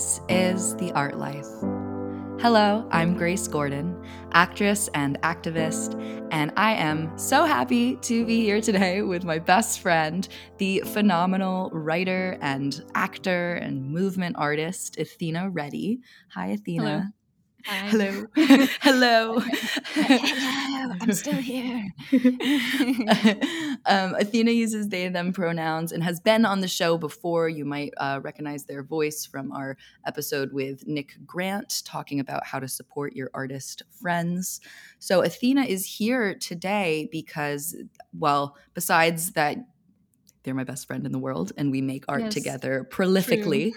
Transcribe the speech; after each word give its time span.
This 0.00 0.22
is 0.30 0.76
The 0.76 0.92
Art 0.92 1.18
Life. 1.18 1.46
Hello, 2.40 2.88
I'm 2.90 3.18
Grace 3.18 3.46
Gordon, 3.46 4.02
actress 4.32 4.88
and 4.94 5.20
activist, 5.20 5.94
and 6.30 6.50
I 6.56 6.72
am 6.72 7.18
so 7.18 7.44
happy 7.44 7.96
to 7.96 8.24
be 8.24 8.40
here 8.40 8.62
today 8.62 9.02
with 9.02 9.24
my 9.24 9.38
best 9.38 9.80
friend, 9.80 10.26
the 10.56 10.82
phenomenal 10.86 11.68
writer 11.74 12.38
and 12.40 12.82
actor 12.94 13.56
and 13.56 13.90
movement 13.92 14.36
artist, 14.38 14.98
Athena 14.98 15.50
Reddy. 15.50 16.00
Hi, 16.30 16.46
Athena. 16.46 16.82
Hello. 16.82 17.02
Hello. 17.64 18.26
Hello. 18.80 19.38
Hello. 19.40 20.94
I'm 21.00 21.12
still 21.12 21.34
here. 21.34 21.88
um, 23.86 24.14
Athena 24.14 24.50
uses 24.50 24.88
they, 24.88 25.08
them 25.08 25.32
pronouns 25.32 25.92
and 25.92 26.02
has 26.02 26.20
been 26.20 26.44
on 26.44 26.60
the 26.60 26.68
show 26.68 26.98
before. 26.98 27.48
You 27.48 27.64
might 27.64 27.92
uh, 27.96 28.20
recognize 28.22 28.64
their 28.64 28.82
voice 28.82 29.26
from 29.26 29.52
our 29.52 29.76
episode 30.06 30.52
with 30.52 30.86
Nick 30.86 31.16
Grant 31.26 31.82
talking 31.84 32.20
about 32.20 32.46
how 32.46 32.58
to 32.60 32.68
support 32.68 33.14
your 33.14 33.30
artist 33.34 33.82
friends. 33.90 34.60
So, 34.98 35.22
Athena 35.22 35.62
is 35.62 35.86
here 35.86 36.34
today 36.34 37.08
because, 37.10 37.76
well, 38.12 38.56
besides 38.74 39.32
that 39.32 39.58
they're 40.42 40.54
my 40.54 40.64
best 40.64 40.86
friend 40.86 41.04
in 41.06 41.12
the 41.12 41.18
world 41.18 41.52
and 41.58 41.70
we 41.70 41.80
make 41.82 42.04
art 42.08 42.22
Yes, 42.22 42.34
together 42.34 42.86
prolifically 42.90 43.72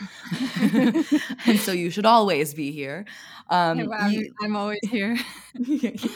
and 1.46 1.60
so 1.60 1.72
you 1.72 1.90
should 1.90 2.06
always 2.06 2.54
be 2.54 2.72
here 2.72 3.06
um, 3.50 3.78
Hey, 3.80 3.88
wow, 3.88 4.08
you- 4.08 4.34
I'm 4.42 4.56
always 4.56 4.80
here. 4.84 5.18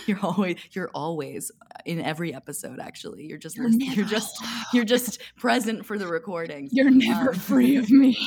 you're 0.07 0.19
always 0.23 0.55
you're 0.71 0.89
always 0.95 1.51
in 1.85 2.01
every 2.01 2.33
episode 2.33 2.79
actually 2.79 3.25
you're 3.25 3.37
just 3.37 3.57
You're 3.57 3.69
you're 3.69 4.05
just 4.05 4.41
alone. 4.41 4.63
you're 4.73 4.85
just 4.85 5.21
present 5.37 5.85
for 5.85 5.97
the 5.97 6.07
recording 6.07 6.69
You're 6.71 6.89
never 6.89 7.29
Um, 7.31 7.35
free 7.35 7.75
of 7.75 7.89
me. 7.91 8.17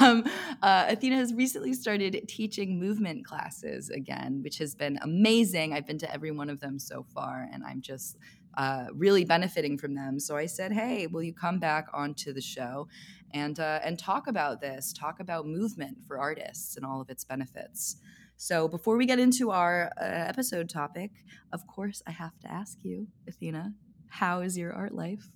um, 0.00 0.24
uh, 0.62 0.86
Athena 0.88 1.16
has 1.16 1.32
recently 1.34 1.72
started 1.74 2.20
teaching 2.28 2.78
movement 2.78 3.24
classes 3.24 3.90
again, 3.90 4.40
which 4.42 4.58
has 4.58 4.74
been 4.74 4.98
amazing. 5.02 5.72
I've 5.72 5.86
been 5.86 5.98
to 5.98 6.12
every 6.12 6.30
one 6.30 6.50
of 6.50 6.60
them 6.60 6.78
so 6.78 7.04
far, 7.14 7.48
and 7.52 7.64
I'm 7.64 7.80
just 7.80 8.16
uh, 8.56 8.86
really 8.94 9.24
benefiting 9.24 9.78
from 9.78 9.94
them. 9.94 10.18
So 10.20 10.36
I 10.36 10.46
said, 10.46 10.72
"Hey, 10.72 11.06
will 11.06 11.22
you 11.22 11.32
come 11.34 11.58
back 11.58 11.86
onto 11.92 12.32
the 12.32 12.40
show 12.40 12.88
and 13.32 13.58
uh, 13.58 13.80
and 13.84 13.98
talk 13.98 14.26
about 14.26 14.60
this? 14.60 14.92
Talk 14.92 15.20
about 15.20 15.46
movement 15.46 15.98
for 16.06 16.18
artists 16.18 16.76
and 16.76 16.84
all 16.84 17.00
of 17.00 17.10
its 17.10 17.24
benefits." 17.24 17.96
So 18.36 18.68
before 18.68 18.96
we 18.96 19.04
get 19.04 19.18
into 19.18 19.50
our 19.50 19.92
uh, 20.00 20.04
episode 20.04 20.70
topic, 20.70 21.10
of 21.52 21.66
course, 21.66 22.02
I 22.06 22.12
have 22.12 22.38
to 22.40 22.50
ask 22.50 22.78
you, 22.82 23.08
Athena, 23.28 23.74
how 24.08 24.40
is 24.40 24.56
your 24.56 24.72
art 24.72 24.94
life? 24.94 25.28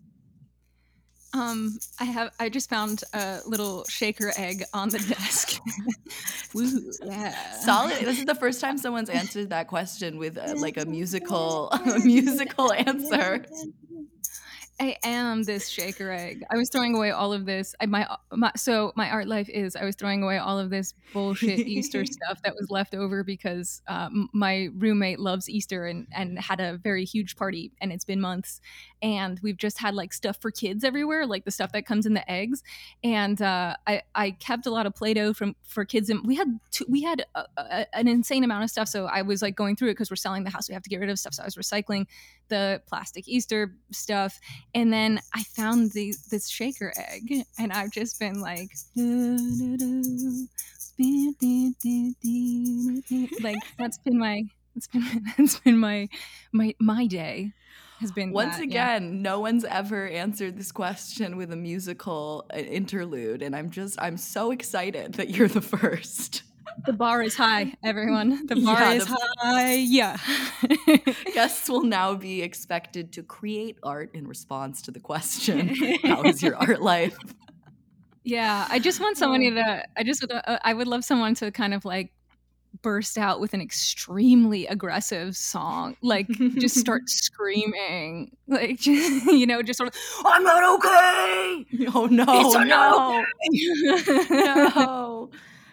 Um, 1.35 1.79
I 1.99 2.05
have. 2.05 2.31
I 2.39 2.49
just 2.49 2.71
found 2.71 3.03
a 3.13 3.41
little 3.45 3.85
shaker 3.87 4.33
egg 4.37 4.63
on 4.73 4.89
the 4.89 4.99
desk. 5.01 5.59
Woo! 6.55 6.93
Yeah. 7.05 7.35
Solid. 7.61 7.99
This 8.05 8.21
is 8.21 8.25
the 8.25 8.37
first 8.37 8.61
time 8.61 8.79
someone's 8.79 9.11
answered 9.11 9.51
that 9.51 9.67
question 9.67 10.19
with 10.19 10.39
uh, 10.39 10.55
like 10.57 10.77
a 10.77 10.87
musical, 10.87 11.71
a 11.73 11.99
musical 11.99 12.73
answer. 12.73 13.45
I 14.81 14.97
am 15.05 15.45
this 15.45 15.69
shaker 15.69 16.11
egg. 16.11 16.43
I 16.51 16.57
was 16.57 16.69
throwing 16.69 16.97
away 16.97 17.13
all 17.13 17.33
of 17.33 17.47
this. 17.47 17.77
I, 17.81 17.87
my, 17.87 18.09
my 18.33 18.51
so 18.57 18.93
my 18.97 19.09
art 19.09 19.29
life 19.29 19.49
is 19.49 19.77
I 19.77 19.85
was 19.85 19.95
throwing 19.95 20.23
away 20.23 20.39
all 20.39 20.59
of 20.59 20.71
this 20.71 20.95
bullshit 21.13 21.61
Easter 21.61 22.05
stuff 22.05 22.43
that 22.43 22.55
was 22.55 22.71
left 22.71 22.95
over 22.95 23.23
because 23.23 23.83
um, 23.87 24.29
my 24.33 24.71
roommate 24.77 25.21
loves 25.21 25.49
Easter 25.49 25.87
and 25.87 26.09
and 26.13 26.39
had 26.41 26.59
a 26.59 26.77
very 26.77 27.05
huge 27.05 27.37
party 27.37 27.71
and 27.81 27.93
it's 27.93 28.05
been 28.05 28.21
months. 28.21 28.61
And 29.01 29.39
we've 29.43 29.57
just 29.57 29.79
had 29.79 29.95
like 29.95 30.13
stuff 30.13 30.39
for 30.41 30.51
kids 30.51 30.83
everywhere 30.83 31.27
like 31.27 31.45
the 31.45 31.51
stuff 31.51 31.71
that 31.73 31.87
comes 31.87 32.05
in 32.05 32.15
the 32.15 32.29
eggs. 32.29 32.65
And 33.05 33.41
uh, 33.41 33.77
I 33.87 34.03
I 34.15 34.33
kept 34.33 34.67
a 34.67 34.71
lot 34.71 34.87
of 34.87 34.95
Play-Doh 34.95 35.35
from 35.35 35.55
for 35.63 35.85
kids 35.85 36.11
and 36.11 36.27
we 36.27 36.35
had 36.35 36.59
two, 36.73 36.85
we 36.89 37.03
had 37.03 37.25
a, 37.37 37.45
a, 37.57 37.97
an 37.97 38.09
insane 38.09 38.43
amount 38.43 38.65
of 38.65 38.71
stuff. 38.71 38.89
So 38.89 39.07
I 39.07 39.23
was 39.23 39.41
like 39.41 39.55
going 39.55 39.77
through 39.77 39.91
it 39.91 39.93
because 39.93 40.11
we're 40.11 40.17
selling 40.17 40.43
the 40.43 40.51
house. 40.51 40.69
We 40.69 40.75
have 40.75 40.83
to 40.83 40.91
get 40.91 40.99
rid 40.99 41.11
of 41.11 41.19
stuff. 41.19 41.35
So 41.35 41.45
I 41.45 41.47
was 41.47 41.55
recycling 41.55 42.07
the 42.49 42.83
plastic 42.87 43.29
Easter 43.29 43.75
stuff 43.91 44.39
and 44.75 44.93
then 44.93 45.21
I 45.35 45.43
found 45.43 45.93
the 45.93 46.15
this 46.31 46.49
shaker 46.49 46.93
egg, 46.97 47.45
and 47.59 47.73
I've 47.73 47.91
just 47.91 48.19
been 48.19 48.41
like, 48.41 48.71
like 53.43 53.57
that's 53.79 53.99
been 53.99 54.19
my 54.19 54.45
that's 54.75 54.87
been 54.89 55.25
that's 55.39 55.59
been 55.61 55.79
my 55.79 56.09
my 56.53 56.75
my 56.81 57.07
day 57.07 57.53
has 58.01 58.11
been 58.11 58.33
Once 58.33 58.57
that, 58.57 58.69
yeah. 58.69 58.97
again, 58.97 59.23
no 59.23 59.39
one's 59.41 59.65
ever 59.65 60.09
answered 60.09 60.59
this 60.59 60.73
question 60.73 61.37
with 61.37 61.53
a 61.53 61.57
musical 61.57 62.45
uh, 62.53 62.59
interlude, 62.59 63.43
and 63.43 63.55
I'm 63.55 63.71
just 63.71 64.01
I'm 64.01 64.17
so 64.17 64.51
excited 64.51 65.15
that 65.15 65.31
you're 65.31 65.49
the 65.49 65.61
first. 65.79 66.43
The 66.87 66.93
bar 66.93 67.23
is 67.23 67.35
high, 67.35 67.75
everyone. 67.83 68.47
The 68.47 68.57
bar 68.57 68.81
Yeah, 68.81 68.93
is 68.93 69.07
the- 69.07 69.29
high. 69.39 69.75
Yeah. 69.75 70.17
Guests 71.35 71.69
will 71.69 71.83
now 71.85 72.15
be 72.15 72.43
expected 72.43 73.13
to 73.13 73.23
create 73.23 73.79
art 73.83 74.11
in 74.15 74.27
response 74.27 74.83
to 74.83 74.91
the 74.91 75.01
question, 75.01 75.69
"How 76.05 76.23
is 76.23 76.43
your 76.43 76.57
art 76.57 76.81
life?" 76.83 77.17
Yeah, 78.25 78.67
I 78.71 78.79
just 78.79 79.01
want 79.01 79.17
somebody 79.19 79.51
to. 79.51 79.85
I 79.97 80.03
just. 80.03 80.25
Uh, 80.31 80.59
I 80.65 80.73
would 80.75 80.87
love 80.87 81.05
someone 81.05 81.35
to 81.37 81.51
kind 81.51 81.75
of 81.75 81.85
like 81.85 82.13
burst 82.83 83.17
out 83.19 83.39
with 83.39 83.55
an 83.55 83.61
extremely 83.61 84.67
aggressive 84.67 85.37
song, 85.37 85.97
like 86.03 86.27
just 86.59 86.77
start 86.77 87.09
screaming, 87.09 88.35
like 88.49 88.79
just, 88.79 89.27
you 89.27 89.47
know, 89.47 89.63
just 89.63 89.77
sort 89.77 89.89
of. 89.91 90.01
I'm 90.25 90.43
not 90.43 90.65
okay. 90.77 91.67
Oh 91.95 92.07
no, 92.11 92.25
It's 92.29 92.55
no, 92.55 92.65
not 92.65 93.25
no, 94.31 95.31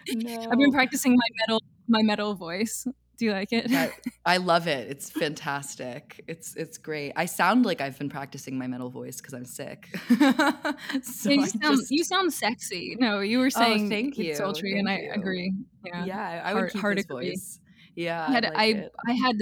no. 0.08 0.48
I've 0.50 0.58
been 0.58 0.72
practicing 0.72 1.12
my 1.12 1.26
metal, 1.46 1.62
my 1.88 2.02
metal 2.02 2.34
voice. 2.34 2.86
Do 3.18 3.26
you 3.26 3.32
like 3.32 3.52
it? 3.52 3.70
I 4.26 4.38
love 4.38 4.66
it. 4.66 4.90
It's 4.90 5.10
fantastic. 5.10 6.24
It's 6.26 6.56
it's 6.56 6.78
great. 6.78 7.12
I 7.14 7.26
sound 7.26 7.64
like 7.64 7.80
I've 7.80 7.98
been 7.98 8.08
practicing 8.08 8.58
my 8.58 8.66
metal 8.66 8.90
voice 8.90 9.20
because 9.20 9.34
I'm 9.34 9.44
sick. 9.44 9.88
so 10.08 11.30
Yeah, 11.30 11.36
you 11.36 11.46
sound 11.46 11.76
just- 11.78 11.90
you 11.90 12.04
sound 12.04 12.32
sexy. 12.32 12.96
No, 12.98 13.20
you 13.20 13.38
were 13.38 13.50
saying 13.50 13.88
thank 13.90 14.18
it's 14.18 14.18
you, 14.18 14.34
sultry, 14.34 14.78
and 14.78 14.88
I 14.88 14.98
you. 14.98 15.12
agree. 15.12 15.52
Yeah. 15.84 16.04
yeah, 16.04 16.42
I 16.44 16.54
would 16.54 16.60
hard- 16.60 16.72
keep 16.72 16.80
hard 16.80 16.98
this 16.98 17.04
agree. 17.04 17.30
voice. 17.30 17.58
Yeah, 17.94 18.26
I 18.26 18.32
had, 18.32 18.44
like 18.44 18.56
I, 18.56 18.64
it. 18.66 18.92
I 19.06 19.12
had 19.12 19.36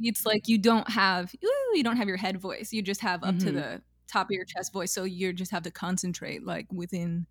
it's 0.00 0.26
like 0.26 0.46
you 0.46 0.58
don't 0.58 0.88
have 0.90 1.34
ooh, 1.42 1.76
you 1.76 1.82
don't 1.82 1.96
have 1.96 2.06
your 2.08 2.18
head 2.18 2.38
voice 2.38 2.70
you 2.72 2.82
just 2.82 3.00
have 3.00 3.24
up 3.24 3.38
to 3.38 3.46
Mhm. 3.46 3.54
the 3.54 3.82
top 4.12 4.26
of 4.26 4.32
your 4.32 4.44
chest 4.44 4.74
voice 4.74 4.92
so 4.92 5.04
you 5.04 5.32
just 5.32 5.50
have 5.50 5.62
to 5.62 5.70
concentrate 5.70 6.44
like 6.44 6.66
within 6.70 7.26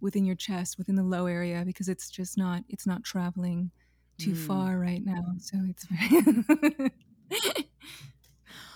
within 0.00 0.24
your 0.24 0.36
chest 0.36 0.78
within 0.78 0.94
the 0.94 1.02
low 1.02 1.26
area 1.26 1.62
because 1.66 1.88
it's 1.88 2.10
just 2.10 2.36
not 2.38 2.62
it's 2.68 2.86
not 2.86 3.02
traveling 3.04 3.70
too 4.18 4.32
Mm. 4.32 4.46
far 4.46 4.78
right 4.78 5.04
now 5.04 5.24
so 5.38 5.58
it's 5.68 5.84
very 5.86 6.90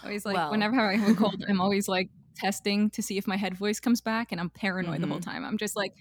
always 0.04 0.24
like 0.26 0.34
Well. 0.34 0.50
whenever 0.50 0.80
I 0.80 0.96
have 0.96 1.10
a 1.10 1.14
cold 1.14 1.42
I'm 1.48 1.60
always 1.60 1.88
like 1.88 2.10
testing 2.36 2.90
to 2.90 3.02
see 3.02 3.18
if 3.18 3.26
my 3.26 3.36
head 3.36 3.54
voice 3.56 3.80
comes 3.80 4.00
back 4.00 4.32
and 4.32 4.40
I'm 4.40 4.50
paranoid 4.50 5.00
the 5.02 5.06
whole 5.06 5.18
Mm-hmm. 5.18 5.30
time 5.30 5.44
I'm 5.44 5.58
just 5.58 5.76
like 5.76 5.94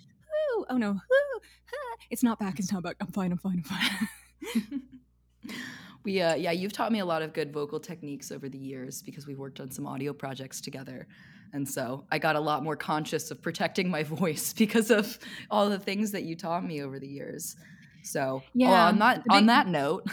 oh 0.70 0.78
no 0.78 1.00
ah, 1.10 1.40
it's 2.10 2.24
not 2.24 2.40
back 2.40 2.60
it's 2.60 2.72
not 2.72 2.84
back 2.84 2.96
I'm 3.00 3.08
fine 3.08 3.32
I'm 3.32 3.38
fine 3.38 3.64
I'm 3.64 3.64
fine 3.64 4.82
We 6.06 6.22
uh, 6.22 6.36
yeah, 6.36 6.52
you've 6.52 6.72
taught 6.72 6.94
me 6.94 7.00
a 7.00 7.06
lot 7.06 7.22
of 7.22 7.34
good 7.34 7.52
vocal 7.52 7.78
techniques 7.78 8.32
over 8.32 8.48
the 8.48 8.58
years 8.58 9.02
because 9.02 9.28
we 9.28 9.36
worked 9.36 9.60
on 9.60 9.70
some 9.70 9.86
audio 9.86 10.14
projects 10.14 10.62
together. 10.62 11.08
And 11.54 11.68
so 11.68 12.06
I 12.12 12.20
got 12.20 12.36
a 12.36 12.40
lot 12.40 12.64
more 12.64 12.76
conscious 12.76 13.32
of 13.32 13.42
protecting 13.42 13.90
my 13.90 14.04
voice 14.20 14.54
because 14.54 14.92
of 14.92 15.18
all 15.50 15.70
the 15.70 15.80
things 15.80 16.12
that 16.12 16.24
you 16.24 16.36
taught 16.36 16.64
me 16.64 16.82
over 16.82 17.00
the 17.00 17.08
years. 17.08 17.56
So 18.04 18.44
well, 18.56 18.72
Yeah, 18.72 18.88
on 18.88 19.00
that 19.00 19.24
on 19.30 19.46
that 19.48 19.68
note, 19.68 20.04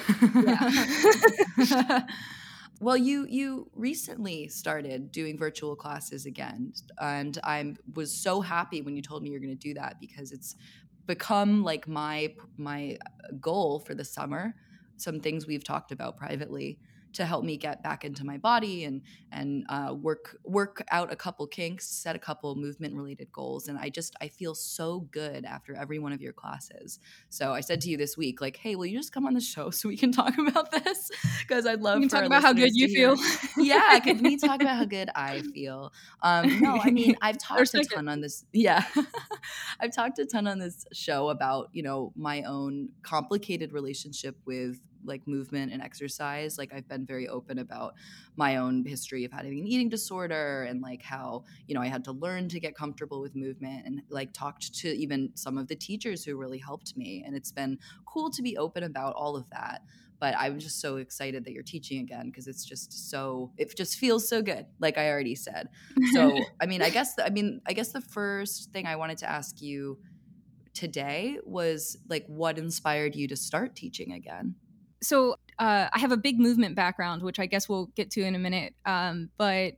Yeah. 1.71 2.03
well, 2.81 2.97
you 2.97 3.27
you 3.29 3.71
recently 3.75 4.49
started 4.49 5.13
doing 5.13 5.39
virtual 5.39 5.77
classes 5.77 6.27
again, 6.27 6.73
and 7.01 7.39
I 7.45 7.75
was 7.95 8.13
so 8.13 8.41
happy 8.41 8.83
when 8.83 8.97
you 8.97 9.03
told 9.03 9.23
me 9.23 9.31
you're 9.31 9.41
going 9.41 9.57
to 9.57 9.69
do 9.69 9.75
that 9.75 10.01
because 10.01 10.33
it's 10.33 10.57
become 11.07 11.63
like 11.63 11.87
my 11.87 12.35
my 12.57 12.99
goal 13.41 13.81
for 13.81 13.95
the 13.95 14.05
summer. 14.05 14.55
Some 14.97 15.21
things 15.21 15.47
we've 15.47 15.65
talked 15.65 15.93
about 15.93 16.17
privately 16.17 16.79
to 17.17 17.25
help 17.25 17.45
me 17.45 17.57
get 17.57 17.83
back 17.83 18.05
into 18.05 18.25
my 18.25 18.37
body 18.37 18.85
and 18.85 19.03
and 19.33 19.65
uh, 19.69 19.95
work 19.95 20.37
work 20.45 20.85
out 20.91 21.13
a 21.13 21.17
couple 21.17 21.47
kinks, 21.47 21.89
set 21.89 22.15
a 22.15 22.19
couple 22.19 22.55
movement 22.55 22.95
related 22.95 23.33
goals, 23.33 23.69
and 23.69 23.79
I 23.79 23.89
just 23.89 24.15
I 24.21 24.29
feel 24.29 24.55
so 24.55 25.01
good 25.11 25.45
after 25.45 25.75
every 25.75 25.99
one 25.99 26.13
of 26.13 26.21
your 26.21 26.33
classes. 26.33 26.99
So 27.31 27.53
I 27.53 27.61
said 27.61 27.81
to 27.83 27.91
you 27.91 27.97
this 27.97 28.17
week, 28.17 28.41
like, 28.41 28.57
hey, 28.57 28.77
will 28.77 28.87
you 28.87 28.99
just 28.99 29.13
come 29.13 29.27
on 29.27 29.35
the 29.35 29.41
show 29.41 29.71
so 29.77 29.89
we 29.89 29.97
can 29.97 30.13
talk 30.13 30.37
about 30.39 30.71
this? 30.71 31.11
Because 31.41 31.67
I'd 31.67 31.81
love 31.81 31.97
you 31.97 32.09
can 32.09 32.19
talk 32.19 32.27
about 32.27 32.43
how 32.43 32.53
good 32.53 32.75
you 32.75 32.89
feel 32.89 33.17
yeah, 33.57 33.99
can 33.99 34.23
we 34.23 34.37
talk 34.37 34.61
about 34.61 34.77
how 34.77 34.85
good 34.97 35.09
I 35.15 35.43
feel? 35.55 35.93
Um, 36.23 36.61
no, 36.61 36.79
I 36.83 36.91
mean 36.91 37.17
I've 37.23 37.39
talked 37.39 37.75
a 37.75 37.85
ton 37.85 38.09
on 38.09 38.21
this. 38.21 38.45
Yeah, 38.53 38.85
I've 39.81 39.95
talked 39.95 40.19
a 40.19 40.27
ton 40.27 40.47
on 40.47 40.59
this 40.59 40.85
show 40.93 41.31
about 41.31 41.71
you 41.73 41.83
know 41.83 42.13
my 42.15 42.43
own 42.43 42.91
complicated 43.03 43.73
relationship 43.73 44.37
with 44.45 44.81
like 45.05 45.27
movement 45.27 45.73
and 45.73 45.83
exercise. 45.83 46.59
Like 46.59 46.73
I've 46.73 46.89
been 46.89 47.07
very 47.07 47.29
open 47.29 47.59
about 47.59 47.95
my 48.37 48.57
own 48.57 48.85
history 48.85 49.25
of 49.25 49.33
having 49.33 49.59
an 49.59 49.67
eating 49.67 49.89
disorder 49.89 50.65
and 50.65 50.81
like 50.81 51.03
how, 51.03 51.45
you 51.67 51.75
know, 51.75 51.81
I 51.81 51.87
had 51.87 52.05
to 52.05 52.13
learn 52.13 52.49
to 52.51 52.61
get 52.61 52.75
comfortable 52.75 53.21
with 53.21 53.35
movement 53.35 53.87
and 53.87 54.03
like 54.09 54.33
talked 54.33 54.75
to 54.75 54.89
even 54.89 55.31
some 55.35 55.59
of 55.59 55.69
the 55.69 55.77
teachers 55.77 56.25
who 56.25 56.37
really 56.37 56.59
helped 56.59 56.97
me. 56.97 57.23
And 57.27 57.37
it's 57.37 57.53
been 57.53 57.79
cool 58.05 58.31
to 58.31 58.43
be 58.43 58.57
open 58.57 58.83
about 58.83 59.15
all 59.15 59.37
of 59.37 59.49
that 59.51 59.83
but 60.19 60.35
i'm 60.39 60.59
just 60.59 60.81
so 60.81 60.97
excited 60.97 61.45
that 61.45 61.53
you're 61.53 61.63
teaching 61.63 62.01
again 62.01 62.31
because 62.31 62.47
it's 62.47 62.65
just 62.65 63.11
so 63.11 63.53
it 63.59 63.77
just 63.77 63.99
feels 63.99 64.27
so 64.27 64.41
good 64.41 64.65
like 64.81 64.97
i 64.97 65.11
already 65.11 65.35
said 65.35 65.69
so 66.15 66.35
i 66.61 66.65
mean 66.65 66.81
i 66.81 66.89
guess 66.89 67.15
the, 67.17 67.27
i 67.27 67.29
mean 67.29 67.61
i 67.67 67.75
guess 67.75 67.93
the 67.93 68.01
first 68.01 68.73
thing 68.73 68.87
i 68.87 68.97
wanted 68.97 69.19
to 69.19 69.29
ask 69.29 69.61
you 69.61 69.99
today 70.77 71.39
was 71.45 71.97
like 72.09 72.25
what 72.27 72.59
inspired 72.59 73.17
you 73.17 73.27
to 73.27 73.37
start 73.37 73.75
teaching 73.75 74.13
again? 74.13 74.55
So 75.03 75.37
uh, 75.59 75.89
I 75.93 75.99
have 75.99 76.13
a 76.13 76.17
big 76.17 76.39
movement 76.39 76.75
background, 76.75 77.23
which 77.23 77.39
I 77.39 77.47
guess 77.47 77.69
we'll 77.69 77.87
get 77.97 78.11
to 78.13 78.23
in 78.23 78.35
a 78.35 78.39
minute. 78.39 78.75
Um, 78.85 79.31
but 79.37 79.75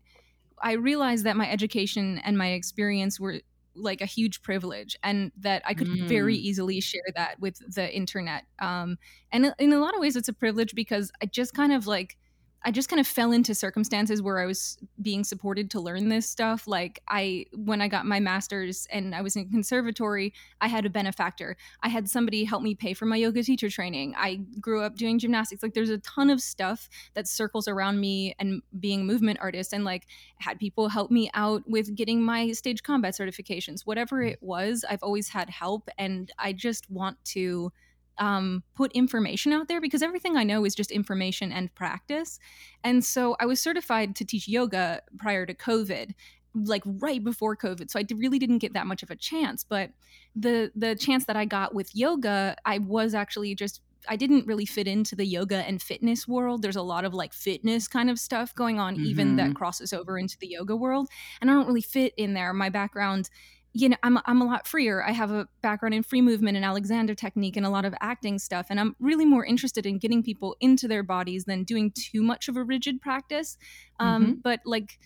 I 0.62 0.72
realized 0.72 1.24
that 1.24 1.36
my 1.36 1.48
education 1.50 2.18
and 2.24 2.36
my 2.36 2.48
experience 2.48 3.20
were 3.20 3.40
like 3.74 4.00
a 4.00 4.06
huge 4.06 4.42
privilege 4.42 4.96
and 5.02 5.30
that 5.38 5.62
I 5.64 5.74
could 5.74 5.86
mm. 5.86 6.08
very 6.08 6.34
easily 6.34 6.80
share 6.80 7.00
that 7.14 7.38
with 7.38 7.58
the 7.74 7.94
internet. 7.94 8.44
Um, 8.58 8.98
and 9.30 9.54
in 9.58 9.72
a 9.72 9.78
lot 9.78 9.94
of 9.94 10.00
ways, 10.00 10.16
it's 10.16 10.28
a 10.28 10.32
privilege 10.32 10.74
because 10.74 11.12
I 11.22 11.26
just 11.26 11.54
kind 11.54 11.72
of 11.72 11.86
like 11.86 12.16
I 12.64 12.72
just 12.72 12.88
kind 12.88 12.98
of 12.98 13.06
fell 13.06 13.30
into 13.30 13.54
circumstances 13.54 14.20
where 14.20 14.40
I 14.40 14.46
was 14.46 14.78
being 15.00 15.22
supported 15.22 15.70
to 15.70 15.80
learn 15.80 16.08
this 16.08 16.28
stuff. 16.28 16.66
Like 16.66 17.00
I 17.08 17.46
when 17.54 17.80
I 17.80 17.86
got 17.88 18.04
my 18.04 18.18
masters 18.18 18.86
and 18.90 19.14
I 19.14 19.22
was 19.22 19.36
in 19.36 19.48
conservatory, 19.48 20.34
I 20.60 20.66
had 20.66 20.84
a 20.84 20.90
benefactor. 20.90 21.56
I 21.82 21.88
had 21.88 22.08
somebody 22.08 22.44
help 22.44 22.62
me 22.62 22.74
pay 22.74 22.94
for 22.94 23.06
my 23.06 23.16
yoga 23.16 23.44
teacher 23.44 23.70
training. 23.70 24.14
I 24.16 24.40
grew 24.60 24.82
up 24.82 24.96
doing 24.96 25.18
gymnastics. 25.18 25.62
Like 25.62 25.74
there's 25.74 25.90
a 25.90 25.98
ton 25.98 26.30
of 26.30 26.40
stuff 26.40 26.88
that 27.14 27.28
circles 27.28 27.68
around 27.68 28.00
me 28.00 28.34
and 28.40 28.60
being 28.80 29.02
a 29.02 29.04
movement 29.04 29.38
artist 29.40 29.72
and 29.72 29.84
like 29.84 30.06
had 30.38 30.58
people 30.58 30.88
help 30.88 31.10
me 31.12 31.30
out 31.34 31.62
with 31.68 31.94
getting 31.94 32.22
my 32.22 32.50
stage 32.52 32.82
combat 32.82 33.14
certifications. 33.14 33.82
Whatever 33.86 34.16
mm. 34.16 34.32
it 34.32 34.38
was, 34.42 34.84
I've 34.88 35.02
always 35.02 35.28
had 35.28 35.48
help 35.48 35.88
and 35.96 36.32
I 36.38 36.52
just 36.52 36.90
want 36.90 37.24
to 37.26 37.72
um, 38.18 38.62
put 38.74 38.92
information 38.92 39.52
out 39.52 39.68
there 39.68 39.80
because 39.80 40.02
everything 40.02 40.36
I 40.36 40.44
know 40.44 40.64
is 40.64 40.74
just 40.74 40.90
information 40.90 41.52
and 41.52 41.74
practice. 41.74 42.38
And 42.84 43.04
so 43.04 43.36
I 43.40 43.46
was 43.46 43.60
certified 43.60 44.16
to 44.16 44.24
teach 44.24 44.48
yoga 44.48 45.02
prior 45.18 45.46
to 45.46 45.54
COVID 45.54 46.14
like 46.54 46.82
right 46.84 47.22
before 47.22 47.54
covid 47.54 47.90
so 47.90 48.00
i 48.00 48.04
really 48.16 48.38
didn't 48.38 48.58
get 48.58 48.72
that 48.72 48.86
much 48.86 49.02
of 49.02 49.10
a 49.10 49.16
chance 49.16 49.62
but 49.62 49.90
the 50.34 50.72
the 50.74 50.96
chance 50.96 51.26
that 51.26 51.36
i 51.36 51.44
got 51.44 51.74
with 51.74 51.94
yoga 51.94 52.56
i 52.64 52.78
was 52.78 53.14
actually 53.14 53.54
just 53.54 53.80
I 54.08 54.16
didn't 54.16 54.46
really 54.46 54.64
fit 54.64 54.86
into 54.86 55.16
the 55.16 55.24
yoga 55.24 55.56
and 55.56 55.82
fitness 55.82 56.28
world. 56.28 56.62
There's 56.62 56.76
a 56.76 56.82
lot 56.82 57.04
of 57.04 57.14
like 57.14 57.32
fitness 57.32 57.88
kind 57.88 58.10
of 58.10 58.18
stuff 58.18 58.54
going 58.54 58.78
on, 58.78 58.94
mm-hmm. 58.94 59.04
even 59.04 59.36
that 59.36 59.46
mm-hmm. 59.46 59.52
crosses 59.54 59.92
over 59.92 60.18
into 60.18 60.38
the 60.38 60.48
yoga 60.48 60.76
world. 60.76 61.08
And 61.40 61.50
I 61.50 61.54
don't 61.54 61.66
really 61.66 61.82
fit 61.82 62.14
in 62.16 62.34
there. 62.34 62.52
My 62.52 62.70
background 62.70 63.28
you 63.72 63.88
know, 63.88 63.96
I'm 64.02 64.18
I'm 64.24 64.40
a 64.40 64.44
lot 64.44 64.66
freer. 64.66 65.02
I 65.02 65.12
have 65.12 65.30
a 65.30 65.46
background 65.62 65.94
in 65.94 66.02
free 66.02 66.22
movement 66.22 66.56
and 66.56 66.64
Alexander 66.64 67.14
technique 67.14 67.56
and 67.56 67.66
a 67.66 67.70
lot 67.70 67.84
of 67.84 67.94
acting 68.00 68.38
stuff, 68.38 68.66
and 68.70 68.80
I'm 68.80 68.96
really 68.98 69.24
more 69.24 69.44
interested 69.44 69.86
in 69.86 69.98
getting 69.98 70.22
people 70.22 70.56
into 70.60 70.88
their 70.88 71.02
bodies 71.02 71.44
than 71.44 71.64
doing 71.64 71.92
too 71.92 72.22
much 72.22 72.48
of 72.48 72.56
a 72.56 72.64
rigid 72.64 73.00
practice. 73.00 73.58
Um, 74.00 74.22
mm-hmm. 74.22 74.32
But 74.42 74.60
like, 74.64 74.98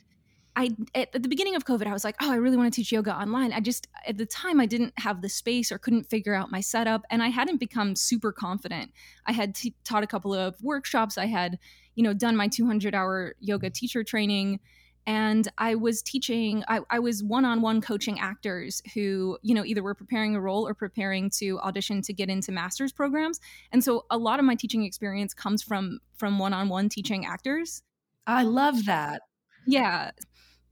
I 0.54 0.70
at, 0.94 1.12
the 1.12 1.28
beginning 1.28 1.56
of 1.56 1.64
COVID, 1.64 1.86
I 1.86 1.92
was 1.92 2.04
like, 2.04 2.16
oh, 2.22 2.30
I 2.30 2.36
really 2.36 2.56
want 2.56 2.72
to 2.72 2.76
teach 2.76 2.92
yoga 2.92 3.14
online. 3.14 3.52
I 3.52 3.60
just 3.60 3.88
at 4.06 4.16
the 4.16 4.26
time 4.26 4.60
I 4.60 4.66
didn't 4.66 4.94
have 4.98 5.22
the 5.22 5.28
space 5.28 5.72
or 5.72 5.78
couldn't 5.78 6.04
figure 6.04 6.34
out 6.34 6.52
my 6.52 6.60
setup, 6.60 7.02
and 7.10 7.22
I 7.22 7.28
hadn't 7.28 7.58
become 7.58 7.96
super 7.96 8.32
confident. 8.32 8.92
I 9.26 9.32
had 9.32 9.54
t- 9.56 9.74
taught 9.82 10.04
a 10.04 10.06
couple 10.06 10.34
of 10.34 10.54
workshops. 10.62 11.18
I 11.18 11.26
had, 11.26 11.58
you 11.96 12.04
know, 12.04 12.14
done 12.14 12.36
my 12.36 12.46
200 12.46 12.94
hour 12.94 13.34
yoga 13.40 13.70
teacher 13.70 14.04
training 14.04 14.60
and 15.06 15.48
i 15.58 15.74
was 15.74 16.02
teaching 16.02 16.62
I, 16.68 16.80
I, 16.90 16.98
was 16.98 17.22
one-on-one 17.22 17.80
coaching 17.80 18.20
actors 18.20 18.82
who 18.94 19.38
you 19.42 19.54
know 19.54 19.64
either 19.64 19.82
were 19.82 19.94
preparing 19.94 20.34
a 20.34 20.40
role 20.40 20.66
or 20.66 20.74
preparing 20.74 21.30
to 21.38 21.58
audition 21.60 22.02
to 22.02 22.12
get 22.12 22.28
into 22.28 22.52
master's 22.52 22.92
programs. 22.92 23.40
And 23.72 23.82
so 23.82 24.06
a 24.10 24.18
lot 24.18 24.38
of 24.38 24.44
my 24.44 24.54
teaching 24.54 24.84
experience 24.84 25.34
comes 25.34 25.62
from 25.62 26.00
from 26.16 26.38
one-on-one 26.38 26.88
teaching 26.88 27.26
actors. 27.26 27.82
I 28.26 28.44
love 28.44 28.86
that. 28.86 29.22
Yeah. 29.66 30.10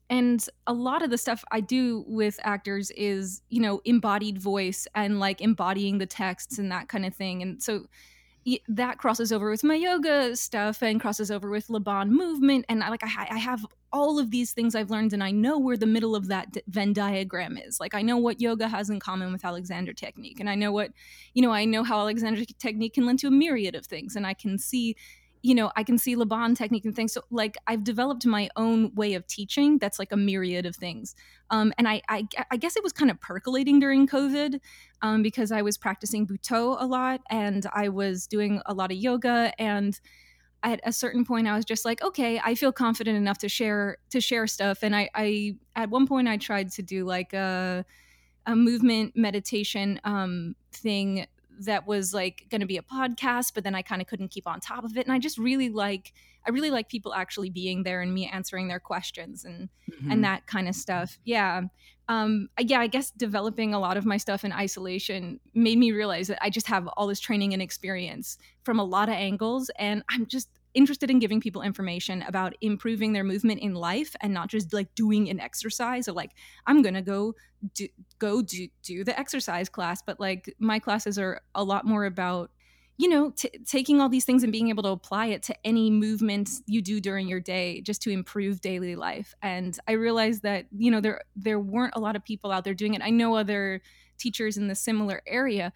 And 0.09 0.45
a 0.67 0.73
lot 0.73 1.03
of 1.03 1.11
the 1.11 1.19
stuff 1.19 1.45
i 1.51 1.61
do 1.61 2.05
with 2.07 2.39
actors 2.43 2.91
is 2.93 3.43
you 3.49 3.61
know 3.61 3.81
embodied 3.85 4.39
voice 4.39 4.87
and 4.95 5.21
like 5.21 5.41
embodying 5.41 5.99
the 5.99 6.07
texts 6.07 6.59
and 6.59 6.71
that 6.73 6.89
kind 6.89 7.05
of 7.05 7.15
thing. 7.15 7.43
And 7.43 7.63
so 7.63 7.87
that 8.69 8.99
crosses 8.99 9.33
over 9.33 9.51
with 9.51 9.63
my 9.65 9.75
yoga 9.75 10.35
stuff 10.37 10.83
and 10.83 11.01
crosses 11.01 11.31
over 11.31 11.51
with 11.51 11.69
Laban 11.71 12.13
movement. 12.13 12.65
And 12.69 12.83
I 12.83 12.89
like 12.89 13.05
I, 13.05 13.29
I 13.31 13.39
have 13.39 13.65
all 13.93 14.19
of 14.19 14.31
these 14.31 14.53
things 14.53 14.75
I've 14.75 14.91
learned, 14.91 15.13
and 15.13 15.23
I 15.23 15.31
know 15.31 15.59
where 15.59 15.77
the 15.77 15.87
middle 15.87 16.15
of 16.15 16.29
that 16.29 16.57
Venn 16.69 16.93
diagram 16.93 17.57
is. 17.57 17.81
Like 17.81 17.95
I 17.95 18.03
know 18.03 18.17
what 18.17 18.41
yoga 18.41 18.69
has 18.69 18.89
in 18.89 19.01
common 19.01 19.33
with 19.33 19.45
Alexander 19.45 19.93
technique, 19.93 20.41
and 20.41 20.49
I 20.49 20.55
know 20.55 20.73
what, 20.73 20.93
you 21.35 21.43
know, 21.43 21.51
I 21.51 21.65
know 21.65 21.83
how 21.83 21.99
Alexander 21.99 22.45
technique 22.59 22.95
can 22.95 23.07
lend 23.07 23.19
to 23.21 23.27
a 23.27 23.33
myriad 23.33 23.75
of 23.75 23.87
things, 23.87 24.17
and 24.17 24.27
I 24.27 24.35
can 24.35 24.59
see 24.59 24.97
you 25.43 25.55
know, 25.55 25.73
I 25.75 25.85
can 25.85 25.97
see 25.97 26.17
Laban 26.17 26.55
technique 26.55 26.85
and 26.85 26.95
things. 26.95 27.13
So, 27.13 27.23
like, 27.31 27.57
I've 27.67 27.83
developed 27.83 28.27
my 28.27 28.51
own 28.57 28.95
way 28.95 29.15
of 29.15 29.27
teaching 29.27 29.79
that's 29.79 29.99
like 29.99 30.13
a 30.13 30.17
myriad 30.17 30.67
of 30.67 30.77
things. 30.77 31.15
Um, 31.51 31.73
and 31.79 31.89
I, 31.89 32.03
I, 32.09 32.27
I, 32.51 32.57
guess 32.57 32.77
it 32.77 32.83
was 32.83 32.93
kind 32.93 33.11
of 33.11 33.21
percolating 33.21 33.81
during 33.81 34.07
COVID 34.07 34.61
um, 35.03 35.23
because 35.23 35.51
I 35.51 35.63
was 35.63 35.79
practicing 35.79 36.27
Butoh 36.27 36.77
a 36.79 36.87
lot 36.87 37.23
and 37.31 37.67
I 37.73 37.89
was 37.89 38.27
doing 38.27 38.61
a 38.67 38.75
lot 38.75 38.93
of 38.93 38.99
yoga. 38.99 39.53
And 39.59 39.99
at 40.63 40.81
a 40.85 40.93
certain 40.93 41.25
point, 41.25 41.49
I 41.49 41.57
was 41.57 41.65
just 41.65 41.85
like, 41.85 42.03
okay, 42.03 42.41
I 42.45 42.55
feel 42.55 42.73
confident 42.73 43.17
enough 43.17 43.39
to 43.39 43.49
share 43.49 43.97
to 44.11 44.21
share 44.21 44.47
stuff. 44.47 44.83
And 44.83 44.95
I, 44.95 45.09
I 45.15 45.57
at 45.75 45.89
one 45.89 46.07
point, 46.07 46.29
I 46.29 46.37
tried 46.37 46.71
to 46.73 46.83
do 46.83 47.05
like 47.05 47.33
a 47.33 47.85
a 48.47 48.57
movement 48.57 49.17
meditation 49.17 50.01
um, 50.05 50.55
thing 50.73 51.27
that 51.61 51.87
was 51.87 52.13
like 52.15 52.47
going 52.51 52.61
to 52.61 52.67
be 52.67 52.77
a 52.77 52.83
podcast, 52.83 53.53
but 53.55 53.65
then 53.65 53.75
I 53.75 53.83
kind 53.83 54.01
of 54.01 54.09
couldn't 54.09 54.31
keep 54.31 54.47
on 54.47 54.61
top 54.61 54.85
of 54.85 54.97
it. 54.97 55.07
And 55.07 55.13
I 55.13 55.19
just 55.19 55.39
really 55.39 55.69
like, 55.69 56.13
I 56.47 56.51
really 56.51 56.71
like 56.71 56.89
people 56.89 57.15
actually 57.15 57.51
being 57.51 57.83
there 57.83 58.01
and 58.01 58.13
me 58.13 58.27
answering 58.27 58.69
their 58.69 58.81
questions 58.81 59.45
and 59.45 59.69
mm-hmm. 59.91 60.11
and 60.11 60.25
that 60.25 60.47
kind 60.47 60.69
of 60.69 60.75
stuff. 60.75 61.19
Yeah. 61.25 61.63
Um, 62.09 62.49
yeah, 62.59 62.81
I 62.81 62.89
guess 62.89 63.11
developing 63.13 63.73
a 63.73 63.79
lot 63.79 63.97
of 63.97 64.05
my 64.05 64.17
stuff 64.17 64.45
in 64.45 64.53
isolation 64.53 65.39
made 65.55 65.79
me 65.79 65.93
realize 65.93 66.27
that 66.27 66.43
I 66.43 66.51
just 66.51 66.67
have 66.67 66.89
all 66.97 67.07
this 67.07 67.21
training 67.21 67.53
and 67.53 67.63
experience 67.63 68.37
from 68.65 68.81
a 68.81 68.85
lot 68.85 69.09
of 69.09 69.15
angles, 69.15 69.71
and 69.79 70.03
I'm 70.11 70.27
just 70.27 70.49
interested 70.75 71.11
in 71.11 71.19
giving 71.19 71.41
people 71.41 71.63
information 71.63 72.23
about 72.23 72.55
improving 72.61 73.13
their 73.13 73.25
movement 73.25 73.61
in 73.61 73.75
life 73.75 74.15
and 74.21 74.33
not 74.33 74.49
just 74.49 74.73
like 74.73 74.95
doing 74.95 75.29
an 75.29 75.41
exercise 75.41 76.09
or 76.09 76.13
like 76.13 76.33
i'm 76.67 76.83
gonna 76.83 77.03
go 77.03 77.35
do, 77.75 77.89
go 78.19 78.43
do, 78.43 78.69
do 78.83 79.05
the 79.05 79.19
exercise 79.19 79.69
class 79.69 80.03
but 80.03 80.19
like 80.21 80.55
my 80.59 80.79
classes 80.79 81.19
are 81.19 81.41
a 81.55 81.65
lot 81.65 81.85
more 81.85 82.05
about 82.05 82.51
you 83.01 83.09
know 83.09 83.31
t- 83.31 83.51
taking 83.67 83.99
all 83.99 84.11
these 84.11 84.27
things 84.27 84.43
and 84.43 84.53
being 84.53 84.69
able 84.69 84.83
to 84.83 84.91
apply 84.91 85.27
it 85.27 85.43
to 85.43 85.57
any 85.65 85.91
movement 85.91 86.51
you 86.67 86.83
do 86.83 87.01
during 87.01 87.29
your 87.29 87.41
day 87.41 87.81
just 87.81 88.03
to 88.03 88.11
improve 88.11 88.61
daily 88.61 88.95
life. 88.95 89.35
And 89.41 89.77
i 89.89 89.93
realized 89.93 90.43
that 90.43 90.67
you 90.77 90.91
know 90.91 91.01
there 91.01 91.23
there 91.35 91.59
weren't 91.59 91.95
a 91.97 92.01
lot 92.01 92.15
of 92.15 92.23
people 92.23 92.53
out 92.53 92.65
there 92.65 92.75
doing 92.75 92.93
it. 92.93 93.01
I 93.03 93.09
know 93.09 93.37
other 93.37 93.81
teachers 94.19 94.59
in 94.59 94.69
the 94.69 94.75
similar 94.75 95.23
area 95.27 95.73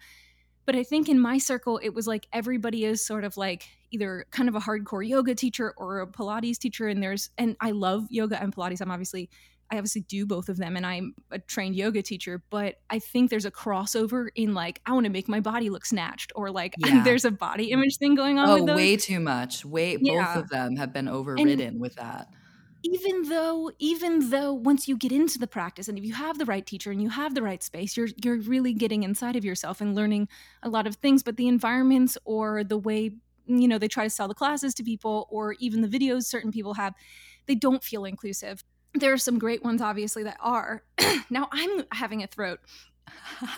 but 0.65 0.75
I 0.75 0.83
think 0.83 1.09
in 1.09 1.19
my 1.19 1.37
circle, 1.37 1.79
it 1.81 1.93
was 1.93 2.07
like 2.07 2.27
everybody 2.33 2.85
is 2.85 3.05
sort 3.05 3.23
of 3.23 3.37
like 3.37 3.67
either 3.91 4.25
kind 4.31 4.49
of 4.49 4.55
a 4.55 4.59
hardcore 4.59 5.07
yoga 5.07 5.35
teacher 5.35 5.73
or 5.77 6.01
a 6.01 6.07
Pilates 6.07 6.57
teacher. 6.57 6.87
And 6.87 7.01
there's, 7.01 7.29
and 7.37 7.55
I 7.61 7.71
love 7.71 8.07
yoga 8.09 8.41
and 8.41 8.53
Pilates. 8.53 8.81
I'm 8.81 8.91
obviously, 8.91 9.29
I 9.71 9.77
obviously 9.77 10.01
do 10.01 10.25
both 10.25 10.49
of 10.49 10.57
them 10.57 10.75
and 10.75 10.85
I'm 10.85 11.15
a 11.31 11.39
trained 11.39 11.75
yoga 11.75 12.01
teacher, 12.01 12.43
but 12.49 12.75
I 12.89 12.99
think 12.99 13.29
there's 13.29 13.45
a 13.45 13.51
crossover 13.51 14.27
in 14.35 14.53
like, 14.53 14.81
I 14.85 14.93
want 14.93 15.05
to 15.05 15.11
make 15.11 15.27
my 15.27 15.39
body 15.39 15.69
look 15.69 15.85
snatched 15.85 16.31
or 16.35 16.51
like 16.51 16.73
yeah. 16.79 17.03
there's 17.03 17.25
a 17.25 17.31
body 17.31 17.71
image 17.71 17.97
thing 17.97 18.15
going 18.15 18.39
on. 18.39 18.69
Oh, 18.69 18.75
way 18.75 18.97
too 18.97 19.19
much. 19.19 19.65
Way, 19.65 19.97
yeah. 19.99 20.35
both 20.35 20.43
of 20.45 20.49
them 20.49 20.75
have 20.77 20.93
been 20.93 21.07
overridden 21.07 21.61
and, 21.61 21.79
with 21.79 21.95
that 21.95 22.27
even 22.85 23.29
though 23.29 23.71
even 23.79 24.29
though 24.29 24.53
once 24.53 24.87
you 24.87 24.95
get 24.95 25.11
into 25.11 25.39
the 25.39 25.47
practice 25.47 25.87
and 25.87 25.97
if 25.97 26.03
you 26.03 26.13
have 26.13 26.37
the 26.37 26.45
right 26.45 26.65
teacher 26.65 26.91
and 26.91 27.01
you 27.01 27.09
have 27.09 27.33
the 27.33 27.41
right 27.41 27.63
space 27.63 27.97
you're 27.97 28.09
you're 28.23 28.39
really 28.41 28.73
getting 28.73 29.03
inside 29.03 29.35
of 29.35 29.43
yourself 29.43 29.81
and 29.81 29.95
learning 29.95 30.27
a 30.61 30.69
lot 30.69 30.85
of 30.85 30.95
things 30.97 31.23
but 31.23 31.35
the 31.35 31.47
environments 31.47 32.17
or 32.25 32.63
the 32.63 32.77
way 32.77 33.11
you 33.47 33.67
know 33.67 33.77
they 33.77 33.87
try 33.87 34.03
to 34.03 34.09
sell 34.09 34.27
the 34.27 34.33
classes 34.33 34.73
to 34.73 34.83
people 34.83 35.27
or 35.31 35.53
even 35.59 35.81
the 35.81 35.87
videos 35.87 36.25
certain 36.25 36.51
people 36.51 36.75
have 36.75 36.93
they 37.47 37.55
don't 37.55 37.83
feel 37.83 38.05
inclusive. 38.05 38.63
There 38.93 39.13
are 39.13 39.17
some 39.17 39.37
great 39.37 39.63
ones 39.63 39.81
obviously 39.81 40.23
that 40.23 40.37
are. 40.39 40.83
Now 41.29 41.47
i'm 41.51 41.83
having 41.91 42.21
a 42.21 42.27
throat. 42.27 42.59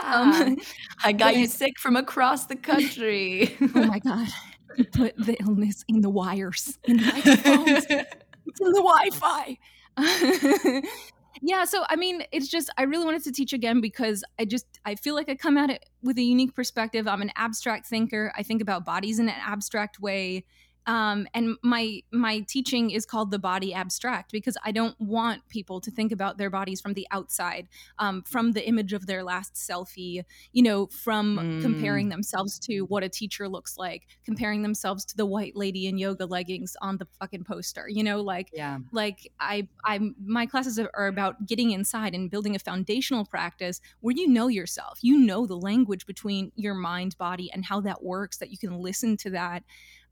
Um, 0.01 0.57
i 1.03 1.12
got 1.12 1.36
you 1.36 1.48
sick 1.48 1.77
from 1.79 1.98
across 1.98 2.46
the 2.46 2.55
country. 2.55 3.55
Oh 3.75 3.84
my 3.84 4.00
god. 4.00 4.27
Put 4.93 5.17
the 5.17 5.36
illness 5.41 5.84
in 5.88 6.01
the 6.01 6.10
wires 6.10 6.77
in 6.86 6.98
the 6.98 7.03
microphones 7.03 7.86
in 8.62 8.72
the 8.72 8.82
Wi-Fi. 8.82 9.58
yeah 11.42 11.66
so 11.66 11.84
i 11.89 11.96
mean 11.96 12.24
it's 12.32 12.48
just 12.48 12.70
i 12.77 12.84
really 12.84 13.06
wanted 13.06 13.24
to 13.24 13.32
teach 13.32 13.54
again 13.54 13.80
because 13.82 14.24
i 14.39 14.46
just 14.46 14.66
i 14.86 14.96
feel 14.96 15.13
like 15.13 15.30
i 15.30 15.36
come 15.36 15.56
at 15.58 15.70
it 15.70 15.86
with 16.08 16.18
a 16.18 16.22
unique 16.24 16.56
perspective. 16.56 17.08
I'm 17.08 17.22
an 17.22 17.32
abstract 17.36 17.86
thinker. 17.86 18.32
I 18.36 18.44
think 18.44 18.62
about 18.62 18.86
bodies 18.86 19.20
in 19.20 19.30
an 19.30 19.36
abstract 19.46 20.00
way 20.00 20.46
um, 20.88 21.27
and 21.34 21.58
my 21.62 22.01
my 22.12 22.39
teaching 22.48 22.91
is 22.91 23.06
called 23.06 23.29
the 23.29 23.39
body 23.39 23.74
abstract 23.74 24.32
because 24.32 24.58
I 24.63 24.72
don't 24.72 25.00
want 25.00 25.48
people 25.50 25.82
to 25.82 25.91
think 25.91 26.13
about 26.13 26.38
their 26.38 26.50
bodies 26.50 26.79
from 26.79 26.94
the 26.94 27.06
outside, 27.12 27.67
um, 28.00 28.24
from 28.24 28.53
the 28.53 28.65
image 28.65 28.94
of 28.94 29.06
their 29.06 29.24
last 29.24 29.56
selfie, 29.56 30.24
you 30.53 30.63
know, 30.63 30.88
from 30.88 31.38
mm. 31.38 31.62
comparing 31.62 32.08
themselves 32.08 32.58
to 32.60 32.82
what 32.84 33.03
a 33.03 33.10
teacher 33.10 33.50
looks 33.50 33.77
like, 33.77 34.08
comparing 34.24 34.62
themselves 34.62 35.03
to 35.06 35.17
the 35.17 35.25
white 35.25 35.58
lady 35.58 35.88
in 35.88 35.98
yoga 35.98 36.25
leggings 36.25 36.77
on 36.82 36.98
the 36.98 37.08
fucking 37.20 37.44
poster, 37.44 37.88
you 37.89 38.03
know, 38.03 38.22
like 38.22 38.50
yeah, 38.53 38.77
like 38.94 39.29
I 39.41 39.67
I 39.84 40.00
my 40.24 40.46
classes 40.46 40.79
are 40.79 41.08
about 41.08 41.46
getting 41.46 41.72
inside 41.72 42.15
and 42.15 42.32
building 42.32 42.56
a 42.56 42.60
foundational 42.60 43.25
practice 43.25 43.82
where 44.00 44.15
you 44.15 44.27
know 44.29 44.48
yourself, 44.48 45.00
you 45.01 45.17
know 45.17 45.46
the 45.46 45.58
language 45.58 46.06
between 46.06 46.53
your 46.56 46.75
mind, 46.75 47.17
body, 47.17 47.51
and 47.51 47.65
how 47.65 47.82
that 47.82 48.03
works, 48.03 48.38
that 48.38 48.51
you 48.51 48.58
can 48.58 48.79
listen 48.79 49.17
to 49.17 49.32
that 49.32 49.63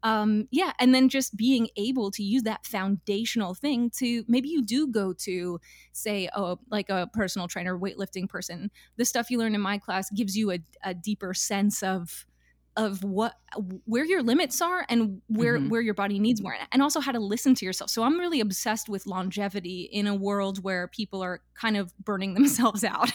um, 0.05 0.47
yeah, 0.51 0.71
and 0.77 0.93
then 0.93 1.09
just 1.09 1.35
being 1.35 1.67
able 1.77 2.12
to 2.12 2.21
use 2.21 2.43
that 2.43 2.63
foundational 2.63 3.55
thing 3.55 3.89
to 3.97 4.24
maybe 4.27 4.50
you 4.50 4.62
do 4.63 4.88
go 4.88 5.13
to, 5.13 5.59
say, 5.93 6.29
oh, 6.35 6.59
like 6.69 6.91
a 6.91 7.09
personal 7.12 7.47
trainer, 7.47 7.75
weightlifting 7.75 8.29
person. 8.29 8.69
The 8.97 9.05
stuff 9.05 9.31
you 9.31 9.39
learn 9.39 9.55
in 9.55 9.62
my 9.62 9.79
class 9.79 10.12
gives 10.12 10.38
you 10.38 10.51
a, 10.51 10.59
a 10.83 10.93
deeper 10.93 11.33
sense 11.33 11.81
of 11.81 12.27
of 12.77 13.03
what 13.03 13.33
where 13.85 14.03
your 14.03 14.21
limits 14.21 14.62
are 14.62 14.85
and 14.89 15.21
where 15.27 15.57
mm-hmm. 15.57 15.69
where 15.69 15.81
your 15.81 15.93
body 15.93 16.19
needs 16.19 16.41
more 16.41 16.57
and 16.74 16.81
also 16.81 17.00
how 17.00 17.13
to 17.13 17.21
listen 17.21 17.55
to 17.55 17.63
yourself 17.63 17.89
so 17.89 18.03
i'm 18.03 18.19
really 18.19 18.41
obsessed 18.41 18.89
with 18.89 19.07
longevity 19.07 19.83
in 19.93 20.07
a 20.07 20.13
world 20.13 20.62
where 20.62 20.89
people 20.89 21.24
are 21.24 21.39
kind 21.53 21.77
of 21.77 21.97
burning 22.00 22.33
themselves 22.33 22.83
out 22.83 23.13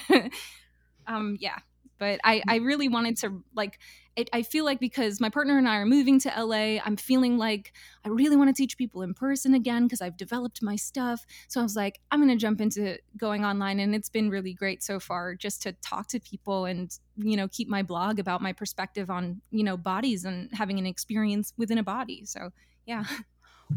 um 1.06 1.37
yeah 1.40 1.59
but 2.00 2.19
I, 2.25 2.38
mm. 2.38 2.42
I 2.49 2.57
really 2.57 2.88
wanted 2.88 3.16
to 3.19 3.45
like 3.54 3.78
it, 4.16 4.28
I 4.33 4.42
feel 4.42 4.64
like 4.64 4.80
because 4.80 5.21
my 5.21 5.28
partner 5.28 5.57
and 5.57 5.69
I 5.69 5.76
are 5.76 5.87
moving 5.87 6.19
to 6.21 6.33
LA, 6.37 6.80
I'm 6.85 6.97
feeling 6.97 7.38
like 7.38 7.73
I 8.04 8.09
really 8.09 8.35
want 8.35 8.49
to 8.49 8.61
teach 8.61 8.76
people 8.76 9.02
in 9.02 9.14
person 9.14 9.54
again 9.54 9.85
because 9.85 10.02
I've 10.02 10.16
developed 10.16 10.62
my 10.62 10.75
stuff. 10.75 11.25
So 11.47 11.61
I 11.61 11.62
was 11.62 11.76
like, 11.76 12.00
I'm 12.11 12.19
going 12.19 12.37
to 12.37 12.40
jump 12.40 12.61
into 12.61 12.99
going 13.16 13.45
online, 13.45 13.78
and 13.78 13.95
it's 13.95 14.09
been 14.09 14.28
really 14.28 14.52
great 14.52 14.83
so 14.83 14.99
far 14.99 15.37
just 15.37 15.62
to 15.62 15.73
talk 15.75 16.09
to 16.09 16.19
people 16.19 16.64
and 16.64 16.90
you 17.16 17.37
know 17.37 17.47
keep 17.47 17.69
my 17.69 17.83
blog 17.83 18.19
about 18.19 18.42
my 18.42 18.52
perspective 18.52 19.11
on 19.11 19.40
you 19.52 19.62
know 19.62 19.76
bodies 19.76 20.25
and 20.25 20.50
having 20.52 20.80
an 20.80 20.87
experience 20.87 21.52
within 21.57 21.78
a 21.78 21.85
body. 21.85 22.25
So 22.25 22.50
yeah. 22.87 23.04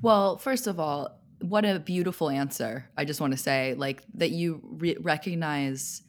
Well, 0.01 0.37
first 0.37 0.65
of 0.65 0.79
all, 0.79 1.19
what 1.39 1.65
a 1.65 1.79
beautiful 1.79 2.31
answer. 2.31 2.89
I 2.97 3.05
just 3.05 3.21
want 3.21 3.33
to 3.33 3.37
say 3.37 3.75
like 3.77 4.03
that 4.15 4.31
you 4.31 4.59
re- 4.63 4.97
recognize 4.99 6.01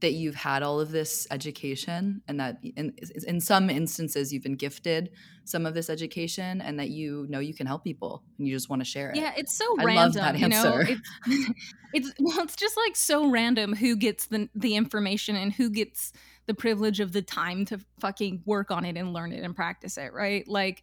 that 0.00 0.12
you've 0.12 0.34
had 0.34 0.62
all 0.62 0.78
of 0.80 0.90
this 0.90 1.26
education 1.30 2.20
and 2.28 2.38
that 2.38 2.58
in, 2.62 2.94
in 3.26 3.40
some 3.40 3.70
instances 3.70 4.32
you've 4.32 4.42
been 4.42 4.56
gifted 4.56 5.10
some 5.44 5.64
of 5.64 5.74
this 5.74 5.88
education 5.88 6.60
and 6.60 6.78
that 6.78 6.90
you 6.90 7.26
know 7.28 7.38
you 7.38 7.54
can 7.54 7.66
help 7.66 7.84
people 7.84 8.22
and 8.38 8.46
you 8.46 8.54
just 8.54 8.68
want 8.68 8.80
to 8.80 8.84
share 8.84 9.10
it. 9.10 9.16
Yeah, 9.16 9.32
it's 9.36 9.56
so 9.56 9.64
I 9.78 9.84
random. 9.84 10.04
Love 10.04 10.14
that 10.14 10.38
you 10.38 10.48
know? 10.48 10.82
it's, 10.86 11.50
it's 11.92 12.12
well, 12.20 12.40
it's 12.40 12.56
just 12.56 12.76
like 12.76 12.96
so 12.96 13.30
random 13.30 13.74
who 13.74 13.96
gets 13.96 14.26
the 14.26 14.48
the 14.54 14.74
information 14.76 15.36
and 15.36 15.52
who 15.52 15.70
gets 15.70 16.12
the 16.46 16.54
privilege 16.54 17.00
of 17.00 17.12
the 17.12 17.22
time 17.22 17.64
to 17.66 17.80
fucking 18.00 18.42
work 18.44 18.70
on 18.70 18.84
it 18.84 18.96
and 18.96 19.12
learn 19.12 19.32
it 19.32 19.42
and 19.42 19.54
practice 19.54 19.98
it, 19.98 20.12
right? 20.12 20.46
Like 20.46 20.82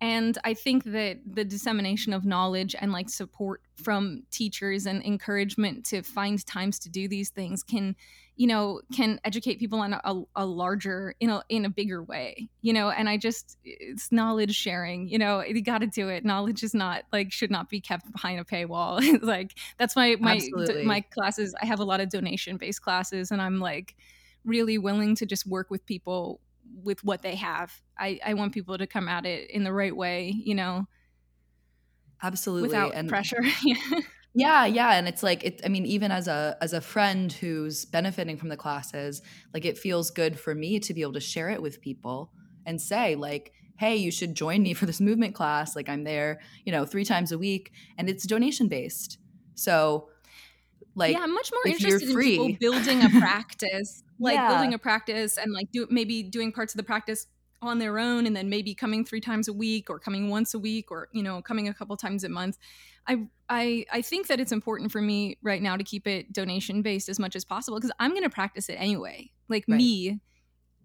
and 0.00 0.38
i 0.44 0.54
think 0.54 0.84
that 0.84 1.18
the 1.26 1.44
dissemination 1.44 2.12
of 2.12 2.24
knowledge 2.24 2.74
and 2.80 2.92
like 2.92 3.08
support 3.08 3.62
from 3.76 4.22
teachers 4.30 4.86
and 4.86 5.04
encouragement 5.04 5.84
to 5.84 6.02
find 6.02 6.44
times 6.46 6.78
to 6.78 6.88
do 6.88 7.08
these 7.08 7.30
things 7.30 7.62
can 7.62 7.94
you 8.36 8.46
know 8.46 8.80
can 8.94 9.20
educate 9.24 9.58
people 9.58 9.82
in 9.82 9.92
a, 9.92 10.22
a 10.36 10.46
larger 10.46 11.14
in 11.20 11.28
a 11.28 11.42
in 11.50 11.66
a 11.66 11.70
bigger 11.70 12.02
way 12.02 12.48
you 12.62 12.72
know? 12.72 12.90
And 12.90 13.08
i 13.08 13.16
just 13.16 13.58
it's 13.64 14.10
knowledge 14.10 14.54
sharing 14.54 15.08
you 15.08 15.18
know? 15.18 15.42
You 15.42 15.62
got 15.62 15.78
to 15.78 15.86
do 15.86 16.08
it. 16.08 16.24
Knowledge 16.24 16.62
is 16.62 16.74
not 16.74 17.04
like 17.12 17.32
should 17.32 17.50
not 17.50 17.68
be 17.68 17.80
kept 17.80 18.10
behind 18.10 18.40
a 18.40 18.44
paywall. 18.44 19.00
Like 19.30 19.58
that's 19.78 19.94
my 19.94 20.16
my 20.18 20.38
d- 20.38 20.82
my 20.84 21.02
classes 21.02 21.54
i 21.60 21.66
have 21.66 21.78
a 21.78 21.84
lot 21.84 22.00
of 22.00 22.08
donation 22.08 22.56
based 22.56 22.82
classes 22.82 23.30
and 23.30 23.40
i'm 23.40 23.60
like 23.60 23.94
really 24.44 24.78
willing 24.78 25.14
to 25.16 25.26
just 25.26 25.46
work 25.46 25.70
with 25.70 25.84
people 25.84 26.40
with 26.82 27.02
what 27.04 27.22
they 27.22 27.34
have. 27.36 27.72
I, 27.98 28.18
I 28.24 28.34
want 28.34 28.52
people 28.52 28.78
to 28.78 28.86
come 28.86 29.08
at 29.08 29.26
it 29.26 29.50
in 29.50 29.64
the 29.64 29.72
right 29.72 29.94
way, 29.94 30.34
you 30.44 30.54
know. 30.54 30.86
Absolutely. 32.22 32.68
Without 32.68 32.94
and 32.94 33.08
pressure. 33.08 33.42
yeah, 34.34 34.66
yeah. 34.66 34.94
And 34.94 35.08
it's 35.08 35.22
like 35.22 35.44
it 35.44 35.60
I 35.64 35.68
mean, 35.68 35.86
even 35.86 36.10
as 36.12 36.28
a 36.28 36.56
as 36.60 36.72
a 36.72 36.80
friend 36.80 37.32
who's 37.32 37.84
benefiting 37.84 38.36
from 38.36 38.50
the 38.50 38.56
classes, 38.56 39.22
like 39.54 39.64
it 39.64 39.78
feels 39.78 40.10
good 40.10 40.38
for 40.38 40.54
me 40.54 40.78
to 40.80 40.94
be 40.94 41.02
able 41.02 41.14
to 41.14 41.20
share 41.20 41.50
it 41.50 41.62
with 41.62 41.80
people 41.80 42.32
and 42.66 42.80
say, 42.80 43.14
like, 43.14 43.52
hey, 43.78 43.96
you 43.96 44.10
should 44.10 44.34
join 44.34 44.62
me 44.62 44.74
for 44.74 44.84
this 44.84 45.00
movement 45.00 45.34
class. 45.34 45.74
Like 45.74 45.88
I'm 45.88 46.04
there, 46.04 46.40
you 46.64 46.72
know, 46.72 46.84
three 46.84 47.04
times 47.04 47.32
a 47.32 47.38
week 47.38 47.72
and 47.96 48.10
it's 48.10 48.26
donation 48.26 48.68
based. 48.68 49.18
So 49.54 50.08
like 50.94 51.14
yeah, 51.14 51.22
I'm 51.22 51.32
much 51.32 51.50
more 51.52 51.72
interested 51.72 52.10
in 52.10 52.18
people 52.18 52.56
building 52.60 53.02
a 53.02 53.08
practice 53.20 54.02
like 54.20 54.34
yeah. 54.34 54.48
building 54.48 54.74
a 54.74 54.78
practice 54.78 55.38
and 55.38 55.52
like 55.52 55.72
do 55.72 55.86
maybe 55.90 56.22
doing 56.22 56.52
parts 56.52 56.74
of 56.74 56.78
the 56.78 56.84
practice 56.84 57.26
on 57.62 57.78
their 57.78 57.98
own 57.98 58.26
and 58.26 58.34
then 58.34 58.48
maybe 58.48 58.74
coming 58.74 59.04
three 59.04 59.20
times 59.20 59.48
a 59.48 59.52
week 59.52 59.90
or 59.90 59.98
coming 59.98 60.30
once 60.30 60.54
a 60.54 60.58
week 60.58 60.90
or 60.90 61.08
you 61.12 61.22
know 61.22 61.42
coming 61.42 61.68
a 61.68 61.74
couple 61.74 61.96
times 61.96 62.24
a 62.24 62.28
month 62.28 62.56
i 63.06 63.26
i 63.48 63.84
i 63.92 64.00
think 64.00 64.28
that 64.28 64.40
it's 64.40 64.52
important 64.52 64.90
for 64.90 65.02
me 65.02 65.36
right 65.42 65.60
now 65.60 65.76
to 65.76 65.84
keep 65.84 66.06
it 66.06 66.32
donation 66.32 66.80
based 66.82 67.08
as 67.08 67.18
much 67.18 67.36
as 67.36 67.44
possible 67.44 67.78
because 67.78 67.92
i'm 67.98 68.10
going 68.10 68.22
to 68.22 68.30
practice 68.30 68.68
it 68.68 68.74
anyway 68.74 69.30
like 69.48 69.64
right. 69.68 69.76
me 69.76 70.20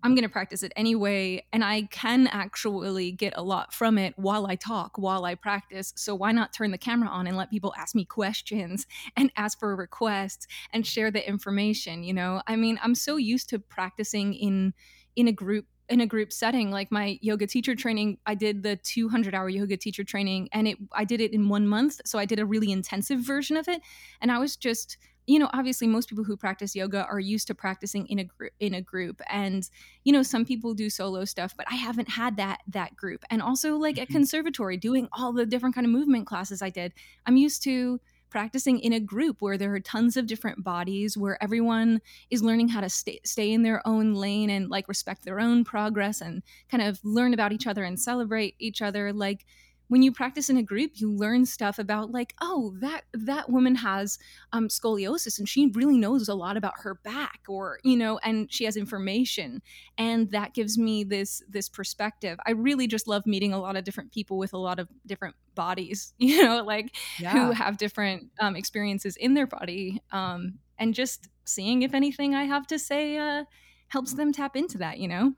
I'm 0.04 0.14
going 0.14 0.24
to 0.24 0.30
practice 0.30 0.62
it 0.62 0.72
anyway. 0.76 1.46
And 1.52 1.64
I 1.64 1.84
can 1.92 2.28
actually 2.28 3.12
get 3.12 3.34
a 3.36 3.42
lot 3.42 3.74
from 3.74 3.98
it 3.98 4.14
while 4.18 4.46
I 4.46 4.56
talk, 4.56 4.98
while 4.98 5.26
I 5.26 5.36
practice. 5.36 5.94
So 5.96 6.14
why 6.14 6.32
not 6.32 6.54
turn 6.54 6.72
the 6.72 6.78
camera 6.78 7.10
on 7.10 7.26
and 7.28 7.36
let 7.36 7.50
people 7.50 7.74
ask 7.78 7.96
me 7.96 8.06
questions 8.06 8.86
and 9.18 9.32
ask 9.36 9.60
for 9.60 9.76
requests 9.76 10.48
and 10.74 10.86
share 10.86 11.10
the 11.10 11.28
information? 11.28 12.04
You 12.04 12.14
know, 12.14 12.42
I 12.48 12.56
mean, 12.56 12.80
I'm 12.84 12.96
so 12.96 13.18
used 13.18 13.50
to 13.50 13.60
practicing 13.60 14.34
in 14.34 14.74
in 15.16 15.28
a 15.28 15.32
group 15.32 15.66
in 15.88 16.02
a 16.02 16.08
group 16.08 16.34
setting 16.34 16.72
like 16.72 16.92
my 16.92 17.18
yoga 17.22 17.46
teacher 17.46 17.76
training 17.76 18.18
i 18.26 18.34
did 18.34 18.64
the 18.64 18.76
200 18.78 19.36
hour 19.36 19.48
yoga 19.48 19.78
teacher 19.78 20.04
training 20.04 20.50
and 20.52 20.68
it 20.68 20.78
i 20.94 21.06
did 21.06 21.22
it 21.22 21.32
in 21.32 21.48
one 21.48 21.68
month 21.68 22.02
so 22.06 22.18
i 22.18 22.26
did 22.26 22.40
a 22.40 22.46
really 22.46 22.72
intensive 22.72 23.20
version 23.20 23.56
of 23.56 23.68
it 23.68 23.82
and 24.20 24.32
i 24.32 24.40
was 24.40 24.56
just 24.56 24.98
you 25.28 25.40
know 25.40 25.50
obviously 25.54 25.88
most 25.88 26.10
people 26.10 26.24
who 26.24 26.38
practice 26.38 26.76
yoga 26.76 27.06
are 27.06 27.20
used 27.20 27.48
to 27.48 27.56
practicing 27.56 28.08
in 28.08 28.20
a 28.20 28.24
group 28.24 28.52
in 28.60 28.74
a 28.74 28.82
group 28.82 29.22
and 29.30 29.70
you 30.04 30.14
know 30.14 30.24
some 30.24 30.46
people 30.46 30.74
do 30.74 30.90
solo 30.90 31.26
stuff 31.26 31.54
but 31.58 31.66
i 31.70 31.76
haven't 31.76 32.10
had 32.10 32.38
that 32.38 32.60
that 32.68 32.96
group 32.96 33.24
and 33.30 33.42
also 33.42 33.76
like 33.76 33.98
at 33.98 34.06
mm-hmm. 34.06 34.14
conservatory 34.14 34.78
doing 34.78 35.08
all 35.12 35.34
the 35.34 35.46
different 35.46 35.76
kind 35.76 35.86
of 35.86 35.92
movement 35.92 36.28
classes 36.28 36.62
i 36.62 36.70
did 36.70 36.94
i'm 37.26 37.38
used 37.38 37.64
to 37.64 38.00
practicing 38.36 38.80
in 38.80 38.92
a 38.92 39.00
group 39.00 39.38
where 39.40 39.58
there 39.58 39.74
are 39.74 39.80
tons 39.80 40.18
of 40.18 40.28
different 40.28 40.62
bodies 40.62 41.18
where 41.18 41.42
everyone 41.42 42.02
is 42.30 42.44
learning 42.44 42.68
how 42.68 42.82
to 42.82 42.90
stay, 42.90 43.18
stay 43.24 43.54
in 43.54 43.64
their 43.64 43.86
own 43.88 44.14
lane 44.14 44.50
and 44.50 44.70
like 44.70 44.90
respect 44.90 45.24
their 45.24 45.40
own 45.40 45.64
progress 45.64 46.20
and 46.20 46.44
kind 46.70 46.84
of 46.84 47.00
learn 47.06 47.34
about 47.34 47.54
each 47.54 47.66
other 47.66 47.86
and 47.86 47.98
celebrate 47.98 48.54
each 48.60 48.82
other 48.82 49.14
like 49.14 49.46
when 49.88 50.02
you 50.02 50.12
practice 50.12 50.50
in 50.50 50.58
a 50.58 50.64
group 50.64 50.92
you 50.96 51.12
learn 51.12 51.46
stuff 51.46 51.80
about 51.80 52.12
like 52.12 52.34
oh 52.42 52.74
that 52.80 53.04
that 53.14 53.50
woman 53.50 53.76
has 53.76 54.18
um, 54.54 54.68
scoliosis 54.68 55.40
and 55.40 55.48
she 55.48 55.68
really 55.74 55.98
knows 55.98 56.28
a 56.28 56.36
lot 56.36 56.58
about 56.58 56.74
her 56.78 56.96
back 56.96 57.42
or 57.48 57.80
you 57.84 57.96
know 57.96 58.20
and 58.24 58.52
she 58.52 58.66
has 58.66 58.78
information. 58.78 59.62
And 59.98 60.32
that 60.32 60.54
gives 60.54 60.78
me 60.78 61.04
this 61.04 61.42
this 61.48 61.70
perspective. 61.70 62.38
I 62.46 62.52
really 62.52 62.88
just 62.88 63.08
love 63.08 63.26
meeting 63.26 63.54
a 63.54 63.60
lot 63.60 63.76
of 63.76 63.84
different 63.84 64.12
people 64.12 64.38
with 64.38 64.54
a 64.54 64.58
lot 64.58 64.80
of 64.80 64.90
different 65.06 65.36
bodies 65.54 66.14
you 66.18 66.44
know 66.44 66.64
like 66.64 66.94
yeah. 67.18 67.32
who 67.32 67.52
have 67.52 67.78
different 67.78 68.30
um, 68.42 68.58
experiences 68.58 69.16
in 69.16 69.34
their 69.34 69.48
body 69.48 70.02
um, 70.12 70.60
and 70.78 70.94
just 70.94 71.30
seeing 71.46 71.82
if 71.82 71.94
anything 71.94 72.36
i 72.36 72.44
have 72.44 72.68
to 72.68 72.78
say 72.78 73.18
uh, 73.18 73.46
helps 73.88 74.14
them 74.16 74.34
tap 74.34 74.58
into 74.58 74.78
that 74.78 74.98
you 74.98 75.08
know 75.08 75.34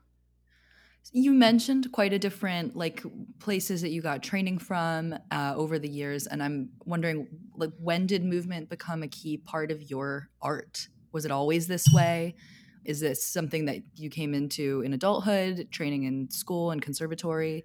you 1.12 1.32
mentioned 1.32 1.90
quite 1.92 2.12
a 2.12 2.18
different 2.18 2.76
like 2.76 3.02
places 3.38 3.82
that 3.82 3.90
you 3.90 4.02
got 4.02 4.22
training 4.22 4.58
from 4.58 5.14
uh, 5.30 5.54
over 5.56 5.78
the 5.78 5.88
years, 5.88 6.26
and 6.26 6.42
I'm 6.42 6.70
wondering, 6.84 7.28
like, 7.56 7.70
when 7.78 8.06
did 8.06 8.24
movement 8.24 8.68
become 8.68 9.02
a 9.02 9.08
key 9.08 9.38
part 9.38 9.70
of 9.70 9.90
your 9.90 10.28
art? 10.42 10.88
Was 11.12 11.24
it 11.24 11.30
always 11.30 11.66
this 11.66 11.86
way? 11.92 12.34
Is 12.84 13.00
this 13.00 13.24
something 13.24 13.64
that 13.66 13.82
you 13.96 14.10
came 14.10 14.34
into 14.34 14.82
in 14.82 14.92
adulthood, 14.92 15.68
training 15.70 16.04
in 16.04 16.30
school 16.30 16.70
and 16.70 16.80
conservatory? 16.82 17.64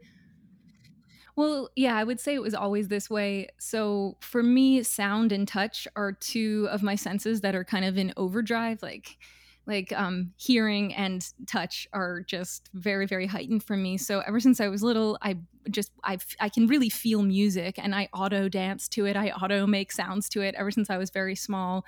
Well, 1.35 1.69
yeah, 1.75 1.95
I 1.97 2.03
would 2.03 2.19
say 2.19 2.35
it 2.35 2.41
was 2.41 2.53
always 2.53 2.87
this 2.89 3.09
way. 3.09 3.47
So 3.59 4.17
for 4.21 4.43
me, 4.43 4.83
sound 4.83 5.31
and 5.31 5.47
touch 5.47 5.87
are 5.95 6.11
two 6.11 6.67
of 6.69 6.83
my 6.83 6.95
senses 6.95 7.41
that 7.41 7.55
are 7.55 7.63
kind 7.63 7.85
of 7.85 7.97
in 7.97 8.13
overdrive. 8.17 8.83
Like 8.83 9.17
like 9.65 9.93
um, 9.93 10.33
hearing 10.37 10.93
and 10.93 11.25
touch 11.47 11.87
are 11.93 12.21
just 12.21 12.69
very 12.73 13.05
very 13.05 13.25
heightened 13.25 13.63
for 13.63 13.77
me. 13.77 13.97
So 13.97 14.19
ever 14.19 14.39
since 14.39 14.59
i 14.59 14.67
was 14.67 14.83
little 14.83 15.17
i 15.21 15.37
just 15.69 15.91
i 16.03 16.17
i 16.39 16.49
can 16.49 16.67
really 16.67 16.89
feel 16.89 17.21
music 17.23 17.77
and 17.77 17.95
i 17.95 18.09
auto 18.13 18.49
dance 18.49 18.87
to 18.89 19.05
it. 19.05 19.15
I 19.15 19.29
auto 19.29 19.65
make 19.65 19.91
sounds 19.91 20.29
to 20.29 20.41
it 20.41 20.55
ever 20.55 20.71
since 20.71 20.89
i 20.89 20.97
was 20.97 21.09
very 21.09 21.35
small. 21.35 21.85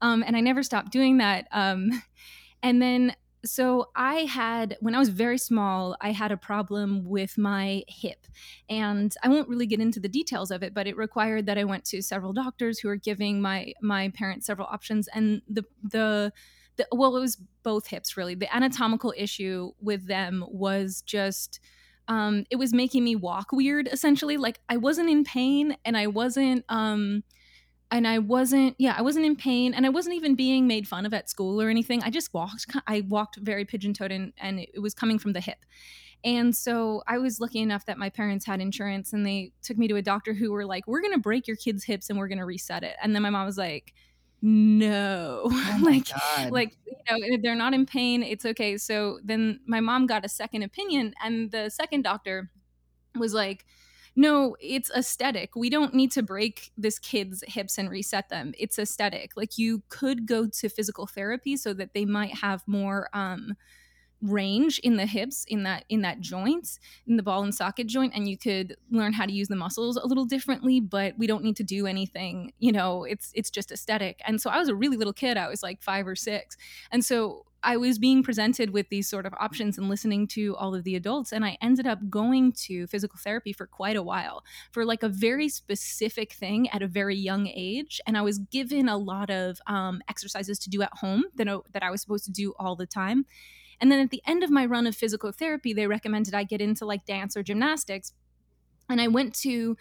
Um, 0.00 0.22
and 0.26 0.36
i 0.36 0.40
never 0.40 0.62
stopped 0.62 0.92
doing 0.92 1.18
that 1.18 1.48
um, 1.52 1.90
and 2.62 2.80
then 2.80 3.14
so 3.44 3.90
I 3.94 4.20
had 4.20 4.76
when 4.80 4.94
I 4.94 4.98
was 4.98 5.10
very 5.10 5.38
small, 5.38 5.96
I 6.00 6.12
had 6.12 6.32
a 6.32 6.36
problem 6.36 7.04
with 7.04 7.36
my 7.36 7.82
hip, 7.88 8.26
and 8.68 9.14
I 9.22 9.28
won't 9.28 9.48
really 9.48 9.66
get 9.66 9.80
into 9.80 10.00
the 10.00 10.08
details 10.08 10.50
of 10.50 10.62
it, 10.62 10.74
but 10.74 10.86
it 10.86 10.96
required 10.96 11.46
that 11.46 11.58
I 11.58 11.64
went 11.64 11.84
to 11.86 12.02
several 12.02 12.32
doctors 12.32 12.78
who 12.78 12.88
were 12.88 12.96
giving 12.96 13.40
my 13.40 13.74
my 13.82 14.08
parents 14.10 14.46
several 14.46 14.66
options, 14.66 15.08
and 15.08 15.42
the 15.48 15.64
the 15.82 16.32
the, 16.76 16.86
well, 16.92 17.16
it 17.16 17.20
was 17.20 17.36
both 17.62 17.86
hips 17.86 18.16
really. 18.16 18.34
The 18.34 18.54
anatomical 18.54 19.14
issue 19.16 19.72
with 19.80 20.06
them 20.06 20.44
was 20.48 21.02
just 21.02 21.60
um, 22.08 22.44
it 22.50 22.56
was 22.56 22.72
making 22.74 23.04
me 23.04 23.16
walk 23.16 23.52
weird 23.52 23.88
essentially. 23.90 24.36
Like 24.36 24.60
I 24.68 24.76
wasn't 24.76 25.08
in 25.08 25.24
pain 25.24 25.76
and 25.84 25.96
I 25.96 26.06
wasn't 26.06 26.64
um, 26.68 27.24
and 27.90 28.06
I 28.06 28.18
wasn't 28.18 28.74
yeah, 28.78 28.94
I 28.96 29.02
wasn't 29.02 29.26
in 29.26 29.36
pain 29.36 29.72
and 29.74 29.86
I 29.86 29.88
wasn't 29.88 30.16
even 30.16 30.34
being 30.34 30.66
made 30.66 30.86
fun 30.86 31.06
of 31.06 31.14
at 31.14 31.30
school 31.30 31.60
or 31.60 31.68
anything. 31.68 32.02
I 32.02 32.10
just 32.10 32.34
walked 32.34 32.66
I 32.86 33.02
walked 33.08 33.36
very 33.36 33.64
pigeon-toed 33.64 34.12
and, 34.12 34.32
and 34.38 34.60
it 34.60 34.80
was 34.80 34.94
coming 34.94 35.18
from 35.18 35.32
the 35.32 35.40
hip. 35.40 35.64
And 36.24 36.56
so 36.56 37.02
I 37.06 37.18
was 37.18 37.38
lucky 37.38 37.60
enough 37.60 37.84
that 37.84 37.98
my 37.98 38.08
parents 38.08 38.46
had 38.46 38.60
insurance 38.60 39.12
and 39.12 39.26
they 39.26 39.52
took 39.62 39.76
me 39.76 39.88
to 39.88 39.96
a 39.96 40.02
doctor 40.02 40.32
who 40.32 40.52
were 40.52 40.64
like, 40.64 40.86
We're 40.86 41.02
gonna 41.02 41.18
break 41.18 41.46
your 41.46 41.56
kid's 41.56 41.84
hips 41.84 42.10
and 42.10 42.18
we're 42.18 42.28
gonna 42.28 42.46
reset 42.46 42.82
it. 42.82 42.96
And 43.02 43.14
then 43.14 43.22
my 43.22 43.30
mom 43.30 43.46
was 43.46 43.58
like, 43.58 43.94
no. 44.46 45.40
Oh 45.46 45.78
like 45.82 46.06
God. 46.10 46.50
like 46.50 46.76
you 46.86 46.92
know 47.08 47.16
if 47.34 47.40
they're 47.40 47.54
not 47.54 47.72
in 47.72 47.86
pain 47.86 48.22
it's 48.22 48.44
okay. 48.44 48.76
So 48.76 49.18
then 49.24 49.60
my 49.66 49.80
mom 49.80 50.06
got 50.06 50.26
a 50.26 50.28
second 50.28 50.62
opinion 50.62 51.14
and 51.24 51.50
the 51.50 51.70
second 51.70 52.02
doctor 52.02 52.50
was 53.18 53.32
like 53.32 53.64
no 54.14 54.54
it's 54.60 54.90
aesthetic. 54.90 55.56
We 55.56 55.70
don't 55.70 55.94
need 55.94 56.12
to 56.12 56.22
break 56.22 56.72
this 56.76 56.98
kid's 56.98 57.42
hips 57.48 57.78
and 57.78 57.88
reset 57.88 58.28
them. 58.28 58.52
It's 58.58 58.78
aesthetic. 58.78 59.32
Like 59.34 59.56
you 59.56 59.82
could 59.88 60.26
go 60.26 60.46
to 60.46 60.68
physical 60.68 61.06
therapy 61.06 61.56
so 61.56 61.72
that 61.72 61.94
they 61.94 62.04
might 62.04 62.36
have 62.36 62.62
more 62.66 63.08
um 63.14 63.54
range 64.24 64.78
in 64.80 64.96
the 64.96 65.06
hips 65.06 65.44
in 65.48 65.62
that 65.64 65.84
in 65.88 66.02
that 66.02 66.20
joint 66.20 66.78
in 67.06 67.16
the 67.16 67.22
ball 67.22 67.42
and 67.42 67.54
socket 67.54 67.86
joint 67.86 68.12
and 68.14 68.28
you 68.28 68.38
could 68.38 68.76
learn 68.90 69.12
how 69.12 69.26
to 69.26 69.32
use 69.32 69.48
the 69.48 69.56
muscles 69.56 69.96
a 69.96 70.06
little 70.06 70.24
differently 70.24 70.80
but 70.80 71.16
we 71.18 71.26
don't 71.26 71.44
need 71.44 71.56
to 71.56 71.64
do 71.64 71.86
anything 71.86 72.52
you 72.58 72.72
know 72.72 73.04
it's 73.04 73.30
it's 73.34 73.50
just 73.50 73.70
aesthetic 73.70 74.20
and 74.26 74.40
so 74.40 74.50
i 74.50 74.58
was 74.58 74.68
a 74.68 74.74
really 74.74 74.96
little 74.96 75.12
kid 75.12 75.36
i 75.36 75.48
was 75.48 75.62
like 75.62 75.82
5 75.82 76.06
or 76.06 76.16
6 76.16 76.56
and 76.90 77.04
so 77.04 77.44
I 77.66 77.78
was 77.78 77.98
being 77.98 78.22
presented 78.22 78.70
with 78.70 78.90
these 78.90 79.08
sort 79.08 79.24
of 79.24 79.32
options 79.40 79.78
and 79.78 79.88
listening 79.88 80.26
to 80.28 80.54
all 80.56 80.74
of 80.74 80.84
the 80.84 80.96
adults. 80.96 81.32
And 81.32 81.44
I 81.44 81.56
ended 81.62 81.86
up 81.86 82.10
going 82.10 82.52
to 82.64 82.86
physical 82.86 83.18
therapy 83.18 83.54
for 83.54 83.66
quite 83.66 83.96
a 83.96 84.02
while 84.02 84.44
for 84.70 84.84
like 84.84 85.02
a 85.02 85.08
very 85.08 85.48
specific 85.48 86.34
thing 86.34 86.68
at 86.70 86.82
a 86.82 86.86
very 86.86 87.16
young 87.16 87.46
age. 87.46 88.02
And 88.06 88.18
I 88.18 88.22
was 88.22 88.38
given 88.38 88.86
a 88.86 88.98
lot 88.98 89.30
of 89.30 89.60
um, 89.66 90.02
exercises 90.08 90.58
to 90.60 90.70
do 90.70 90.82
at 90.82 90.92
home 90.92 91.24
that, 91.36 91.48
that 91.72 91.82
I 91.82 91.90
was 91.90 92.02
supposed 92.02 92.26
to 92.26 92.30
do 92.30 92.52
all 92.58 92.76
the 92.76 92.86
time. 92.86 93.24
And 93.80 93.90
then 93.90 94.00
at 94.00 94.10
the 94.10 94.22
end 94.26 94.42
of 94.42 94.50
my 94.50 94.66
run 94.66 94.86
of 94.86 94.96
physical 94.96 95.32
therapy, 95.32 95.72
they 95.72 95.86
recommended 95.86 96.34
I 96.34 96.44
get 96.44 96.60
into 96.60 96.84
like 96.84 97.04
dance 97.04 97.36
or 97.36 97.42
gymnastics. 97.42 98.12
And 98.88 99.00
I 99.00 99.08
went 99.08 99.34
to 99.36 99.76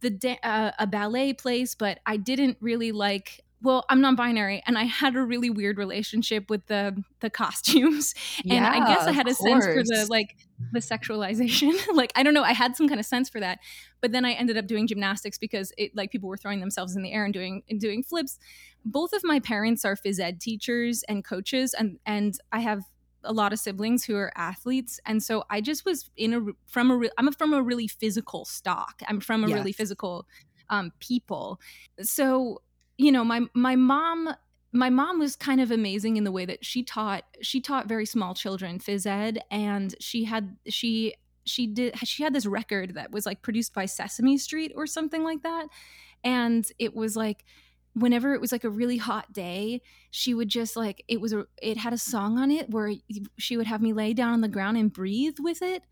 the 0.00 0.10
da- 0.10 0.40
uh, 0.42 0.72
a 0.78 0.86
ballet 0.86 1.32
place, 1.32 1.74
but 1.74 2.00
I 2.06 2.16
didn't 2.16 2.56
really 2.60 2.92
like 2.92 3.44
well 3.62 3.84
i'm 3.88 4.00
non-binary 4.00 4.62
and 4.66 4.78
i 4.78 4.84
had 4.84 5.14
a 5.14 5.22
really 5.22 5.50
weird 5.50 5.78
relationship 5.78 6.48
with 6.48 6.66
the 6.66 7.02
the 7.20 7.30
costumes. 7.30 8.14
And 8.44 8.54
yeah, 8.54 8.70
i 8.70 8.86
guess 8.86 9.06
i 9.06 9.12
had 9.12 9.26
a 9.26 9.30
of 9.30 9.36
sense 9.36 9.66
for 9.66 9.82
the 9.82 10.06
like 10.08 10.36
the 10.72 10.80
sexualization. 10.80 11.74
Like 11.94 12.12
i 12.14 12.22
don't 12.22 12.34
know 12.34 12.42
i 12.42 12.52
had 12.52 12.76
some 12.76 12.88
kind 12.88 13.00
of 13.00 13.06
sense 13.06 13.28
for 13.28 13.40
that. 13.40 13.58
But 14.00 14.12
then 14.12 14.24
i 14.24 14.32
ended 14.32 14.56
up 14.56 14.66
doing 14.66 14.86
gymnastics 14.86 15.36
because 15.38 15.72
it 15.76 15.94
like 15.94 16.10
people 16.10 16.28
were 16.28 16.36
throwing 16.36 16.60
themselves 16.60 16.96
in 16.96 17.02
the 17.02 17.12
air 17.12 17.24
and 17.24 17.34
doing 17.34 17.62
and 17.68 17.80
doing 17.80 18.02
flips. 18.02 18.38
Both 18.84 19.12
of 19.12 19.22
my 19.24 19.40
parents 19.40 19.84
are 19.84 19.96
phys 19.96 20.18
ed 20.18 20.40
teachers 20.40 21.02
and 21.08 21.24
coaches 21.24 21.74
and 21.74 21.98
and 22.06 22.38
i 22.52 22.60
have 22.60 22.84
a 23.24 23.32
lot 23.32 23.52
of 23.52 23.58
siblings 23.58 24.04
who 24.04 24.16
are 24.16 24.32
athletes 24.36 24.98
and 25.06 25.22
so 25.22 25.44
i 25.50 25.60
just 25.60 25.84
was 25.84 26.10
in 26.16 26.34
a 26.34 26.40
from 26.66 26.90
a 26.90 26.96
re- 26.96 27.10
i'm 27.18 27.30
from 27.32 27.52
a 27.52 27.62
really 27.62 27.86
physical 27.86 28.44
stock. 28.44 29.02
I'm 29.08 29.20
from 29.20 29.44
a 29.44 29.46
really 29.48 29.72
physical 29.72 30.26
um, 30.68 30.92
people. 31.00 31.60
So 32.00 32.62
you 32.96 33.12
know 33.12 33.24
my 33.24 33.42
my 33.54 33.76
mom 33.76 34.34
my 34.72 34.90
mom 34.90 35.18
was 35.18 35.34
kind 35.34 35.60
of 35.60 35.70
amazing 35.70 36.16
in 36.16 36.24
the 36.24 36.32
way 36.32 36.44
that 36.44 36.64
she 36.64 36.82
taught 36.82 37.24
she 37.42 37.60
taught 37.60 37.88
very 37.88 38.06
small 38.06 38.34
children 38.34 38.78
phys 38.78 39.06
ed 39.06 39.40
and 39.50 39.94
she 39.98 40.24
had 40.24 40.56
she 40.68 41.14
she 41.44 41.66
did 41.66 41.96
she 42.06 42.22
had 42.22 42.34
this 42.34 42.46
record 42.46 42.94
that 42.94 43.10
was 43.10 43.26
like 43.26 43.42
produced 43.42 43.74
by 43.74 43.86
Sesame 43.86 44.36
Street 44.38 44.72
or 44.76 44.86
something 44.86 45.24
like 45.24 45.42
that 45.42 45.66
and 46.22 46.70
it 46.78 46.94
was 46.94 47.16
like 47.16 47.44
whenever 47.94 48.34
it 48.34 48.40
was 48.40 48.52
like 48.52 48.62
a 48.64 48.70
really 48.70 48.96
hot 48.98 49.32
day 49.32 49.80
she 50.12 50.32
would 50.32 50.48
just 50.48 50.76
like 50.76 51.02
it 51.08 51.20
was 51.20 51.32
a 51.32 51.44
it 51.60 51.76
had 51.76 51.92
a 51.92 51.98
song 51.98 52.38
on 52.38 52.50
it 52.50 52.70
where 52.70 52.92
she 53.36 53.56
would 53.56 53.66
have 53.66 53.82
me 53.82 53.92
lay 53.92 54.12
down 54.12 54.32
on 54.32 54.40
the 54.40 54.48
ground 54.48 54.76
and 54.76 54.92
breathe 54.92 55.36
with 55.40 55.60
it 55.60 55.82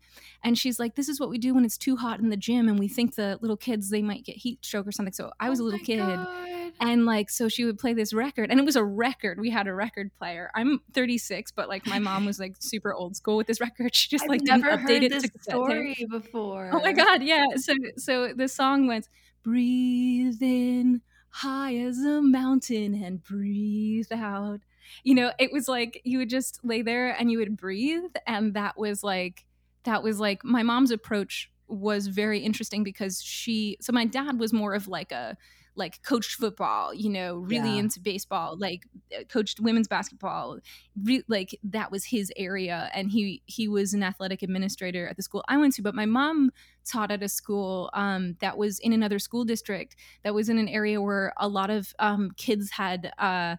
and 0.43 0.57
she's 0.57 0.79
like 0.79 0.95
this 0.95 1.09
is 1.09 1.19
what 1.19 1.29
we 1.29 1.37
do 1.37 1.53
when 1.53 1.65
it's 1.65 1.77
too 1.77 1.97
hot 1.97 2.19
in 2.19 2.29
the 2.29 2.37
gym 2.37 2.69
and 2.69 2.79
we 2.79 2.87
think 2.87 3.15
the 3.15 3.37
little 3.41 3.57
kids 3.57 3.89
they 3.89 4.01
might 4.01 4.23
get 4.23 4.37
heat 4.37 4.63
stroke 4.63 4.87
or 4.87 4.91
something 4.91 5.13
so 5.13 5.31
i 5.39 5.49
was 5.49 5.59
Oh 5.59 5.63
a 5.63 5.65
little 5.65 5.79
kid 5.79 5.99
God. 5.99 6.71
and 6.79 7.05
like 7.05 7.29
so 7.29 7.49
she 7.49 7.65
would 7.65 7.77
play 7.77 7.93
this 7.93 8.13
record 8.13 8.49
and 8.49 8.59
it 8.59 8.65
was 8.65 8.77
a 8.77 8.83
record 8.83 9.39
we 9.39 9.49
had 9.49 9.67
a 9.67 9.73
record 9.73 10.09
player 10.17 10.49
i'm 10.55 10.79
36 10.93 11.51
but 11.51 11.67
like 11.67 11.85
my 11.85 11.99
mom 11.99 12.25
was 12.25 12.39
like 12.39 12.55
super 12.59 12.93
old 12.93 13.15
school 13.17 13.35
with 13.35 13.47
this 13.47 13.59
record 13.61 13.93
she 13.93 14.07
just 14.09 14.23
I've 14.23 14.29
like 14.29 14.41
never 14.43 14.77
heard 14.77 15.01
this 15.01 15.23
tape. 15.23 15.41
story 15.41 16.07
before. 16.09 16.69
Oh 16.73 16.79
my 16.81 16.93
god, 16.93 17.23
yeah. 17.23 17.45
So 17.57 17.73
so 17.97 18.33
the 18.33 18.47
song 18.47 18.87
went 18.87 19.07
breathe 19.43 20.41
in 20.41 21.01
high 21.29 21.75
as 21.75 21.99
a 21.99 22.21
mountain 22.21 22.93
and 23.03 23.23
breathe 23.23 24.11
out. 24.11 24.59
You 25.03 25.15
know, 25.15 25.31
it 25.39 25.51
was 25.51 25.67
like 25.67 26.01
you 26.03 26.17
would 26.17 26.29
just 26.29 26.59
lay 26.63 26.81
there 26.81 27.11
and 27.11 27.31
you 27.31 27.37
would 27.37 27.55
breathe 27.55 28.11
and 28.25 28.53
that 28.55 28.77
was 28.77 29.03
like 29.03 29.45
that 29.83 30.03
was 30.03 30.19
like 30.19 30.43
my 30.43 30.63
mom's 30.63 30.91
approach 30.91 31.51
was 31.67 32.07
very 32.07 32.39
interesting 32.39 32.83
because 32.83 33.21
she 33.21 33.77
so 33.79 33.93
my 33.93 34.05
dad 34.05 34.39
was 34.39 34.51
more 34.51 34.73
of 34.73 34.87
like 34.87 35.11
a 35.11 35.37
like 35.75 36.01
coached 36.03 36.35
football, 36.35 36.93
you 36.93 37.09
know, 37.09 37.37
really 37.37 37.77
Yeah. 37.77 37.79
into 37.79 37.99
baseball, 37.99 38.57
like 38.57 38.85
uh, 39.17 39.23
coached 39.25 39.59
women's 39.59 39.87
basketball, 39.87 40.59
re- 41.03 41.23
like 41.27 41.57
that 41.63 41.91
was 41.91 42.05
his 42.05 42.31
area 42.35 42.89
and 42.93 43.11
he 43.11 43.41
he 43.45 43.67
was 43.67 43.93
an 43.93 44.03
athletic 44.03 44.41
administrator 44.41 45.07
at 45.07 45.15
the 45.17 45.23
school 45.23 45.43
I 45.47 45.57
went 45.57 45.73
to 45.75 45.81
but 45.81 45.95
my 45.95 46.05
mom 46.05 46.51
taught 46.85 47.11
at 47.11 47.21
a 47.23 47.29
school 47.29 47.89
um, 47.93 48.35
that 48.41 48.57
was 48.57 48.79
in 48.79 48.93
another 48.93 49.19
school 49.19 49.45
district 49.45 49.95
that 50.23 50.33
was 50.33 50.49
in 50.49 50.57
an 50.57 50.67
area 50.67 51.01
where 51.01 51.33
a 51.37 51.47
lot 51.47 51.69
of 51.69 51.93
um, 51.99 52.31
kids 52.35 52.71
had 52.71 53.11
uh, 53.17 53.55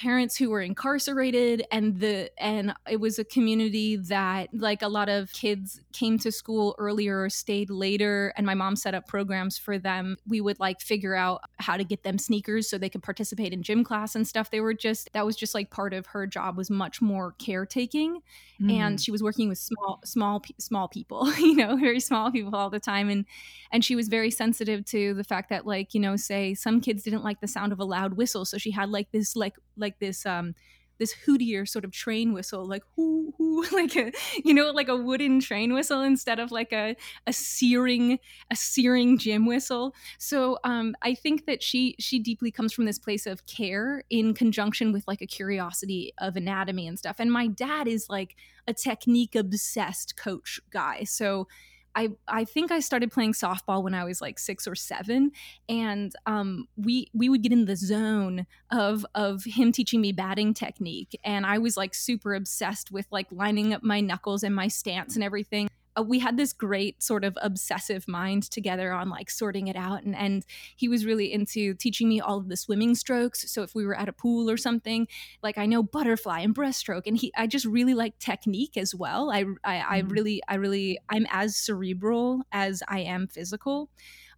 parents 0.00 0.34
who 0.34 0.48
were 0.48 0.62
incarcerated 0.62 1.62
and 1.70 2.00
the 2.00 2.30
and 2.42 2.72
it 2.88 2.98
was 2.98 3.18
a 3.18 3.24
community 3.24 3.96
that 3.96 4.48
like 4.54 4.80
a 4.80 4.88
lot 4.88 5.10
of 5.10 5.30
kids 5.34 5.78
came 5.92 6.18
to 6.18 6.32
school 6.32 6.74
earlier 6.78 7.22
or 7.22 7.28
stayed 7.28 7.68
later 7.68 8.32
and 8.38 8.46
my 8.46 8.54
mom 8.54 8.76
set 8.76 8.94
up 8.94 9.06
programs 9.06 9.58
for 9.58 9.78
them 9.78 10.16
we 10.26 10.40
would 10.40 10.58
like 10.58 10.80
figure 10.80 11.14
out 11.14 11.42
how 11.58 11.76
to 11.76 11.84
get 11.84 12.02
them 12.02 12.16
sneakers 12.16 12.66
so 12.66 12.78
they 12.78 12.88
could 12.88 13.02
participate 13.02 13.52
in 13.52 13.62
gym 13.62 13.84
class 13.84 14.14
and 14.14 14.26
stuff 14.26 14.50
they 14.50 14.60
were 14.60 14.72
just 14.72 15.10
that 15.12 15.26
was 15.26 15.36
just 15.36 15.54
like 15.54 15.70
part 15.70 15.92
of 15.92 16.06
her 16.06 16.26
job 16.26 16.56
was 16.56 16.70
much 16.70 17.02
more 17.02 17.32
caretaking 17.38 18.22
Mm. 18.60 18.72
and 18.72 19.00
she 19.00 19.10
was 19.10 19.22
working 19.22 19.48
with 19.48 19.56
small 19.56 20.00
small 20.04 20.42
small 20.58 20.86
people 20.86 21.32
you 21.38 21.54
know 21.56 21.76
very 21.76 21.98
small 21.98 22.30
people 22.30 22.54
all 22.54 22.68
the 22.68 22.78
time 22.78 23.08
and 23.08 23.24
and 23.72 23.82
she 23.82 23.96
was 23.96 24.08
very 24.08 24.30
sensitive 24.30 24.84
to 24.86 25.14
the 25.14 25.24
fact 25.24 25.48
that 25.48 25.66
like 25.66 25.94
you 25.94 26.00
know 26.00 26.14
say 26.16 26.52
some 26.52 26.80
kids 26.82 27.02
didn't 27.02 27.24
like 27.24 27.40
the 27.40 27.48
sound 27.48 27.72
of 27.72 27.80
a 27.80 27.84
loud 27.84 28.14
whistle 28.14 28.44
so 28.44 28.58
she 28.58 28.70
had 28.70 28.90
like 28.90 29.10
this 29.12 29.34
like 29.34 29.56
like 29.78 29.89
this 29.98 30.24
um 30.26 30.54
this 30.98 31.14
hootier 31.26 31.66
sort 31.66 31.84
of 31.84 31.90
train 31.90 32.32
whistle 32.32 32.66
like 32.66 32.82
whoo 32.96 33.32
whoo 33.38 33.64
like 33.72 33.96
a 33.96 34.12
you 34.44 34.52
know 34.54 34.70
like 34.70 34.88
a 34.88 34.94
wooden 34.96 35.40
train 35.40 35.72
whistle 35.72 36.02
instead 36.02 36.38
of 36.38 36.52
like 36.52 36.72
a 36.72 36.94
a 37.26 37.32
searing 37.32 38.18
a 38.50 38.56
searing 38.56 39.18
gym 39.18 39.46
whistle. 39.46 39.94
So 40.18 40.58
um 40.62 40.94
i 41.02 41.14
think 41.14 41.46
that 41.46 41.62
she 41.62 41.96
she 41.98 42.18
deeply 42.18 42.50
comes 42.50 42.72
from 42.72 42.84
this 42.84 42.98
place 42.98 43.26
of 43.26 43.46
care 43.46 44.04
in 44.10 44.34
conjunction 44.34 44.92
with 44.92 45.08
like 45.08 45.22
a 45.22 45.26
curiosity 45.26 46.12
of 46.18 46.36
anatomy 46.36 46.86
and 46.86 46.98
stuff. 46.98 47.16
And 47.18 47.32
my 47.32 47.46
dad 47.46 47.88
is 47.88 48.08
like 48.08 48.36
a 48.68 48.74
technique 48.74 49.34
obsessed 49.34 50.16
coach 50.16 50.60
guy. 50.70 51.04
So 51.04 51.48
I, 51.94 52.10
I 52.28 52.44
think 52.44 52.70
I 52.70 52.80
started 52.80 53.10
playing 53.10 53.32
softball 53.32 53.82
when 53.82 53.94
I 53.94 54.04
was 54.04 54.20
like 54.20 54.38
six 54.38 54.66
or 54.66 54.74
seven, 54.74 55.32
and 55.68 56.12
um, 56.26 56.68
we 56.76 57.08
we 57.12 57.28
would 57.28 57.42
get 57.42 57.52
in 57.52 57.64
the 57.64 57.76
zone 57.76 58.46
of 58.70 59.04
of 59.14 59.44
him 59.44 59.72
teaching 59.72 60.00
me 60.00 60.12
batting 60.12 60.54
technique, 60.54 61.18
and 61.24 61.46
I 61.46 61.58
was 61.58 61.76
like 61.76 61.94
super 61.94 62.34
obsessed 62.34 62.90
with 62.90 63.06
like 63.10 63.26
lining 63.30 63.74
up 63.74 63.82
my 63.82 64.00
knuckles 64.00 64.42
and 64.42 64.54
my 64.54 64.68
stance 64.68 65.14
and 65.14 65.24
everything. 65.24 65.68
Uh, 65.96 66.02
we 66.02 66.18
had 66.18 66.36
this 66.36 66.52
great 66.52 67.02
sort 67.02 67.24
of 67.24 67.36
obsessive 67.42 68.06
mind 68.06 68.44
together 68.44 68.92
on 68.92 69.08
like 69.08 69.30
sorting 69.30 69.68
it 69.68 69.76
out 69.76 70.02
and 70.02 70.14
and 70.14 70.44
he 70.76 70.88
was 70.88 71.04
really 71.04 71.32
into 71.32 71.74
teaching 71.74 72.08
me 72.08 72.20
all 72.20 72.38
of 72.38 72.48
the 72.48 72.56
swimming 72.56 72.94
strokes 72.94 73.50
so 73.50 73.62
if 73.62 73.74
we 73.74 73.84
were 73.84 73.96
at 73.96 74.08
a 74.08 74.12
pool 74.12 74.50
or 74.50 74.56
something 74.56 75.06
like 75.42 75.58
i 75.58 75.66
know 75.66 75.82
butterfly 75.82 76.40
and 76.40 76.54
breaststroke 76.54 77.02
and 77.06 77.18
he 77.18 77.32
i 77.36 77.46
just 77.46 77.66
really 77.66 77.94
like 77.94 78.18
technique 78.18 78.76
as 78.76 78.94
well 78.94 79.30
i 79.30 79.44
i, 79.64 79.96
I 79.96 80.02
mm-hmm. 80.02 80.08
really 80.08 80.42
i 80.48 80.54
really 80.54 80.98
i'm 81.08 81.26
as 81.30 81.56
cerebral 81.56 82.42
as 82.52 82.82
i 82.88 83.00
am 83.00 83.26
physical 83.26 83.90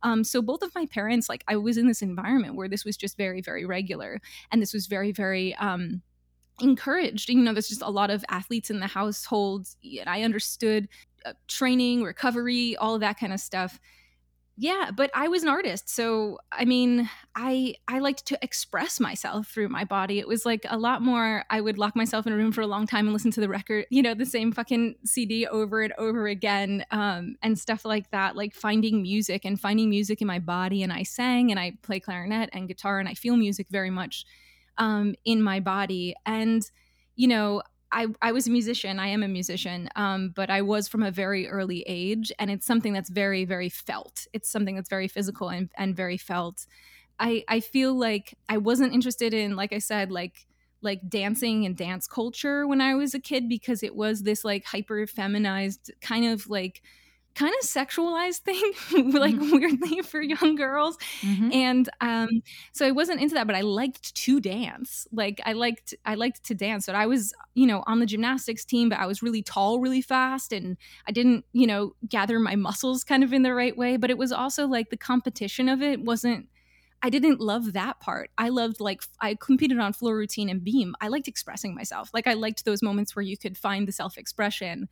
um, 0.04 0.24
so 0.24 0.42
both 0.42 0.62
of 0.62 0.74
my 0.74 0.86
parents 0.86 1.28
like 1.28 1.44
i 1.48 1.56
was 1.56 1.76
in 1.76 1.86
this 1.86 2.02
environment 2.02 2.56
where 2.56 2.68
this 2.68 2.84
was 2.84 2.96
just 2.96 3.16
very 3.16 3.40
very 3.40 3.64
regular 3.64 4.20
and 4.50 4.60
this 4.60 4.72
was 4.72 4.86
very 4.86 5.12
very 5.12 5.54
um, 5.56 6.02
encouraged. 6.60 7.28
You 7.28 7.36
know, 7.36 7.52
there's 7.52 7.68
just 7.68 7.82
a 7.82 7.90
lot 7.90 8.10
of 8.10 8.24
athletes 8.28 8.70
in 8.70 8.80
the 8.80 8.86
household, 8.86 9.68
and 9.82 10.08
I 10.08 10.22
understood 10.22 10.88
uh, 11.24 11.32
training, 11.48 12.02
recovery, 12.02 12.76
all 12.76 12.94
of 12.94 13.00
that 13.00 13.18
kind 13.18 13.32
of 13.32 13.40
stuff. 13.40 13.78
Yeah, 14.54 14.90
but 14.94 15.10
I 15.14 15.28
was 15.28 15.42
an 15.42 15.48
artist, 15.48 15.88
so 15.88 16.38
I 16.52 16.66
mean, 16.66 17.08
I 17.34 17.74
I 17.88 18.00
liked 18.00 18.26
to 18.26 18.38
express 18.42 19.00
myself 19.00 19.48
through 19.48 19.70
my 19.70 19.84
body. 19.84 20.18
It 20.18 20.28
was 20.28 20.44
like 20.44 20.66
a 20.68 20.76
lot 20.76 21.00
more. 21.00 21.44
I 21.48 21.62
would 21.62 21.78
lock 21.78 21.96
myself 21.96 22.26
in 22.26 22.34
a 22.34 22.36
room 22.36 22.52
for 22.52 22.60
a 22.60 22.66
long 22.66 22.86
time 22.86 23.06
and 23.06 23.14
listen 23.14 23.30
to 23.32 23.40
the 23.40 23.48
record, 23.48 23.86
you 23.88 24.02
know, 24.02 24.12
the 24.12 24.26
same 24.26 24.52
fucking 24.52 24.96
CD 25.06 25.46
over 25.46 25.80
and 25.80 25.94
over 25.96 26.26
again, 26.26 26.84
um, 26.90 27.36
and 27.42 27.58
stuff 27.58 27.86
like 27.86 28.10
that. 28.10 28.36
Like 28.36 28.54
finding 28.54 29.00
music 29.00 29.46
and 29.46 29.58
finding 29.58 29.88
music 29.88 30.20
in 30.20 30.26
my 30.26 30.38
body, 30.38 30.82
and 30.82 30.92
I 30.92 31.02
sang 31.02 31.50
and 31.50 31.58
I 31.58 31.72
play 31.82 31.98
clarinet 31.98 32.50
and 32.52 32.68
guitar, 32.68 33.00
and 33.00 33.08
I 33.08 33.14
feel 33.14 33.38
music 33.38 33.68
very 33.70 33.90
much 33.90 34.26
um, 34.78 35.14
in 35.24 35.42
my 35.42 35.60
body. 35.60 36.14
And, 36.26 36.62
you 37.16 37.28
know, 37.28 37.62
I, 37.92 38.06
I 38.22 38.32
was 38.32 38.46
a 38.46 38.50
musician. 38.50 38.98
I 38.98 39.08
am 39.08 39.22
a 39.22 39.28
musician, 39.28 39.88
um, 39.96 40.30
but 40.30 40.50
I 40.50 40.62
was 40.62 40.88
from 40.88 41.02
a 41.02 41.10
very 41.10 41.48
early 41.48 41.82
age, 41.86 42.32
and 42.38 42.50
it's 42.50 42.66
something 42.66 42.92
that's 42.92 43.10
very, 43.10 43.44
very 43.44 43.68
felt. 43.68 44.26
It's 44.32 44.50
something 44.50 44.74
that's 44.74 44.88
very 44.88 45.08
physical 45.08 45.50
and, 45.50 45.70
and 45.76 45.94
very 45.94 46.16
felt. 46.16 46.66
I, 47.20 47.44
I 47.48 47.60
feel 47.60 47.94
like 47.94 48.36
I 48.48 48.56
wasn't 48.56 48.94
interested 48.94 49.34
in, 49.34 49.56
like 49.56 49.72
I 49.72 49.78
said, 49.78 50.10
like 50.10 50.46
like 50.84 51.08
dancing 51.08 51.64
and 51.64 51.76
dance 51.76 52.08
culture 52.08 52.66
when 52.66 52.80
I 52.80 52.96
was 52.96 53.14
a 53.14 53.20
kid 53.20 53.48
because 53.48 53.84
it 53.84 53.94
was 53.94 54.24
this 54.24 54.44
like 54.44 54.64
hyper 54.64 55.06
feminized 55.06 55.92
kind 56.00 56.26
of 56.26 56.48
like 56.48 56.82
kind 57.34 57.54
of 57.60 57.66
sexualized 57.66 58.38
thing 58.38 58.72
like 59.12 59.34
mm-hmm. 59.34 59.56
weirdly 59.56 60.02
for 60.02 60.20
young 60.20 60.54
girls 60.54 60.96
mm-hmm. 61.20 61.50
and 61.52 61.88
um 62.00 62.28
so 62.72 62.86
i 62.86 62.90
wasn't 62.90 63.20
into 63.20 63.34
that 63.34 63.46
but 63.46 63.56
i 63.56 63.60
liked 63.60 64.14
to 64.14 64.40
dance 64.40 65.06
like 65.12 65.40
i 65.44 65.52
liked 65.52 65.94
i 66.04 66.14
liked 66.14 66.44
to 66.44 66.54
dance 66.54 66.86
but 66.86 66.94
i 66.94 67.06
was 67.06 67.32
you 67.54 67.66
know 67.66 67.82
on 67.86 68.00
the 68.00 68.06
gymnastics 68.06 68.64
team 68.64 68.88
but 68.88 68.98
i 68.98 69.06
was 69.06 69.22
really 69.22 69.42
tall 69.42 69.80
really 69.80 70.02
fast 70.02 70.52
and 70.52 70.76
i 71.06 71.12
didn't 71.12 71.44
you 71.52 71.66
know 71.66 71.94
gather 72.08 72.38
my 72.38 72.56
muscles 72.56 73.04
kind 73.04 73.24
of 73.24 73.32
in 73.32 73.42
the 73.42 73.54
right 73.54 73.76
way 73.76 73.96
but 73.96 74.10
it 74.10 74.18
was 74.18 74.32
also 74.32 74.66
like 74.66 74.90
the 74.90 74.96
competition 74.96 75.68
of 75.68 75.82
it 75.82 76.00
wasn't 76.00 76.46
I 77.04 77.10
didn't 77.10 77.40
love 77.40 77.72
that 77.72 77.98
part. 77.98 78.30
I 78.38 78.48
loved 78.50 78.78
like 78.78 79.02
I 79.20 79.34
competed 79.34 79.78
on 79.78 79.92
floor 79.92 80.16
routine 80.16 80.48
and 80.48 80.62
beam. 80.62 80.94
I 81.00 81.08
liked 81.08 81.26
expressing 81.26 81.74
myself. 81.74 82.10
Like 82.14 82.28
I 82.28 82.34
liked 82.34 82.64
those 82.64 82.80
moments 82.80 83.16
where 83.16 83.24
you 83.24 83.36
could 83.36 83.58
find 83.58 83.88
the 83.88 83.92
self-expression. 83.92 84.88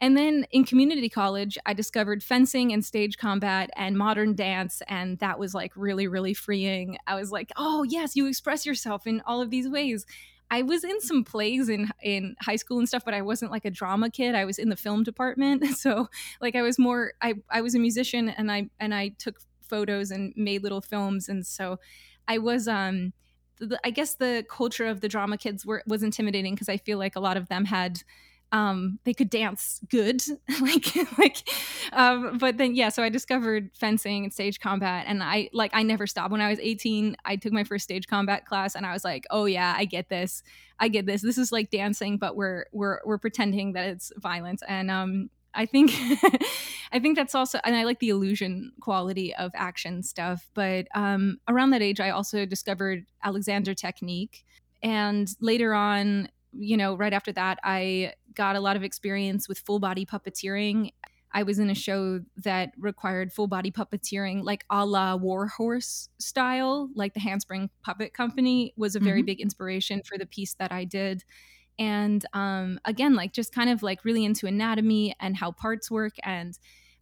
And 0.00 0.16
then 0.16 0.46
in 0.50 0.64
community 0.64 1.10
college, 1.10 1.58
I 1.66 1.74
discovered 1.74 2.22
fencing 2.22 2.72
and 2.72 2.84
stage 2.84 3.18
combat 3.18 3.70
and 3.76 3.98
modern 3.98 4.34
dance. 4.34 4.80
And 4.88 5.18
that 5.18 5.38
was 5.38 5.54
like 5.54 5.72
really, 5.76 6.06
really 6.06 6.32
freeing. 6.32 6.96
I 7.06 7.16
was 7.16 7.30
like, 7.30 7.52
oh, 7.56 7.82
yes, 7.82 8.16
you 8.16 8.26
express 8.26 8.64
yourself 8.64 9.06
in 9.06 9.20
all 9.26 9.42
of 9.42 9.50
these 9.50 9.68
ways. 9.68 10.06
I 10.50 10.62
was 10.62 10.82
in 10.82 11.00
some 11.00 11.22
plays 11.22 11.68
in 11.68 11.90
in 12.02 12.34
high 12.40 12.56
school 12.56 12.78
and 12.78 12.88
stuff, 12.88 13.04
but 13.04 13.14
I 13.14 13.22
wasn't 13.22 13.52
like 13.52 13.64
a 13.64 13.70
drama 13.70 14.10
kid. 14.10 14.34
I 14.34 14.44
was 14.44 14.58
in 14.58 14.68
the 14.68 14.76
film 14.76 15.04
department, 15.04 15.64
so 15.78 16.08
like 16.40 16.56
I 16.56 16.62
was 16.62 16.78
more. 16.78 17.12
I 17.22 17.34
I 17.50 17.60
was 17.60 17.74
a 17.74 17.78
musician, 17.78 18.30
and 18.30 18.50
I 18.50 18.68
and 18.80 18.92
I 18.92 19.10
took 19.18 19.38
photos 19.60 20.10
and 20.10 20.32
made 20.36 20.64
little 20.64 20.80
films, 20.80 21.28
and 21.28 21.46
so 21.46 21.78
I 22.26 22.38
was 22.38 22.66
um. 22.66 23.12
I 23.84 23.90
guess 23.90 24.14
the 24.14 24.42
culture 24.48 24.86
of 24.86 25.02
the 25.02 25.08
drama 25.08 25.36
kids 25.36 25.66
were 25.66 25.82
was 25.86 26.02
intimidating 26.02 26.54
because 26.54 26.70
I 26.70 26.78
feel 26.78 26.98
like 26.98 27.14
a 27.14 27.20
lot 27.20 27.36
of 27.36 27.48
them 27.48 27.66
had 27.66 28.02
um, 28.52 28.98
they 29.04 29.14
could 29.14 29.30
dance 29.30 29.80
good 29.90 30.22
like 30.60 30.96
like 31.18 31.48
um, 31.92 32.38
but 32.38 32.56
then 32.58 32.74
yeah 32.74 32.88
so 32.88 33.02
i 33.02 33.08
discovered 33.08 33.70
fencing 33.74 34.24
and 34.24 34.32
stage 34.32 34.58
combat 34.60 35.04
and 35.06 35.22
i 35.22 35.48
like 35.52 35.70
i 35.74 35.82
never 35.82 36.06
stopped. 36.06 36.32
When 36.32 36.40
i 36.40 36.50
was 36.50 36.58
18 36.58 37.16
i 37.24 37.36
took 37.36 37.52
my 37.52 37.64
first 37.64 37.84
stage 37.84 38.06
combat 38.06 38.46
class 38.46 38.74
and 38.74 38.84
i 38.84 38.92
was 38.92 39.04
like 39.04 39.26
oh 39.30 39.44
yeah 39.44 39.74
i 39.76 39.84
get 39.84 40.08
this. 40.08 40.42
I 40.82 40.88
get 40.88 41.04
this. 41.04 41.20
This 41.20 41.36
is 41.36 41.52
like 41.52 41.70
dancing 41.70 42.16
but 42.16 42.36
we're 42.36 42.64
we're 42.72 43.00
we're 43.04 43.18
pretending 43.18 43.74
that 43.74 43.86
it's 43.86 44.12
violence. 44.16 44.62
And 44.66 44.90
um 44.90 45.30
I 45.54 45.66
think 45.66 45.92
I 46.92 46.98
think 47.00 47.16
that's 47.16 47.34
also 47.34 47.58
and 47.64 47.76
I 47.76 47.84
like 47.84 47.98
the 47.98 48.10
illusion 48.10 48.72
quality 48.80 49.34
of 49.34 49.50
action 49.54 50.02
stuff. 50.02 50.48
But 50.54 50.86
um, 50.94 51.38
around 51.48 51.70
that 51.70 51.82
age, 51.82 52.00
I 52.00 52.10
also 52.10 52.46
discovered 52.46 53.04
Alexander 53.22 53.74
technique, 53.74 54.44
and 54.82 55.28
later 55.40 55.74
on, 55.74 56.28
you 56.52 56.76
know, 56.76 56.94
right 56.94 57.12
after 57.12 57.32
that, 57.32 57.58
I 57.62 58.14
got 58.34 58.56
a 58.56 58.60
lot 58.60 58.76
of 58.76 58.82
experience 58.82 59.48
with 59.48 59.58
full 59.58 59.78
body 59.78 60.06
puppeteering. 60.06 60.92
I 61.32 61.44
was 61.44 61.58
in 61.58 61.70
a 61.70 61.74
show 61.74 62.20
that 62.38 62.72
required 62.76 63.32
full 63.32 63.46
body 63.46 63.70
puppeteering, 63.70 64.42
like 64.42 64.64
a 64.68 64.84
la 64.84 65.16
Warhorse 65.16 66.08
style, 66.18 66.90
like 66.94 67.14
the 67.14 67.20
Handspring 67.20 67.70
Puppet 67.82 68.14
Company 68.14 68.74
was 68.76 68.96
a 68.96 69.00
very 69.00 69.20
mm-hmm. 69.20 69.26
big 69.26 69.40
inspiration 69.40 70.02
for 70.04 70.18
the 70.18 70.26
piece 70.26 70.54
that 70.54 70.72
I 70.72 70.84
did. 70.84 71.24
And 71.78 72.24
um, 72.32 72.80
again, 72.84 73.14
like 73.14 73.32
just 73.32 73.54
kind 73.54 73.70
of 73.70 73.82
like 73.82 74.04
really 74.04 74.24
into 74.24 74.46
anatomy 74.46 75.14
and 75.20 75.36
how 75.36 75.52
parts 75.52 75.90
work, 75.90 76.14
and 76.24 76.58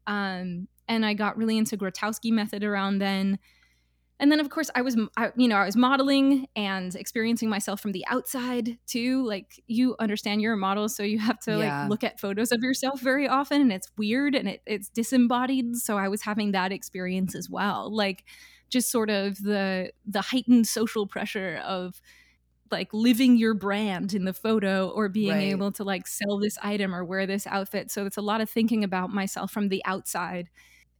um, 0.06 0.68
and 0.86 1.04
I 1.04 1.14
got 1.14 1.36
really 1.36 1.58
into 1.58 1.76
Grotowski 1.76 2.30
method 2.30 2.62
around 2.62 2.98
then 2.98 3.38
and 4.20 4.32
then 4.32 4.40
of 4.40 4.50
course 4.50 4.70
i 4.74 4.82
was 4.82 4.96
I, 5.16 5.30
you 5.36 5.48
know 5.48 5.56
i 5.56 5.64
was 5.64 5.76
modeling 5.76 6.48
and 6.56 6.94
experiencing 6.94 7.48
myself 7.48 7.80
from 7.80 7.92
the 7.92 8.04
outside 8.08 8.78
too 8.86 9.24
like 9.26 9.62
you 9.66 9.96
understand 9.98 10.42
you're 10.42 10.54
a 10.54 10.58
model 10.58 10.88
so 10.88 11.02
you 11.02 11.18
have 11.18 11.38
to 11.40 11.58
yeah. 11.58 11.82
like 11.82 11.90
look 11.90 12.04
at 12.04 12.20
photos 12.20 12.52
of 12.52 12.62
yourself 12.62 13.00
very 13.00 13.28
often 13.28 13.60
and 13.60 13.72
it's 13.72 13.90
weird 13.96 14.34
and 14.34 14.48
it, 14.48 14.62
it's 14.66 14.88
disembodied 14.88 15.76
so 15.76 15.96
i 15.96 16.08
was 16.08 16.22
having 16.22 16.52
that 16.52 16.72
experience 16.72 17.34
as 17.34 17.48
well 17.48 17.94
like 17.94 18.24
just 18.70 18.90
sort 18.90 19.10
of 19.10 19.38
the 19.42 19.90
the 20.06 20.20
heightened 20.20 20.66
social 20.66 21.06
pressure 21.06 21.62
of 21.64 22.00
like 22.70 22.92
living 22.92 23.38
your 23.38 23.54
brand 23.54 24.12
in 24.12 24.24
the 24.24 24.34
photo 24.34 24.88
or 24.88 25.08
being 25.08 25.30
right. 25.30 25.44
able 25.44 25.72
to 25.72 25.84
like 25.84 26.06
sell 26.06 26.38
this 26.38 26.58
item 26.62 26.94
or 26.94 27.02
wear 27.02 27.26
this 27.26 27.46
outfit 27.46 27.90
so 27.90 28.04
it's 28.04 28.18
a 28.18 28.22
lot 28.22 28.42
of 28.42 28.50
thinking 28.50 28.84
about 28.84 29.10
myself 29.10 29.50
from 29.50 29.68
the 29.68 29.82
outside 29.86 30.50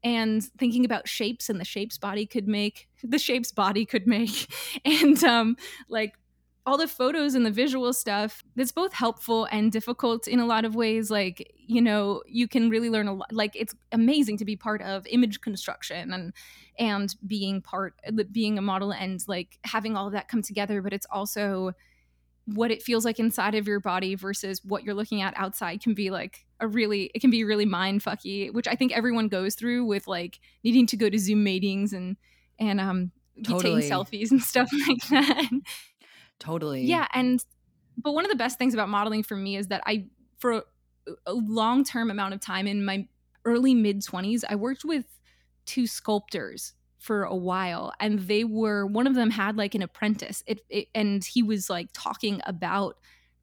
and 0.04 0.42
thinking 0.58 0.84
about 0.84 1.08
shapes 1.08 1.48
and 1.48 1.60
the 1.60 1.64
shapes 1.64 1.98
body 1.98 2.26
could 2.26 2.48
make 2.48 2.88
the 3.02 3.18
shapes 3.18 3.52
body 3.52 3.84
could 3.84 4.06
make. 4.06 4.52
And 4.84 5.22
um 5.24 5.56
like 5.88 6.14
all 6.66 6.76
the 6.76 6.88
photos 6.88 7.34
and 7.34 7.46
the 7.46 7.50
visual 7.50 7.94
stuff 7.94 8.44
that's 8.54 8.72
both 8.72 8.92
helpful 8.92 9.48
and 9.50 9.72
difficult 9.72 10.28
in 10.28 10.38
a 10.38 10.44
lot 10.46 10.66
of 10.66 10.74
ways. 10.74 11.10
Like 11.10 11.52
you 11.56 11.80
know 11.82 12.22
you 12.26 12.48
can 12.48 12.70
really 12.70 12.90
learn 12.90 13.08
a 13.08 13.14
lot 13.14 13.32
like 13.32 13.52
it's 13.54 13.74
amazing 13.92 14.38
to 14.38 14.44
be 14.44 14.56
part 14.56 14.82
of 14.82 15.06
image 15.06 15.40
construction 15.40 16.12
and 16.12 16.32
and 16.78 17.14
being 17.26 17.60
part 17.60 17.94
being 18.32 18.58
a 18.58 18.62
model 18.62 18.92
and 18.92 19.22
like 19.28 19.58
having 19.64 19.96
all 19.96 20.06
of 20.06 20.12
that 20.12 20.28
come 20.28 20.42
together 20.42 20.80
but 20.80 20.92
it's 20.92 21.06
also 21.10 21.72
what 22.54 22.70
it 22.70 22.82
feels 22.82 23.04
like 23.04 23.18
inside 23.18 23.54
of 23.54 23.66
your 23.66 23.80
body 23.80 24.14
versus 24.14 24.64
what 24.64 24.82
you're 24.82 24.94
looking 24.94 25.20
at 25.20 25.34
outside 25.36 25.82
can 25.82 25.92
be 25.92 26.10
like 26.10 26.46
a 26.60 26.66
really 26.66 27.10
it 27.14 27.20
can 27.20 27.30
be 27.30 27.44
really 27.44 27.66
mind 27.66 28.02
fucky 28.02 28.52
which 28.52 28.66
i 28.66 28.74
think 28.74 28.90
everyone 28.96 29.28
goes 29.28 29.54
through 29.54 29.84
with 29.84 30.06
like 30.08 30.40
needing 30.64 30.86
to 30.86 30.96
go 30.96 31.10
to 31.10 31.18
zoom 31.18 31.44
meetings 31.44 31.92
and 31.92 32.16
and 32.58 32.80
um 32.80 33.10
totally. 33.44 33.82
taking 33.82 33.90
selfies 33.90 34.30
and 34.30 34.42
stuff 34.42 34.70
like 34.88 35.08
that 35.08 35.50
totally 36.38 36.84
yeah 36.84 37.06
and 37.12 37.44
but 37.98 38.12
one 38.12 38.24
of 38.24 38.30
the 38.30 38.36
best 38.36 38.58
things 38.58 38.72
about 38.72 38.88
modeling 38.88 39.22
for 39.22 39.36
me 39.36 39.56
is 39.56 39.68
that 39.68 39.82
i 39.86 40.06
for 40.38 40.52
a, 40.52 40.62
a 41.26 41.34
long 41.34 41.84
term 41.84 42.10
amount 42.10 42.32
of 42.32 42.40
time 42.40 42.66
in 42.66 42.84
my 42.84 43.06
early 43.44 43.74
mid 43.74 44.00
20s 44.00 44.42
i 44.48 44.54
worked 44.54 44.84
with 44.84 45.04
two 45.66 45.86
sculptors 45.86 46.72
for 47.08 47.24
a 47.24 47.34
while 47.34 47.94
and 48.00 48.18
they 48.18 48.44
were 48.44 48.84
one 48.84 49.06
of 49.06 49.14
them 49.14 49.30
had 49.30 49.56
like 49.56 49.74
an 49.74 49.80
apprentice. 49.80 50.44
It, 50.46 50.60
it, 50.68 50.88
and 50.94 51.24
he 51.24 51.42
was 51.42 51.70
like 51.70 51.88
talking 51.94 52.42
about 52.44 52.98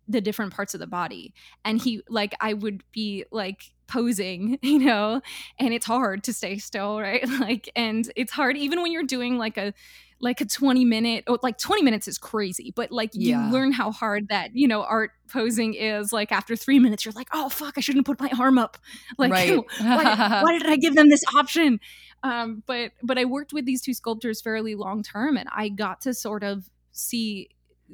the 0.08 0.22
different 0.22 0.54
parts 0.54 0.76
of 0.76 0.80
the 0.80 0.86
body. 0.86 1.34
And 1.66 1.82
he 1.82 2.04
like 2.08 2.36
i 2.40 2.54
would 2.54 2.84
be 2.92 3.26
like 3.32 3.72
posing 3.88 4.60
you 4.62 4.78
know? 4.78 5.20
And 5.58 5.74
it's 5.74 5.88
hard 5.88 6.24
to 6.26 6.34
stay 6.34 6.60
still 6.60 7.02
right? 7.02 7.28
Like 7.40 7.68
and 7.76 8.08
it's 8.16 8.32
hard 8.32 8.56
even 8.56 8.84
when 8.84 8.92
you're 8.92 9.02
doing 9.02 9.40
like 9.40 9.58
a 9.58 9.74
like 10.20 10.42
a 10.42 10.46
20 10.46 10.86
minute 10.86 11.24
or 11.28 11.40
like 11.42 11.58
20 11.58 11.82
minutes 11.82 12.08
is 12.08 12.18
crazy 12.18 12.72
but 12.74 12.90
like 12.90 13.10
yeah. 13.14 13.48
you 13.48 13.54
learn 13.54 13.74
how 13.74 13.92
hard 13.92 14.30
that 14.30 14.56
you 14.56 14.66
know 14.66 14.82
art 14.84 15.12
posing 15.28 15.74
is 15.74 16.14
like 16.14 16.32
after 16.32 16.56
three 16.56 16.80
minutes 16.80 17.04
you're 17.04 17.12
like 17.14 17.28
oh 17.34 17.50
fuck 17.50 17.78
i 17.78 17.82
shouldn't 17.82 18.06
put 18.06 18.20
my 18.20 18.32
arm 18.40 18.58
up. 18.58 18.78
Like 19.18 19.32
right. 19.34 19.58
why, 19.80 20.42
why, 20.44 20.58
did 20.58 20.68
i 20.68 20.78
give 20.78 20.96
them 20.96 21.10
this 21.10 21.24
option 21.36 21.80
um, 22.26 22.64
but 22.66 22.92
but 23.04 23.18
i 23.18 23.26
worked 23.26 23.54
with 23.54 23.66
these 23.66 23.82
two 23.82 23.94
sculptors 23.94 24.42
fairly 24.42 24.76
long 24.76 25.04
term 25.04 25.38
and 25.38 25.48
i 25.56 25.70
got 25.70 26.02
to 26.02 26.14
sort 26.14 26.44
of 26.44 26.70
see 26.92 27.50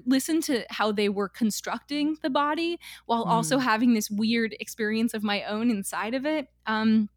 listen 0.05 0.41
to 0.41 0.63
how 0.69 0.91
they 0.91 1.09
were 1.09 1.29
constructing 1.29 2.17
the 2.23 2.29
body 2.29 2.79
while 3.05 3.25
mm. 3.25 3.29
also 3.29 3.57
having 3.57 3.93
this 3.93 4.09
weird 4.09 4.55
experience 4.59 5.13
of 5.13 5.21
my 5.21 5.43
own 5.43 5.69
inside 5.69 6.13
of 6.13 6.25
it. 6.25 6.47
Um, 6.65 7.09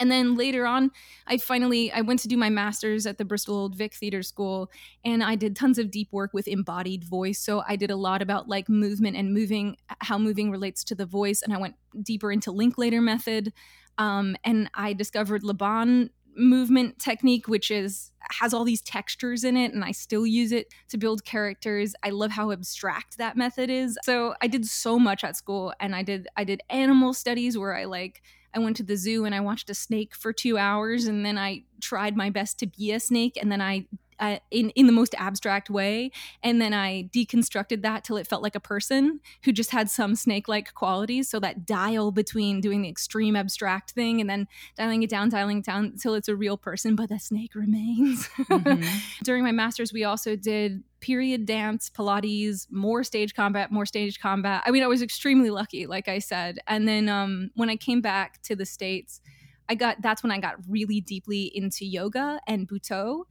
and 0.00 0.10
then 0.10 0.36
later 0.36 0.64
on 0.64 0.90
i 1.26 1.36
finally 1.36 1.90
i 1.92 2.00
went 2.00 2.20
to 2.20 2.28
do 2.28 2.36
my 2.36 2.48
master's 2.48 3.06
at 3.06 3.18
the 3.18 3.24
bristol 3.24 3.56
old 3.56 3.74
vic 3.74 3.94
theater 3.94 4.22
school 4.22 4.70
and 5.04 5.24
i 5.24 5.34
did 5.34 5.56
tons 5.56 5.76
of 5.76 5.90
deep 5.90 6.08
work 6.12 6.32
with 6.32 6.46
embodied 6.46 7.02
voice 7.02 7.40
so 7.40 7.62
i 7.66 7.74
did 7.74 7.90
a 7.90 7.96
lot 7.96 8.22
about 8.22 8.48
like 8.48 8.68
movement 8.68 9.16
and 9.16 9.34
moving 9.34 9.76
how 10.00 10.16
moving 10.16 10.52
relates 10.52 10.84
to 10.84 10.94
the 10.94 11.06
voice 11.06 11.42
and 11.42 11.52
i 11.52 11.58
went 11.58 11.74
deeper 12.02 12.30
into 12.30 12.52
linklater 12.52 13.00
method 13.00 13.52
um, 13.98 14.36
and 14.44 14.70
i 14.74 14.92
discovered 14.92 15.42
laban 15.42 16.10
movement 16.38 16.98
technique 16.98 17.48
which 17.48 17.70
is 17.70 18.12
has 18.40 18.54
all 18.54 18.64
these 18.64 18.82
textures 18.82 19.42
in 19.44 19.56
it 19.56 19.72
and 19.72 19.84
i 19.84 19.90
still 19.90 20.26
use 20.26 20.52
it 20.52 20.72
to 20.88 20.96
build 20.96 21.24
characters. 21.24 21.94
I 22.02 22.10
love 22.10 22.30
how 22.30 22.50
abstract 22.50 23.18
that 23.18 23.36
method 23.36 23.70
is. 23.70 23.98
So 24.04 24.34
i 24.40 24.46
did 24.46 24.66
so 24.66 24.98
much 24.98 25.24
at 25.24 25.36
school 25.36 25.72
and 25.80 25.94
i 25.94 26.02
did 26.02 26.28
i 26.36 26.44
did 26.44 26.62
animal 26.70 27.12
studies 27.12 27.58
where 27.58 27.74
i 27.74 27.84
like 27.84 28.22
I 28.54 28.60
went 28.60 28.76
to 28.78 28.82
the 28.82 28.96
zoo 28.96 29.24
and 29.24 29.34
I 29.34 29.40
watched 29.40 29.68
a 29.68 29.74
snake 29.74 30.14
for 30.14 30.32
two 30.32 30.56
hours, 30.56 31.06
and 31.06 31.24
then 31.24 31.36
I 31.36 31.64
tried 31.82 32.16
my 32.16 32.30
best 32.30 32.58
to 32.60 32.66
be 32.66 32.92
a 32.92 32.98
snake, 32.98 33.36
and 33.40 33.52
then 33.52 33.60
I 33.60 33.86
uh, 34.20 34.38
in 34.50 34.70
in 34.70 34.86
the 34.86 34.92
most 34.92 35.14
abstract 35.18 35.70
way. 35.70 36.10
And 36.42 36.60
then 36.60 36.72
i 36.72 37.08
deconstructed 37.12 37.82
that 37.82 38.04
till 38.04 38.16
it 38.16 38.26
felt 38.26 38.42
like 38.42 38.54
a 38.54 38.60
person 38.60 39.20
who 39.44 39.52
just 39.52 39.70
had 39.70 39.90
some 39.90 40.14
snake 40.14 40.48
like 40.48 40.74
qualities. 40.74 41.28
So 41.28 41.40
that 41.40 41.66
dial 41.66 42.10
between 42.10 42.60
doing 42.60 42.82
the 42.82 42.88
extreme 42.88 43.36
abstract 43.36 43.92
thing 43.92 44.20
and 44.20 44.28
then 44.28 44.48
dialing 44.76 45.02
it 45.02 45.10
down 45.10 45.28
dialing 45.28 45.58
it 45.58 45.64
down 45.64 45.94
till 45.96 46.14
it's 46.14 46.28
a 46.28 46.36
real 46.36 46.56
person 46.56 46.96
but 46.96 47.08
the 47.08 47.18
snake 47.18 47.54
remains. 47.54 48.28
Mm-hmm. 48.28 48.84
during 49.24 49.44
my 49.44 49.52
masters 49.52 49.92
we 49.92 50.04
also 50.04 50.36
did 50.36 50.82
period 51.00 51.46
dance 51.46 51.90
pilates 51.90 52.66
more 52.70 53.04
stage 53.04 53.34
combat 53.34 53.70
more 53.70 53.86
stage 53.86 54.18
combat. 54.18 54.62
I 54.66 54.70
mean 54.70 54.82
i 54.82 54.86
was 54.86 55.02
extremely 55.02 55.50
lucky 55.50 55.86
like 55.86 56.08
i 56.08 56.18
said. 56.18 56.58
And 56.66 56.88
then 56.88 57.08
um, 57.08 57.50
when 57.54 57.70
i 57.70 57.76
came 57.76 58.00
back 58.00 58.42
to 58.42 58.56
the 58.56 58.66
states 58.66 59.20
I 59.68 59.74
got 59.74 60.00
that's 60.00 60.22
when 60.22 60.32
I 60.32 60.38
got 60.38 60.56
really 60.68 61.00
deeply 61.00 61.50
into 61.54 61.84
yoga 61.84 62.40
and 62.46 62.66
Butoh 62.66 63.24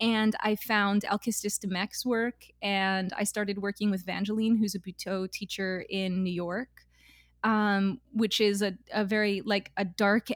and 0.00 0.34
I 0.40 0.56
found 0.56 1.02
Alkistis 1.02 1.58
Dimech's 1.58 2.04
work, 2.04 2.46
and 2.62 3.12
I 3.16 3.24
started 3.24 3.62
working 3.62 3.90
with 3.90 4.04
Vangeline, 4.04 4.58
who's 4.58 4.74
a 4.74 4.80
Butoh 4.80 5.30
teacher 5.30 5.84
in 5.88 6.22
New 6.22 6.32
York, 6.32 6.86
um, 7.44 8.00
which 8.12 8.40
is 8.40 8.62
a, 8.62 8.74
a 8.92 9.04
very 9.04 9.42
like 9.42 9.70
a 9.76 9.84
dark 9.84 10.30
eh, 10.30 10.34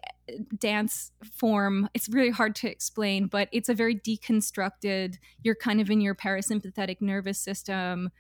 dance 0.57 1.11
form. 1.35 1.89
It's 1.95 2.09
really 2.09 2.31
hard 2.31 2.55
to 2.57 2.71
explain, 2.71 3.27
but 3.27 3.49
it's 3.51 3.69
a 3.69 3.75
very 3.75 3.97
deconstructed. 3.97 5.17
You're 5.43 5.55
kind 5.55 5.81
of 5.81 5.91
in 5.91 6.01
your 6.01 6.15
parasympathetic 6.15 7.01
nervous 7.01 7.39
system, 7.39 8.11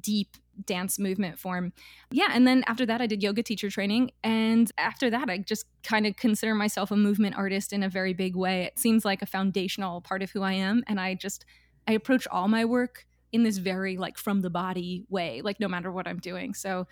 deep 0.00 0.36
dance 0.66 0.98
movement 0.98 1.38
form. 1.38 1.72
Yeah, 2.10 2.28
and 2.32 2.46
then 2.46 2.64
after 2.66 2.86
that 2.86 3.00
I 3.00 3.06
did 3.06 3.22
yoga 3.22 3.42
teacher 3.42 3.70
training 3.70 4.10
and 4.22 4.70
after 4.78 5.10
that 5.10 5.28
I 5.28 5.38
just 5.38 5.66
kind 5.82 6.06
of 6.06 6.16
consider 6.16 6.54
myself 6.54 6.90
a 6.90 6.96
movement 6.96 7.36
artist 7.36 7.72
in 7.72 7.82
a 7.82 7.88
very 7.88 8.12
big 8.12 8.36
way. 8.36 8.64
It 8.64 8.78
seems 8.78 9.04
like 9.04 9.22
a 9.22 9.26
foundational 9.26 10.00
part 10.00 10.22
of 10.22 10.30
who 10.30 10.42
I 10.42 10.52
am 10.52 10.82
and 10.86 11.00
I 11.00 11.14
just 11.14 11.44
I 11.86 11.92
approach 11.92 12.26
all 12.30 12.48
my 12.48 12.64
work 12.64 13.06
in 13.32 13.42
this 13.42 13.58
very 13.58 13.96
like 13.96 14.16
from 14.16 14.40
the 14.40 14.50
body 14.50 15.04
way, 15.08 15.42
like 15.42 15.60
no 15.60 15.68
matter 15.68 15.90
what 15.90 16.06
I'm 16.06 16.20
doing. 16.20 16.54
So 16.54 16.86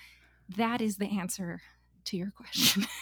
that 0.57 0.81
is 0.81 0.96
the 0.96 1.07
answer 1.18 1.61
to 2.07 2.16
your 2.16 2.33
question. 2.33 2.87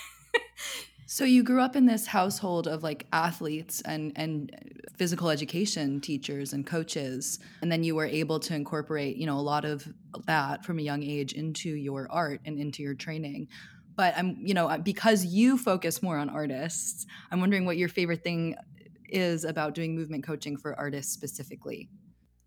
So 1.13 1.25
you 1.25 1.43
grew 1.43 1.61
up 1.61 1.75
in 1.75 1.87
this 1.87 2.07
household 2.07 2.69
of 2.69 2.85
like 2.85 3.09
athletes 3.13 3.81
and 3.81 4.13
and 4.15 4.55
physical 4.97 5.29
education 5.29 6.01
teachers 6.01 6.53
and 6.53 6.65
coaches 6.65 7.41
and 7.63 7.73
then 7.73 7.83
you 7.83 7.97
were 7.97 8.07
able 8.07 8.39
to 8.39 8.55
incorporate, 8.55 9.17
you 9.17 9.27
know, 9.27 9.37
a 9.37 9.43
lot 9.43 9.65
of 9.65 9.93
that 10.27 10.65
from 10.65 10.79
a 10.79 10.83
young 10.83 11.03
age 11.03 11.33
into 11.33 11.69
your 11.69 12.07
art 12.13 12.41
and 12.45 12.61
into 12.61 12.85
your 12.85 12.95
training. 12.95 13.49
But 13.97 14.17
I'm, 14.17 14.37
you 14.41 14.55
know, 14.55 14.79
because 14.79 15.25
you 15.25 15.59
focus 15.59 16.01
more 16.01 16.17
on 16.17 16.31
artists, 16.31 17.07
I'm 17.33 17.41
wondering 17.41 17.65
what 17.65 17.77
your 17.77 17.89
favorite 17.89 18.23
thing 18.23 18.55
is 19.09 19.43
about 19.43 19.75
doing 19.75 19.97
movement 19.97 20.25
coaching 20.25 20.57
for 20.57 20.79
artists 20.79 21.13
specifically. 21.13 21.89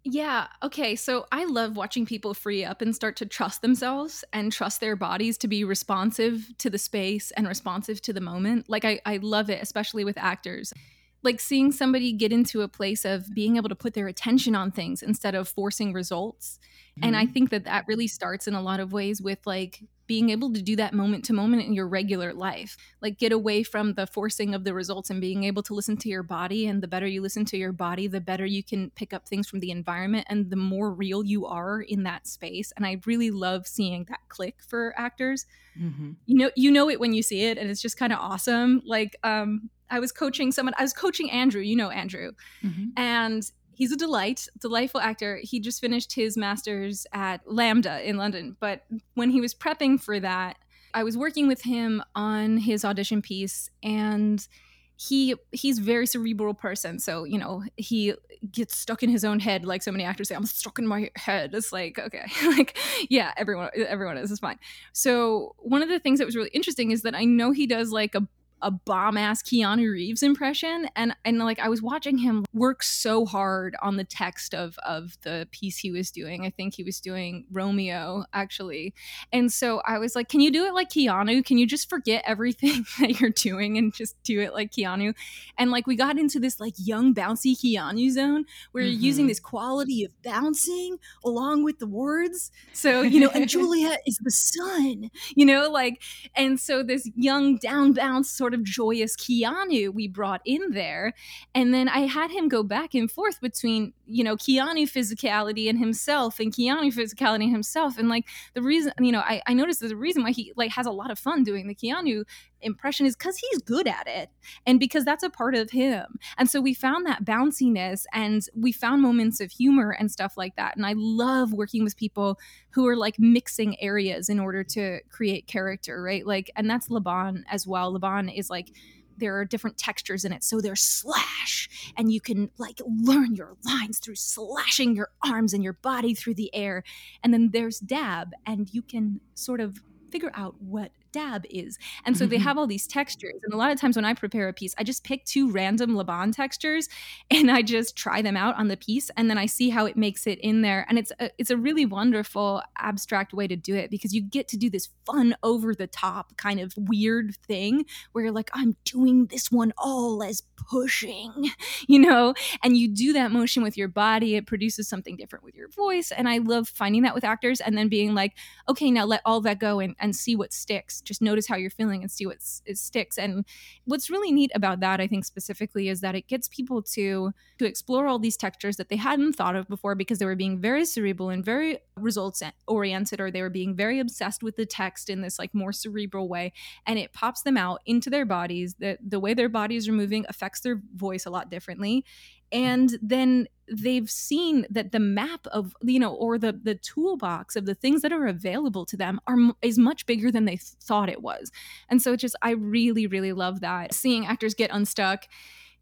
Yeah. 0.05 0.47
Okay. 0.61 0.95
So 0.97 1.25
I 1.31 1.45
love 1.45 1.77
watching 1.77 2.05
people 2.05 2.33
free 2.33 2.65
up 2.65 2.81
and 2.81 2.93
start 2.93 3.15
to 3.17 3.25
trust 3.25 3.61
themselves 3.61 4.25
and 4.33 4.51
trust 4.51 4.81
their 4.81 4.97
bodies 4.97 5.37
to 5.39 5.47
be 5.47 5.63
responsive 5.63 6.49
to 6.57 6.69
the 6.69 6.77
space 6.77 7.31
and 7.31 7.47
responsive 7.47 8.01
to 8.01 8.13
the 8.13 8.19
moment. 8.19 8.69
Like, 8.69 8.83
I, 8.83 8.99
I 9.05 9.17
love 9.17 9.49
it, 9.49 9.61
especially 9.61 10.03
with 10.03 10.17
actors. 10.17 10.73
Like 11.21 11.39
seeing 11.39 11.71
somebody 11.71 12.11
get 12.11 12.33
into 12.33 12.63
a 12.63 12.67
place 12.67 13.05
of 13.05 13.33
being 13.33 13.55
able 13.55 13.69
to 13.69 13.75
put 13.75 13.93
their 13.93 14.07
attention 14.07 14.55
on 14.55 14.71
things 14.71 15.01
instead 15.01 15.35
of 15.35 15.47
forcing 15.47 15.93
results. 15.93 16.59
Mm-hmm. 16.97 17.07
And 17.07 17.15
I 17.15 17.23
mm-hmm. 17.23 17.31
think 17.33 17.49
that 17.51 17.63
that 17.63 17.85
really 17.87 18.07
starts 18.07 18.45
in 18.45 18.55
a 18.55 18.61
lot 18.61 18.81
of 18.81 18.91
ways 18.91 19.21
with 19.21 19.39
like 19.45 19.83
being 20.05 20.29
able 20.29 20.51
to 20.53 20.61
do 20.61 20.75
that 20.75 20.93
moment 20.93 21.25
to 21.25 21.33
moment 21.33 21.63
in 21.63 21.73
your 21.73 21.87
regular 21.87 22.33
life. 22.33 22.77
Like 23.01 23.17
get 23.17 23.31
away 23.31 23.63
from 23.63 23.93
the 23.93 24.05
forcing 24.05 24.53
of 24.53 24.63
the 24.63 24.73
results 24.73 25.09
and 25.09 25.21
being 25.21 25.43
able 25.43 25.63
to 25.63 25.73
listen 25.73 25.97
to 25.97 26.09
your 26.09 26.23
body. 26.23 26.67
And 26.67 26.83
the 26.83 26.87
better 26.87 27.07
you 27.07 27.21
listen 27.21 27.45
to 27.45 27.57
your 27.57 27.71
body, 27.71 28.07
the 28.07 28.21
better 28.21 28.45
you 28.45 28.63
can 28.63 28.91
pick 28.91 29.13
up 29.13 29.27
things 29.27 29.47
from 29.47 29.59
the 29.59 29.71
environment 29.71 30.27
and 30.29 30.49
the 30.49 30.55
more 30.55 30.91
real 30.91 31.23
you 31.23 31.45
are 31.45 31.81
in 31.81 32.03
that 32.03 32.27
space. 32.27 32.73
And 32.75 32.85
I 32.85 32.99
really 33.05 33.31
love 33.31 33.67
seeing 33.67 34.05
that 34.09 34.19
click 34.29 34.57
for 34.67 34.93
actors. 34.97 35.45
Mm-hmm. 35.79 36.11
You 36.25 36.37
know, 36.37 36.51
you 36.55 36.71
know 36.71 36.89
it 36.89 36.99
when 36.99 37.13
you 37.13 37.23
see 37.23 37.45
it, 37.45 37.57
and 37.57 37.69
it's 37.69 37.81
just 37.81 37.97
kind 37.97 38.13
of 38.13 38.19
awesome. 38.19 38.81
Like, 38.85 39.15
um, 39.23 39.69
I 39.89 39.99
was 39.99 40.11
coaching 40.11 40.51
someone, 40.51 40.73
I 40.77 40.81
was 40.81 40.93
coaching 40.93 41.29
Andrew, 41.29 41.61
you 41.61 41.75
know 41.75 41.89
Andrew. 41.89 42.31
Mm-hmm. 42.63 42.85
And 42.97 43.51
he's 43.83 43.91
a 43.91 43.97
delight, 43.97 44.47
delightful 44.61 45.01
actor. 45.01 45.41
He 45.43 45.59
just 45.59 45.81
finished 45.81 46.13
his 46.13 46.37
master's 46.37 47.05
at 47.11 47.45
LAMDA 47.45 48.05
in 48.05 48.15
London. 48.15 48.55
But 48.61 48.85
when 49.15 49.29
he 49.29 49.41
was 49.41 49.53
prepping 49.53 49.99
for 49.99 50.21
that, 50.21 50.55
I 50.93 51.03
was 51.03 51.17
working 51.17 51.49
with 51.49 51.63
him 51.63 52.01
on 52.15 52.55
his 52.55 52.85
audition 52.85 53.21
piece 53.21 53.69
and 53.83 54.47
he 54.95 55.35
he's 55.51 55.79
very 55.79 56.05
cerebral 56.05 56.53
person 56.53 56.99
so 56.99 57.23
you 57.23 57.39
know 57.39 57.63
he 57.77 58.13
gets 58.51 58.77
stuck 58.77 59.01
in 59.01 59.09
his 59.09 59.25
own 59.25 59.39
head 59.39 59.65
like 59.65 59.81
so 59.81 59.91
many 59.91 60.03
actors 60.03 60.27
say 60.27 60.35
i'm 60.35 60.45
stuck 60.45 60.77
in 60.77 60.85
my 60.85 61.09
head 61.15 61.51
it's 61.55 61.73
like 61.73 61.97
okay 61.97 62.27
like 62.45 62.77
yeah 63.09 63.33
everyone 63.35 63.69
everyone 63.75 64.17
is 64.19 64.29
it's 64.29 64.39
fine 64.39 64.59
so 64.93 65.55
one 65.57 65.81
of 65.81 65.89
the 65.89 65.99
things 65.99 66.19
that 66.19 66.25
was 66.25 66.35
really 66.35 66.51
interesting 66.53 66.91
is 66.91 67.01
that 67.01 67.15
i 67.15 67.25
know 67.25 67.51
he 67.51 67.65
does 67.65 67.91
like 67.91 68.13
a 68.13 68.21
a 68.63 68.71
bomb 68.71 69.17
ass 69.17 69.43
Keanu 69.43 69.91
Reeves 69.91 70.23
impression, 70.23 70.87
and 70.95 71.15
and 71.23 71.37
like 71.39 71.59
I 71.59 71.69
was 71.69 71.81
watching 71.81 72.17
him 72.17 72.45
work 72.53 72.81
so 72.81 73.25
hard 73.25 73.75
on 73.81 73.97
the 73.97 74.03
text 74.03 74.55
of 74.55 74.77
of 74.79 75.17
the 75.21 75.47
piece 75.51 75.77
he 75.77 75.91
was 75.91 76.09
doing. 76.09 76.45
I 76.45 76.49
think 76.49 76.73
he 76.73 76.83
was 76.83 76.99
doing 76.99 77.45
Romeo 77.51 78.23
actually, 78.33 78.93
and 79.31 79.51
so 79.51 79.81
I 79.85 79.99
was 79.99 80.15
like, 80.15 80.29
"Can 80.29 80.39
you 80.39 80.49
do 80.49 80.65
it 80.65 80.73
like 80.73 80.89
Keanu? 80.89 81.45
Can 81.45 81.57
you 81.57 81.67
just 81.67 81.89
forget 81.89 82.23
everything 82.25 82.85
that 82.99 83.19
you're 83.19 83.29
doing 83.29 83.77
and 83.77 83.93
just 83.93 84.15
do 84.23 84.39
it 84.39 84.53
like 84.53 84.71
Keanu?" 84.71 85.13
And 85.57 85.69
like 85.69 85.85
we 85.85 85.95
got 85.95 86.17
into 86.17 86.39
this 86.39 86.59
like 86.59 86.73
young 86.77 87.13
bouncy 87.13 87.55
Keanu 87.55 88.09
zone 88.09 88.45
where 88.71 88.83
mm-hmm. 88.83 88.93
you're 88.93 89.01
using 89.01 89.23
mm-hmm. 89.23 89.29
this 89.29 89.39
quality 89.41 90.05
of 90.05 90.11
bouncing 90.23 90.97
along 91.25 91.63
with 91.63 91.79
the 91.79 91.87
words. 91.87 92.51
So 92.71 93.01
you 93.01 93.19
know, 93.19 93.29
and 93.29 93.47
Juliet 93.53 94.01
is 94.07 94.17
the 94.23 94.31
sun, 94.31 95.11
you 95.35 95.45
know, 95.45 95.69
like, 95.69 96.01
and 96.35 96.59
so 96.59 96.81
this 96.81 97.09
young 97.15 97.57
down 97.57 97.93
bounce 97.93 98.29
sort 98.29 98.52
sort 98.53 98.59
of 98.59 98.65
joyous 98.65 99.15
Keanu 99.15 99.93
we 99.93 100.07
brought 100.07 100.41
in 100.45 100.71
there. 100.71 101.13
And 101.55 101.73
then 101.73 101.89
I 101.89 102.01
had 102.01 102.31
him 102.31 102.47
go 102.47 102.63
back 102.63 102.93
and 102.93 103.09
forth 103.09 103.41
between, 103.41 103.93
you 104.05 104.23
know, 104.23 104.35
Keanu 104.35 104.83
physicality 104.83 105.69
and 105.69 105.79
himself 105.79 106.39
and 106.39 106.53
Keanu 106.53 106.93
physicality 106.93 107.43
and 107.43 107.51
himself. 107.51 107.97
And 107.97 108.09
like 108.09 108.25
the 108.53 108.61
reason, 108.61 108.91
you 108.99 109.11
know, 109.11 109.19
I, 109.19 109.41
I 109.47 109.53
noticed 109.53 109.79
the 109.79 109.95
reason 109.95 110.23
why 110.23 110.31
he 110.31 110.51
like 110.55 110.71
has 110.71 110.85
a 110.85 110.91
lot 110.91 111.11
of 111.11 111.17
fun 111.17 111.43
doing 111.43 111.67
the 111.67 111.75
Keanu 111.75 112.25
impression 112.61 113.05
is 113.05 113.15
because 113.15 113.37
he's 113.37 113.59
good 113.59 113.87
at 113.87 114.07
it 114.07 114.29
and 114.65 114.79
because 114.79 115.05
that's 115.05 115.23
a 115.23 115.29
part 115.29 115.55
of 115.55 115.71
him. 115.71 116.17
And 116.37 116.49
so 116.49 116.59
we 116.61 116.73
found 116.73 117.05
that 117.05 117.23
bounciness 117.23 118.05
and 118.13 118.45
we 118.55 118.71
found 118.71 119.01
moments 119.01 119.39
of 119.39 119.51
humor 119.51 119.95
and 119.97 120.11
stuff 120.11 120.35
like 120.37 120.55
that. 120.55 120.75
And 120.75 120.85
I 120.85 120.93
love 120.95 121.53
working 121.53 121.83
with 121.83 121.97
people 121.97 122.39
who 122.71 122.87
are 122.87 122.95
like 122.95 123.19
mixing 123.19 123.81
areas 123.81 124.29
in 124.29 124.39
order 124.39 124.63
to 124.63 124.99
create 125.09 125.47
character, 125.47 126.01
right? 126.01 126.25
Like, 126.25 126.51
and 126.55 126.69
that's 126.69 126.89
Laban 126.89 127.45
as 127.49 127.67
well. 127.67 127.93
Laban 127.93 128.29
is 128.29 128.49
like, 128.49 128.69
there 129.17 129.37
are 129.37 129.45
different 129.45 129.77
textures 129.77 130.25
in 130.25 130.33
it. 130.33 130.43
So 130.43 130.61
there's 130.61 130.81
slash, 130.81 131.69
and 131.97 132.11
you 132.11 132.21
can 132.21 132.49
like 132.57 132.79
learn 132.85 133.35
your 133.35 133.55
lines 133.65 133.99
through 133.99 134.15
slashing 134.15 134.95
your 134.95 135.09
arms 135.23 135.53
and 135.53 135.63
your 135.63 135.73
body 135.73 136.13
through 136.13 136.35
the 136.35 136.53
air. 136.53 136.83
And 137.23 137.33
then 137.33 137.51
there's 137.51 137.79
dab, 137.79 138.31
and 138.45 138.73
you 138.73 138.81
can 138.81 139.19
sort 139.35 139.59
of 139.59 139.81
figure 140.11 140.31
out 140.33 140.55
what 140.59 140.91
dab 141.13 141.45
is. 141.49 141.77
And 142.05 142.17
so 142.17 142.25
they 142.25 142.35
mm-hmm. 142.35 142.43
have 142.43 142.57
all 142.57 142.67
these 142.67 142.87
textures. 142.87 143.39
And 143.43 143.53
a 143.53 143.57
lot 143.57 143.71
of 143.71 143.79
times 143.79 143.95
when 143.95 144.03
I 144.03 144.13
prepare 144.13 144.49
a 144.49 144.53
piece, 144.53 144.75
I 144.77 144.83
just 144.83 145.03
pick 145.03 145.23
two 145.23 145.49
random 145.49 145.95
Laban 145.95 146.31
textures 146.33 146.89
and 147.31 147.49
I 147.49 147.61
just 147.61 147.95
try 147.95 148.21
them 148.21 148.35
out 148.35 148.55
on 148.57 148.67
the 148.67 148.77
piece 148.77 149.09
and 149.15 149.29
then 149.29 149.37
I 149.37 149.45
see 149.45 149.69
how 149.69 149.85
it 149.85 149.95
makes 149.95 150.27
it 150.27 150.39
in 150.39 150.61
there. 150.61 150.85
And 150.89 150.97
it's 150.99 151.11
a, 151.19 151.29
it's 151.37 151.49
a 151.49 151.57
really 151.57 151.85
wonderful 151.85 152.61
abstract 152.77 153.33
way 153.33 153.47
to 153.47 153.55
do 153.55 153.75
it 153.75 153.89
because 153.89 154.13
you 154.13 154.21
get 154.21 154.47
to 154.49 154.57
do 154.57 154.69
this 154.69 154.89
fun 155.05 155.35
over 155.43 155.73
the 155.73 155.87
top 155.87 156.35
kind 156.37 156.59
of 156.59 156.73
weird 156.75 157.35
thing 157.47 157.85
where 158.11 158.25
you're 158.25 158.33
like, 158.33 158.49
I'm 158.53 158.75
doing 158.83 159.27
this 159.27 159.51
one 159.51 159.73
all 159.77 160.23
as 160.23 160.41
pushing, 160.69 161.51
you 161.87 161.99
know, 161.99 162.33
and 162.63 162.75
you 162.75 162.87
do 162.87 163.13
that 163.13 163.31
motion 163.31 163.63
with 163.63 163.77
your 163.77 163.87
body. 163.87 164.35
It 164.35 164.47
produces 164.47 164.87
something 164.87 165.15
different 165.15 165.45
with 165.45 165.55
your 165.55 165.69
voice. 165.69 166.11
And 166.11 166.27
I 166.27 166.39
love 166.39 166.67
finding 166.67 167.03
that 167.03 167.13
with 167.13 167.23
actors 167.23 167.61
and 167.61 167.77
then 167.77 167.89
being 167.89 168.15
like, 168.15 168.33
okay, 168.67 168.89
now 168.89 169.05
let 169.05 169.21
all 169.25 169.41
that 169.41 169.59
go 169.59 169.79
and, 169.79 169.95
and 169.99 170.15
see 170.15 170.35
what 170.35 170.53
sticks. 170.53 171.01
Just 171.03 171.21
notice 171.21 171.47
how 171.47 171.55
you're 171.55 171.69
feeling 171.69 172.01
and 172.01 172.11
see 172.11 172.25
what 172.25 172.41
sticks. 172.41 173.17
And 173.17 173.45
what's 173.85 174.09
really 174.09 174.31
neat 174.31 174.51
about 174.55 174.79
that, 174.81 174.99
I 174.99 175.07
think 175.07 175.25
specifically, 175.25 175.89
is 175.89 176.01
that 176.01 176.15
it 176.15 176.27
gets 176.27 176.47
people 176.47 176.81
to 176.93 177.31
to 177.59 177.65
explore 177.65 178.07
all 178.07 178.19
these 178.19 178.37
textures 178.37 178.77
that 178.77 178.89
they 178.89 178.95
hadn't 178.95 179.33
thought 179.33 179.55
of 179.55 179.67
before 179.67 179.95
because 179.95 180.19
they 180.19 180.25
were 180.25 180.35
being 180.35 180.59
very 180.59 180.85
cerebral 180.85 181.29
and 181.29 181.45
very 181.45 181.79
results 181.95 182.41
oriented, 182.67 183.21
or 183.21 183.31
they 183.31 183.41
were 183.41 183.49
being 183.49 183.75
very 183.75 183.99
obsessed 183.99 184.43
with 184.43 184.55
the 184.55 184.65
text 184.65 185.09
in 185.09 185.21
this 185.21 185.39
like 185.39 185.53
more 185.53 185.71
cerebral 185.71 186.27
way. 186.27 186.53
And 186.85 186.97
it 186.99 187.13
pops 187.13 187.43
them 187.43 187.57
out 187.57 187.81
into 187.85 188.09
their 188.09 188.25
bodies. 188.25 188.75
The 188.79 188.97
the 189.05 189.19
way 189.19 189.33
their 189.33 189.49
bodies 189.49 189.87
are 189.87 189.93
moving 189.93 190.25
affects 190.29 190.61
their 190.61 190.81
voice 190.95 191.25
a 191.25 191.29
lot 191.29 191.49
differently 191.49 192.05
and 192.53 192.97
then 193.01 193.47
they've 193.69 194.09
seen 194.09 194.65
that 194.69 194.91
the 194.91 194.99
map 194.99 195.47
of 195.47 195.75
you 195.81 195.99
know 195.99 196.13
or 196.13 196.37
the 196.37 196.53
the 196.53 196.75
toolbox 196.75 197.55
of 197.55 197.65
the 197.65 197.73
things 197.75 198.01
that 198.01 198.13
are 198.13 198.27
available 198.27 198.85
to 198.85 198.95
them 198.95 199.19
are 199.27 199.37
is 199.61 199.77
much 199.77 200.05
bigger 200.05 200.31
than 200.31 200.45
they 200.45 200.57
thought 200.57 201.09
it 201.09 201.21
was. 201.21 201.51
And 201.89 202.01
so 202.01 202.15
just 202.15 202.35
i 202.41 202.51
really 202.51 203.07
really 203.07 203.33
love 203.33 203.61
that 203.61 203.93
seeing 203.93 204.25
actors 204.25 204.53
get 204.53 204.69
unstuck. 204.71 205.25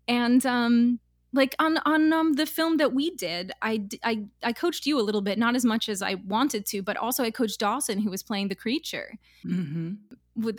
And 0.08 0.46
um 0.46 1.00
like 1.34 1.56
on 1.60 1.78
on 1.80 2.12
um, 2.12 2.34
the 2.34 2.46
film 2.46 2.78
that 2.78 2.94
we 2.94 3.12
did 3.12 3.54
I, 3.62 3.86
I 4.04 4.26
i 4.44 4.52
coached 4.52 4.86
you 4.86 5.00
a 5.00 5.02
little 5.02 5.22
bit 5.22 5.40
not 5.40 5.56
as 5.56 5.64
much 5.64 5.88
as 5.88 6.02
i 6.02 6.16
wanted 6.16 6.66
to 6.68 6.82
but 6.82 6.98
also 6.98 7.24
i 7.24 7.32
coached 7.32 7.62
dawson 7.62 8.00
who 8.00 8.10
was 8.10 8.22
playing 8.22 8.50
the 8.50 8.56
creature. 8.56 9.18
Mm-hmm 9.46 9.94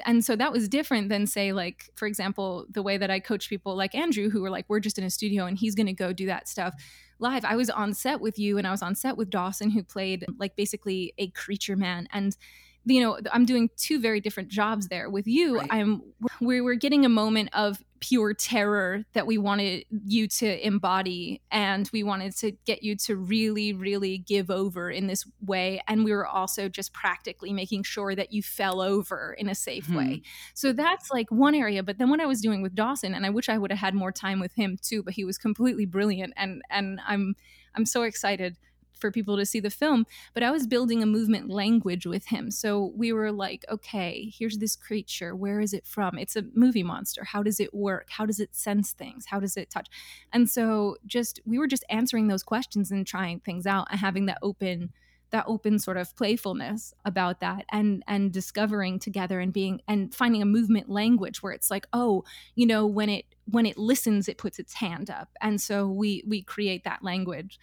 and 0.04 0.24
so 0.24 0.36
that 0.36 0.52
was 0.52 0.68
different 0.68 1.08
than 1.08 1.26
say 1.26 1.52
like 1.52 1.90
for 1.94 2.06
example 2.06 2.66
the 2.70 2.82
way 2.82 2.98
that 2.98 3.10
i 3.10 3.18
coach 3.18 3.48
people 3.48 3.74
like 3.74 3.94
andrew 3.94 4.28
who 4.28 4.42
were 4.42 4.50
like 4.50 4.66
we're 4.68 4.80
just 4.80 4.98
in 4.98 5.04
a 5.04 5.10
studio 5.10 5.46
and 5.46 5.58
he's 5.58 5.74
going 5.74 5.86
to 5.86 5.92
go 5.92 6.12
do 6.12 6.26
that 6.26 6.48
stuff. 6.48 6.74
Live 7.18 7.44
i 7.44 7.56
was 7.56 7.70
on 7.70 7.94
set 7.94 8.20
with 8.20 8.38
you 8.38 8.58
and 8.58 8.66
i 8.66 8.70
was 8.70 8.82
on 8.82 8.94
set 8.94 9.16
with 9.16 9.30
dawson 9.30 9.70
who 9.70 9.82
played 9.82 10.26
like 10.38 10.56
basically 10.56 11.14
a 11.18 11.28
creature 11.28 11.76
man 11.76 12.08
and 12.12 12.36
you 12.84 13.00
know 13.00 13.18
i'm 13.32 13.44
doing 13.44 13.70
two 13.76 14.00
very 14.00 14.20
different 14.20 14.48
jobs 14.48 14.88
there 14.88 15.08
with 15.08 15.26
you 15.26 15.58
right. 15.58 15.68
i'm 15.70 16.02
we 16.40 16.60
were 16.60 16.74
getting 16.74 17.04
a 17.04 17.08
moment 17.08 17.48
of 17.52 17.82
pure 18.00 18.34
terror 18.34 19.04
that 19.12 19.28
we 19.28 19.38
wanted 19.38 19.84
you 20.04 20.26
to 20.26 20.66
embody 20.66 21.40
and 21.52 21.88
we 21.92 22.02
wanted 22.02 22.36
to 22.36 22.50
get 22.64 22.82
you 22.82 22.96
to 22.96 23.14
really 23.14 23.72
really 23.72 24.18
give 24.18 24.50
over 24.50 24.90
in 24.90 25.06
this 25.06 25.24
way 25.40 25.80
and 25.86 26.04
we 26.04 26.10
were 26.10 26.26
also 26.26 26.68
just 26.68 26.92
practically 26.92 27.52
making 27.52 27.84
sure 27.84 28.16
that 28.16 28.32
you 28.32 28.42
fell 28.42 28.80
over 28.80 29.36
in 29.38 29.48
a 29.48 29.54
safe 29.54 29.86
mm-hmm. 29.86 29.98
way 29.98 30.22
so 30.52 30.72
that's 30.72 31.12
like 31.12 31.30
one 31.30 31.54
area 31.54 31.82
but 31.82 31.98
then 31.98 32.10
what 32.10 32.20
i 32.20 32.26
was 32.26 32.40
doing 32.40 32.60
with 32.60 32.74
dawson 32.74 33.14
and 33.14 33.24
i 33.24 33.30
wish 33.30 33.48
i 33.48 33.56
would 33.56 33.70
have 33.70 33.78
had 33.78 33.94
more 33.94 34.10
time 34.10 34.40
with 34.40 34.54
him 34.54 34.76
too 34.82 35.02
but 35.02 35.14
he 35.14 35.24
was 35.24 35.38
completely 35.38 35.86
brilliant 35.86 36.32
and 36.36 36.60
and 36.70 36.98
i'm 37.06 37.36
i'm 37.76 37.86
so 37.86 38.02
excited 38.02 38.56
for 39.02 39.10
people 39.10 39.36
to 39.36 39.44
see 39.44 39.60
the 39.60 39.68
film, 39.68 40.06
but 40.32 40.42
I 40.42 40.50
was 40.50 40.66
building 40.66 41.02
a 41.02 41.06
movement 41.06 41.50
language 41.50 42.06
with 42.06 42.26
him. 42.26 42.50
So 42.50 42.92
we 42.96 43.12
were 43.12 43.30
like, 43.30 43.66
okay, 43.68 44.32
here's 44.34 44.58
this 44.58 44.76
creature. 44.76 45.36
Where 45.36 45.60
is 45.60 45.74
it 45.74 45.84
from? 45.86 46.16
It's 46.18 46.36
a 46.36 46.44
movie 46.54 46.84
monster. 46.84 47.24
How 47.24 47.42
does 47.42 47.60
it 47.60 47.74
work? 47.74 48.08
How 48.08 48.24
does 48.24 48.40
it 48.40 48.54
sense 48.54 48.92
things? 48.92 49.26
How 49.26 49.40
does 49.40 49.58
it 49.58 49.68
touch? 49.68 49.88
And 50.32 50.48
so 50.48 50.96
just 51.04 51.40
we 51.44 51.58
were 51.58 51.66
just 51.66 51.84
answering 51.90 52.28
those 52.28 52.44
questions 52.44 52.90
and 52.90 53.06
trying 53.06 53.40
things 53.40 53.66
out 53.66 53.88
and 53.90 54.00
having 54.00 54.26
that 54.26 54.38
open 54.40 54.92
that 55.32 55.44
open 55.48 55.78
sort 55.78 55.96
of 55.96 56.14
playfulness 56.14 56.94
about 57.04 57.40
that 57.40 57.64
and 57.70 58.04
and 58.06 58.32
discovering 58.32 58.98
together 58.98 59.40
and 59.40 59.52
being 59.52 59.80
and 59.88 60.14
finding 60.14 60.40
a 60.40 60.46
movement 60.46 60.88
language 60.88 61.42
where 61.42 61.52
it's 61.52 61.70
like 61.70 61.86
oh 61.92 62.22
you 62.54 62.66
know 62.66 62.86
when 62.86 63.08
it 63.08 63.24
when 63.46 63.66
it 63.66 63.76
listens 63.76 64.28
it 64.28 64.38
puts 64.38 64.58
its 64.58 64.74
hand 64.74 65.10
up 65.10 65.28
and 65.40 65.60
so 65.60 65.88
we 65.88 66.22
we 66.26 66.42
create 66.42 66.84
that 66.84 67.02
language 67.02 67.58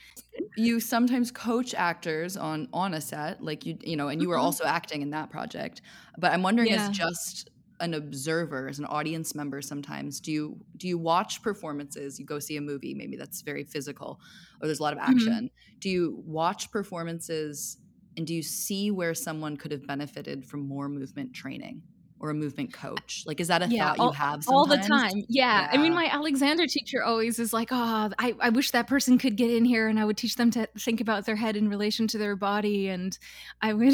you 0.57 0.79
sometimes 0.79 1.31
coach 1.31 1.73
actors 1.73 2.35
on 2.35 2.67
on 2.73 2.93
a 2.93 3.01
set 3.01 3.41
like 3.41 3.65
you 3.65 3.77
you 3.81 3.95
know 3.95 4.09
and 4.09 4.21
you 4.21 4.27
were 4.27 4.35
mm-hmm. 4.35 4.45
also 4.45 4.65
acting 4.65 5.01
in 5.01 5.11
that 5.11 5.29
project 5.29 5.81
but 6.17 6.33
i'm 6.33 6.43
wondering 6.43 6.69
yeah. 6.69 6.89
as 6.89 6.97
just 6.97 7.49
an 7.79 7.93
observer 7.93 8.67
as 8.67 8.79
an 8.79 8.85
audience 8.85 9.33
member 9.33 9.61
sometimes 9.61 10.19
do 10.19 10.31
you 10.31 10.57
do 10.77 10.87
you 10.87 10.97
watch 10.97 11.41
performances 11.41 12.19
you 12.19 12.25
go 12.25 12.39
see 12.39 12.57
a 12.57 12.61
movie 12.61 12.93
maybe 12.93 13.15
that's 13.15 13.41
very 13.41 13.63
physical 13.63 14.19
or 14.61 14.67
there's 14.67 14.79
a 14.79 14.83
lot 14.83 14.93
of 14.93 14.99
mm-hmm. 14.99 15.11
action 15.11 15.45
mm-hmm. 15.45 15.79
do 15.79 15.89
you 15.89 16.21
watch 16.25 16.71
performances 16.71 17.77
and 18.17 18.27
do 18.27 18.33
you 18.33 18.43
see 18.43 18.91
where 18.91 19.13
someone 19.13 19.55
could 19.55 19.71
have 19.71 19.85
benefited 19.87 20.45
from 20.45 20.67
more 20.67 20.89
movement 20.89 21.33
training 21.33 21.81
or 22.19 22.29
a 22.29 22.33
movement 22.33 22.73
coach? 22.73 23.23
Like, 23.25 23.39
is 23.39 23.47
that 23.47 23.61
a 23.61 23.67
yeah, 23.67 23.89
thought 23.89 23.99
all, 23.99 24.07
you 24.07 24.11
have 24.13 24.43
sometimes? 24.43 24.47
all 24.47 24.65
the 24.65 24.77
time? 24.77 25.25
Yeah. 25.29 25.61
yeah. 25.61 25.69
I 25.71 25.77
mean, 25.77 25.93
my 25.93 26.07
Alexander 26.07 26.67
teacher 26.67 27.03
always 27.03 27.39
is 27.39 27.53
like, 27.53 27.69
oh, 27.71 28.09
I, 28.19 28.35
I 28.39 28.49
wish 28.49 28.71
that 28.71 28.87
person 28.87 29.17
could 29.17 29.35
get 29.35 29.49
in 29.49 29.65
here 29.65 29.87
and 29.87 29.99
I 29.99 30.05
would 30.05 30.17
teach 30.17 30.35
them 30.35 30.51
to 30.51 30.67
think 30.77 31.01
about 31.01 31.25
their 31.25 31.35
head 31.35 31.55
in 31.55 31.69
relation 31.69 32.07
to 32.07 32.17
their 32.17 32.35
body. 32.35 32.89
And 32.89 33.17
I 33.61 33.73
would, 33.73 33.93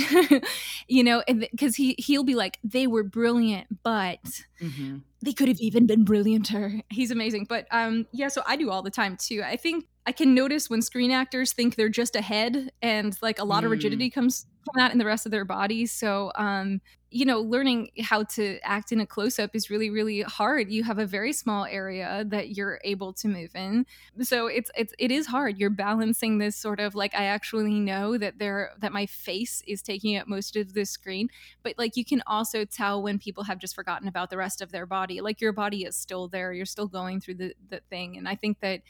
you 0.88 1.03
know, 1.03 1.23
because 1.27 1.75
he, 1.75 1.95
he'll 1.97 2.23
be 2.23 2.35
like, 2.35 2.59
they 2.63 2.88
were 2.88 3.03
brilliant, 3.03 3.67
but 3.83 4.23
mm-hmm. 4.61 4.97
they 5.21 5.33
could 5.33 5.47
have 5.47 5.59
even 5.59 5.85
been 5.85 6.03
brillianter. 6.03 6.81
He's 6.89 7.11
amazing. 7.11 7.45
But 7.47 7.67
um, 7.71 8.07
yeah, 8.11 8.29
so 8.29 8.41
I 8.47 8.55
do 8.55 8.71
all 8.71 8.81
the 8.81 8.91
time 8.91 9.17
too. 9.17 9.43
I 9.45 9.57
think 9.57 9.85
I 10.05 10.11
can 10.11 10.33
notice 10.33 10.69
when 10.69 10.81
screen 10.81 11.11
actors 11.11 11.53
think 11.53 11.75
they're 11.75 11.89
just 11.89 12.15
ahead 12.15 12.71
and 12.81 13.17
like 13.21 13.39
a 13.39 13.43
lot 13.43 13.63
mm. 13.63 13.65
of 13.65 13.71
rigidity 13.71 14.09
comes 14.09 14.45
from 14.65 14.80
that 14.82 14.91
in 14.91 14.97
the 14.97 15.06
rest 15.06 15.25
of 15.25 15.32
their 15.32 15.45
body. 15.45 15.86
So, 15.86 16.32
um, 16.36 16.82
you 17.12 17.23
know, 17.23 17.39
learning 17.39 17.91
how 18.01 18.23
to 18.23 18.60
act 18.62 18.91
in 18.91 18.99
a 18.99 19.06
close 19.06 19.39
up 19.39 19.51
is 19.54 19.69
really, 19.69 19.89
really 19.89 20.21
hard. 20.23 20.69
You 20.69 20.84
have 20.84 20.99
a 20.99 21.06
very 21.06 21.32
small 21.32 21.63
area 21.63 22.25
that 22.28 22.58
you're 22.58 22.82
able 22.84 23.13
to 23.13 23.30
move 23.30 23.51
in. 23.56 23.86
So 24.21 24.47
it's, 24.47 24.69
it's, 24.75 24.93
it 24.99 25.12
is 25.12 25.28
hard. 25.28 25.58
You're 25.58 25.69
balancing 25.69 26.39
this 26.39 26.58
sort 26.58 26.82
of 26.82 26.93
like, 26.93 27.15
I 27.15 27.25
actually 27.25 27.80
know 27.80 28.17
that 28.17 28.39
there, 28.39 28.71
that 28.80 28.91
my 28.91 29.06
face 29.06 29.63
is 29.65 29.82
taking 29.82 30.17
up 30.17 30.28
most 30.28 30.58
of 30.58 30.73
the 30.73 30.86
screen, 30.86 31.30
but 31.63 31.75
like 31.78 31.95
you 31.95 32.04
can 32.04 32.21
also 32.28 32.65
tell 32.65 33.01
when 33.01 33.17
people 33.17 33.45
have 33.45 33.60
just 33.60 33.75
forgotten 33.75 34.10
about 34.10 34.30
the 34.30 34.38
rest 34.38 34.62
of 34.62 34.73
their 34.73 34.86
body. 34.86 35.21
Like 35.21 35.39
your 35.39 35.54
body 35.54 35.86
is 35.86 35.95
still 35.95 36.28
there. 36.28 36.51
You're 36.51 36.65
still 36.65 36.88
going 36.88 37.21
through 37.21 37.36
the, 37.36 37.54
the 37.69 37.80
thing. 37.89 38.17
And 38.17 38.28
I 38.28 38.36
think 38.36 38.60
that, 38.60 38.82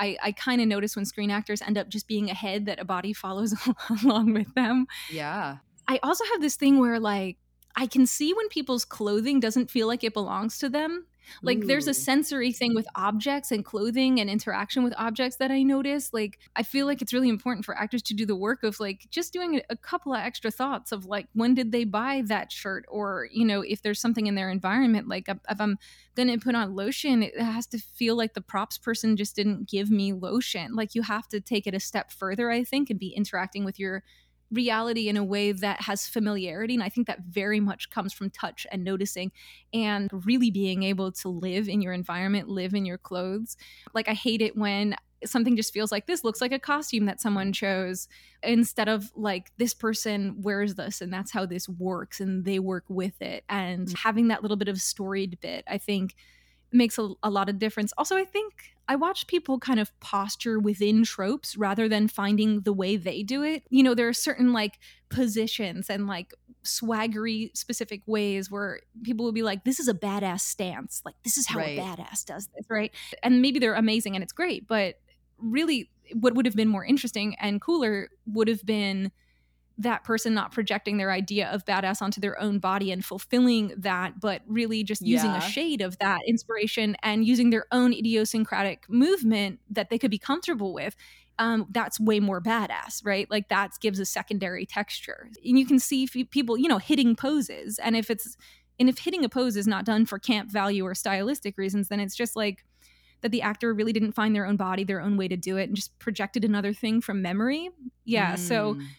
I, 0.00 0.16
I 0.22 0.32
kind 0.32 0.62
of 0.62 0.66
notice 0.66 0.96
when 0.96 1.04
screen 1.04 1.30
actors 1.30 1.60
end 1.60 1.76
up 1.76 1.88
just 1.88 2.08
being 2.08 2.30
ahead 2.30 2.66
that 2.66 2.80
a 2.80 2.84
body 2.84 3.12
follows 3.12 3.54
along 4.02 4.32
with 4.32 4.52
them. 4.54 4.86
Yeah. 5.10 5.58
I 5.86 6.00
also 6.02 6.24
have 6.32 6.40
this 6.40 6.56
thing 6.56 6.78
where 6.78 6.98
like 6.98 7.36
I 7.76 7.86
can 7.86 8.06
see 8.06 8.32
when 8.32 8.48
people's 8.48 8.84
clothing 8.84 9.40
doesn't 9.40 9.70
feel 9.70 9.86
like 9.86 10.02
it 10.02 10.14
belongs 10.14 10.58
to 10.58 10.68
them. 10.68 11.06
Like 11.42 11.58
Ooh. 11.58 11.66
there's 11.66 11.88
a 11.88 11.92
mm. 11.92 11.96
sensory 11.96 12.52
thing 12.52 12.74
with 12.74 12.86
objects 12.94 13.52
and 13.52 13.64
clothing 13.64 14.20
and 14.20 14.28
interaction 14.28 14.82
with 14.82 14.94
objects 14.96 15.36
that 15.36 15.50
I 15.50 15.62
notice. 15.62 16.12
Like 16.12 16.38
I 16.56 16.62
feel 16.62 16.86
like 16.86 17.02
it's 17.02 17.12
really 17.12 17.28
important 17.28 17.64
for 17.64 17.76
actors 17.76 18.02
to 18.02 18.14
do 18.14 18.26
the 18.26 18.36
work 18.36 18.62
of 18.62 18.80
like 18.80 19.06
just 19.10 19.32
doing 19.32 19.56
a, 19.56 19.62
a 19.70 19.76
couple 19.76 20.12
of 20.12 20.20
extra 20.20 20.50
thoughts 20.50 20.92
of 20.92 21.06
like 21.06 21.26
when 21.34 21.54
did 21.54 21.72
they 21.72 21.84
buy 21.84 22.22
that 22.26 22.52
shirt 22.52 22.84
or 22.88 23.28
you 23.32 23.44
know 23.44 23.62
if 23.62 23.82
there's 23.82 24.00
something 24.00 24.26
in 24.26 24.34
their 24.34 24.50
environment 24.50 25.08
like 25.08 25.28
if 25.28 25.60
I'm 25.60 25.78
going 26.14 26.28
to 26.28 26.38
put 26.38 26.54
on 26.54 26.74
lotion 26.74 27.22
it 27.22 27.40
has 27.40 27.66
to 27.68 27.78
feel 27.78 28.16
like 28.16 28.34
the 28.34 28.40
props 28.40 28.78
person 28.78 29.16
just 29.16 29.36
didn't 29.36 29.68
give 29.68 29.90
me 29.90 30.12
lotion. 30.12 30.74
Like 30.74 30.94
you 30.94 31.02
have 31.02 31.28
to 31.28 31.40
take 31.40 31.66
it 31.66 31.74
a 31.74 31.80
step 31.80 32.10
further 32.10 32.50
I 32.50 32.64
think 32.64 32.90
and 32.90 32.98
be 32.98 33.08
interacting 33.08 33.64
with 33.64 33.78
your 33.78 34.02
reality 34.52 35.08
in 35.08 35.16
a 35.16 35.24
way 35.24 35.52
that 35.52 35.82
has 35.82 36.06
familiarity. 36.06 36.74
And 36.74 36.82
I 36.82 36.88
think 36.88 37.06
that 37.06 37.20
very 37.28 37.60
much 37.60 37.90
comes 37.90 38.12
from 38.12 38.30
touch 38.30 38.66
and 38.70 38.84
noticing 38.84 39.32
and 39.72 40.10
really 40.24 40.50
being 40.50 40.82
able 40.82 41.12
to 41.12 41.28
live 41.28 41.68
in 41.68 41.80
your 41.80 41.92
environment, 41.92 42.48
live 42.48 42.74
in 42.74 42.84
your 42.84 42.98
clothes. 42.98 43.56
Like, 43.94 44.08
I 44.08 44.14
hate 44.14 44.42
it 44.42 44.56
when 44.56 44.96
something 45.24 45.54
just 45.54 45.72
feels 45.72 45.92
like 45.92 46.06
this 46.06 46.24
looks 46.24 46.40
like 46.40 46.52
a 46.52 46.58
costume 46.58 47.04
that 47.04 47.20
someone 47.20 47.52
chose 47.52 48.08
instead 48.42 48.88
of 48.88 49.12
like 49.14 49.52
this 49.58 49.74
person 49.74 50.40
wears 50.40 50.76
this 50.76 51.02
and 51.02 51.12
that's 51.12 51.30
how 51.30 51.44
this 51.44 51.68
works 51.68 52.20
and 52.20 52.46
they 52.46 52.58
work 52.58 52.84
with 52.88 53.20
it 53.20 53.44
and 53.50 53.88
mm. 53.88 53.96
having 53.98 54.28
that 54.28 54.40
little 54.40 54.56
bit 54.56 54.66
of 54.66 54.80
storied 54.80 55.38
bit 55.42 55.62
i 55.68 55.76
think 55.76 56.14
makes 56.72 56.98
a, 56.98 57.08
a, 57.22 57.30
lot 57.30 57.48
of 57.48 57.58
difference. 57.58 57.92
Also, 57.98 58.16
I 58.16 58.24
think 58.24 58.76
I 58.90 58.96
watch 58.96 59.28
people 59.28 59.60
kind 59.60 59.78
of 59.78 59.96
posture 60.00 60.58
within 60.58 61.04
tropes 61.04 61.56
rather 61.56 61.88
than 61.88 62.08
finding 62.08 62.62
the 62.62 62.72
way 62.72 62.96
they 62.96 63.22
do 63.22 63.44
it. 63.44 63.62
You 63.70 63.84
know, 63.84 63.94
there 63.94 64.08
are 64.08 64.12
certain 64.12 64.52
like 64.52 64.80
positions 65.10 65.88
and 65.88 66.08
like 66.08 66.34
swaggery 66.64 67.56
specific 67.56 68.02
ways 68.06 68.50
where 68.50 68.80
people 69.04 69.24
will 69.24 69.32
be 69.32 69.44
like, 69.44 69.62
this 69.62 69.78
is 69.78 69.86
a 69.86 69.94
badass 69.94 70.40
stance. 70.40 71.02
Like, 71.04 71.14
this 71.22 71.36
is 71.36 71.46
how 71.46 71.58
right. 71.58 71.78
a 71.78 71.80
badass 71.80 72.24
does 72.24 72.48
this, 72.48 72.66
right? 72.68 72.92
And 73.22 73.40
maybe 73.40 73.60
they're 73.60 73.74
amazing 73.74 74.16
and 74.16 74.24
it's 74.24 74.32
great, 74.32 74.66
but 74.66 74.96
really, 75.38 75.88
what 76.14 76.34
would 76.34 76.44
have 76.44 76.56
been 76.56 76.66
more 76.66 76.84
interesting 76.84 77.36
and 77.38 77.60
cooler 77.60 78.08
would 78.26 78.48
have 78.48 78.66
been 78.66 79.12
that 79.80 80.04
person 80.04 80.34
not 80.34 80.52
projecting 80.52 80.98
their 80.98 81.10
idea 81.10 81.48
of 81.50 81.64
badass 81.64 82.02
onto 82.02 82.20
their 82.20 82.38
own 82.40 82.58
body 82.58 82.92
and 82.92 83.04
fulfilling 83.04 83.74
that, 83.78 84.20
but 84.20 84.42
really 84.46 84.84
just 84.84 85.06
using 85.06 85.34
Yeah. 85.34 85.36
a 85.36 85.40
shade 85.40 85.80
of 85.80 85.98
that 85.98 86.20
inspiration 86.26 86.96
and 87.02 87.24
using 87.26 87.50
their 87.50 87.66
own 87.72 87.92
idiosyncratic 87.92 88.88
movement 88.88 89.60
that 89.70 89.90
they 89.90 89.98
could 89.98 90.10
be 90.10 90.18
comfortable 90.18 90.72
with. 90.74 90.96
Um, 91.38 91.66
that's 91.70 91.98
way 91.98 92.20
more 92.20 92.40
badass, 92.42 93.04
right? 93.04 93.30
Like 93.30 93.48
that 93.48 93.72
gives 93.80 93.98
a 93.98 94.04
secondary 94.04 94.66
texture, 94.66 95.30
and 95.44 95.58
you 95.58 95.64
can 95.66 95.78
see 95.78 96.06
people, 96.06 96.58
you 96.58 96.68
know, 96.68 96.78
hitting 96.78 97.16
poses. 97.16 97.78
And 97.78 97.96
if 97.96 98.10
it's 98.10 98.36
and 98.78 98.88
if 98.88 98.98
hitting 98.98 99.24
a 99.24 99.28
pose 99.28 99.56
is 99.56 99.66
not 99.66 99.84
done 99.84 100.06
for 100.06 100.18
camp 100.18 100.50
value 100.50 100.84
or 100.84 100.94
stylistic 100.94 101.56
reasons, 101.58 101.88
then 101.88 102.00
it's 102.00 102.16
just 102.16 102.36
like 102.36 102.64
that 103.22 103.30
the 103.32 103.42
actor 103.42 103.74
really 103.74 103.92
didn't 103.92 104.12
find 104.12 104.34
their 104.34 104.46
own 104.46 104.56
body, 104.56 104.84
their 104.84 105.00
own 105.00 105.16
way 105.16 105.28
to 105.28 105.36
do 105.36 105.56
it, 105.58 105.64
and 105.64 105.76
just 105.76 105.98
projected 105.98 106.44
another 106.44 106.72
thing 106.72 107.00
from 107.00 107.20
memory. 107.22 107.70
Yeah, 108.04 108.36
so 108.36 108.76
Mm. 108.76 108.94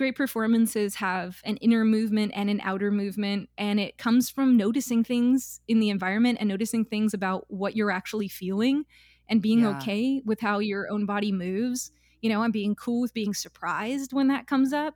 Great 0.00 0.16
performances 0.16 0.94
have 0.94 1.42
an 1.44 1.58
inner 1.58 1.84
movement 1.84 2.32
and 2.34 2.48
an 2.48 2.58
outer 2.64 2.90
movement 2.90 3.50
and 3.58 3.78
it 3.78 3.98
comes 3.98 4.30
from 4.30 4.56
noticing 4.56 5.04
things 5.04 5.60
in 5.68 5.78
the 5.78 5.90
environment 5.90 6.38
and 6.40 6.48
noticing 6.48 6.86
things 6.86 7.12
about 7.12 7.44
what 7.48 7.76
you're 7.76 7.90
actually 7.90 8.26
feeling 8.26 8.82
and 9.28 9.42
being 9.42 9.60
Yeah. 9.60 9.76
okay 9.76 10.22
with 10.24 10.40
how 10.40 10.58
your 10.58 10.90
own 10.90 11.04
body 11.04 11.32
moves 11.32 11.92
you 12.22 12.30
know 12.30 12.42
and 12.42 12.50
being 12.50 12.74
cool 12.74 13.02
with 13.02 13.12
being 13.12 13.34
surprised 13.34 14.14
when 14.14 14.28
that 14.28 14.46
comes 14.46 14.72
up 14.72 14.94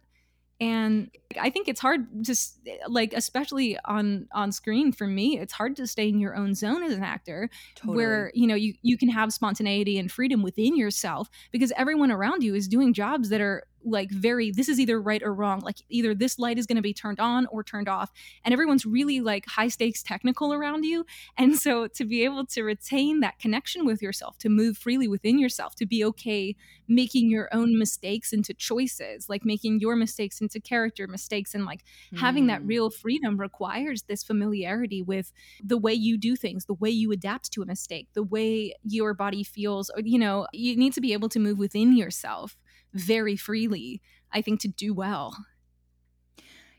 and 0.59 1.11
i 1.39 1.51
think 1.51 1.69
it's 1.69 1.81
hard 1.81 2.07
just 2.25 2.61
like 2.89 3.13
especially 3.13 3.77
on 3.85 4.27
on 4.33 4.53
screen 4.53 4.91
for 4.91 5.07
me 5.07 5.39
it's 5.39 5.53
hard 5.53 5.77
to 5.77 5.87
stay 5.87 6.09
in 6.09 6.19
your 6.19 6.35
own 6.35 6.55
zone 6.55 6.83
as 6.83 6.95
an 6.95 7.03
actor 7.03 7.51
Totally. 7.75 7.97
where 7.97 8.31
you 8.35 8.47
know 8.47 8.55
you 8.55 8.73
you 8.81 8.97
can 8.97 9.11
have 9.11 9.33
spontaneity 9.35 9.99
and 9.99 10.11
freedom 10.11 10.43
within 10.43 10.77
yourself 10.77 11.29
because 11.53 11.73
everyone 11.77 12.11
around 12.11 12.43
you 12.43 12.55
is 12.55 12.69
doing 12.69 12.95
jobs 12.95 13.29
that 13.29 13.43
are 13.43 13.65
like 13.85 14.11
very 14.11 14.51
this 14.51 14.69
is 14.69 14.81
either 14.81 15.01
right 15.01 15.23
or 15.23 15.33
wrong 15.35 15.61
like 15.61 15.77
either 15.89 16.15
this 16.15 16.39
light 16.39 16.59
is 16.59 16.67
going 16.67 16.77
to 16.77 16.83
be 16.83 16.95
turned 16.95 17.21
on 17.21 17.47
or 17.47 17.63
turned 17.63 17.89
off 17.89 18.11
and 18.45 18.53
everyone's 18.53 18.87
really 18.87 19.21
like 19.21 19.45
high 19.47 19.69
stakes 19.69 20.03
technical 20.03 20.53
around 20.53 20.85
you 20.85 21.05
and 21.39 21.57
so 21.57 21.87
to 21.87 22.05
be 22.05 22.25
able 22.25 22.45
to 22.47 22.63
retain 22.63 23.21
that 23.21 23.39
connection 23.39 23.85
with 23.85 24.03
yourself 24.03 24.39
to 24.39 24.49
move 24.49 24.77
freely 24.79 25.09
within 25.09 25.39
yourself 25.39 25.75
to 25.75 25.87
be 25.87 26.05
okay 26.05 26.55
making 26.89 27.31
your 27.31 27.49
own 27.53 27.79
mistakes 27.79 28.33
into 28.33 28.53
choices 28.55 29.29
like 29.29 29.45
making 29.45 29.81
your 29.81 29.97
mistakes 29.97 30.41
into 30.41 30.61
character 30.61 31.07
mistakes 31.07 31.55
and 31.55 31.65
like 31.65 31.83
having 32.15 32.47
that 32.47 32.55
Mm. 32.55 32.69
real 32.69 32.91
freedom 32.91 33.39
requires 33.39 34.03
this 34.03 34.23
familiarity 34.23 35.03
with 35.03 35.33
the 35.63 35.77
way 35.79 35.93
you 35.93 36.17
do 36.17 36.37
things, 36.37 36.67
the 36.67 36.75
way 36.75 36.91
you 36.91 37.11
adapt 37.13 37.51
to 37.53 37.63
a 37.63 37.67
mistake, 37.67 38.09
the 38.15 38.23
way 38.23 38.75
your 38.85 39.13
body 39.15 39.43
feels. 39.43 39.91
Or, 39.91 40.01
you 40.03 40.19
know, 40.19 40.47
you 40.53 40.77
need 40.77 40.93
to 40.95 41.01
be 41.01 41.13
able 41.13 41.29
to 41.31 41.39
move 41.41 41.59
within 41.59 41.97
yourself 41.97 42.57
very 42.95 43.37
freely, 43.37 44.01
I 44.33 44.41
think, 44.41 44.61
to 44.61 44.69
do 44.69 44.95
well. 44.95 45.37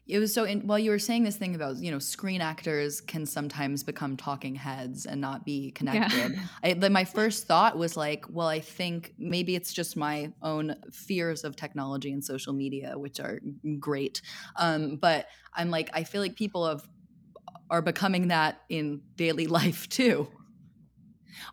It 0.07 0.19
was 0.19 0.31
so. 0.31 0.43
In, 0.43 0.67
while 0.67 0.77
you 0.77 0.91
were 0.91 0.99
saying 0.99 1.23
this 1.23 1.35
thing 1.35 1.55
about 1.55 1.77
you 1.77 1.89
know 1.89 1.97
screen 1.97 2.39
actors 2.39 3.01
can 3.01 3.25
sometimes 3.25 3.83
become 3.83 4.15
talking 4.15 4.53
heads 4.53 5.07
and 5.07 5.19
not 5.19 5.45
be 5.45 5.71
connected. 5.71 6.39
I, 6.63 6.73
then 6.73 6.93
my 6.93 7.05
first 7.05 7.47
thought 7.47 7.75
was 7.75 7.97
like, 7.97 8.25
well, 8.29 8.47
I 8.47 8.59
think 8.59 9.15
maybe 9.17 9.55
it's 9.55 9.73
just 9.73 9.97
my 9.97 10.31
own 10.43 10.75
fears 10.91 11.43
of 11.43 11.55
technology 11.55 12.11
and 12.11 12.23
social 12.23 12.53
media, 12.53 12.93
which 12.99 13.19
are 13.19 13.39
great. 13.79 14.21
Um, 14.57 14.97
but 14.97 15.27
I'm 15.55 15.71
like, 15.71 15.89
I 15.93 16.03
feel 16.03 16.21
like 16.21 16.35
people 16.35 16.67
have 16.67 16.87
are 17.71 17.81
becoming 17.81 18.27
that 18.27 18.61
in 18.69 19.01
daily 19.15 19.47
life 19.59 19.89
too. 19.89 20.27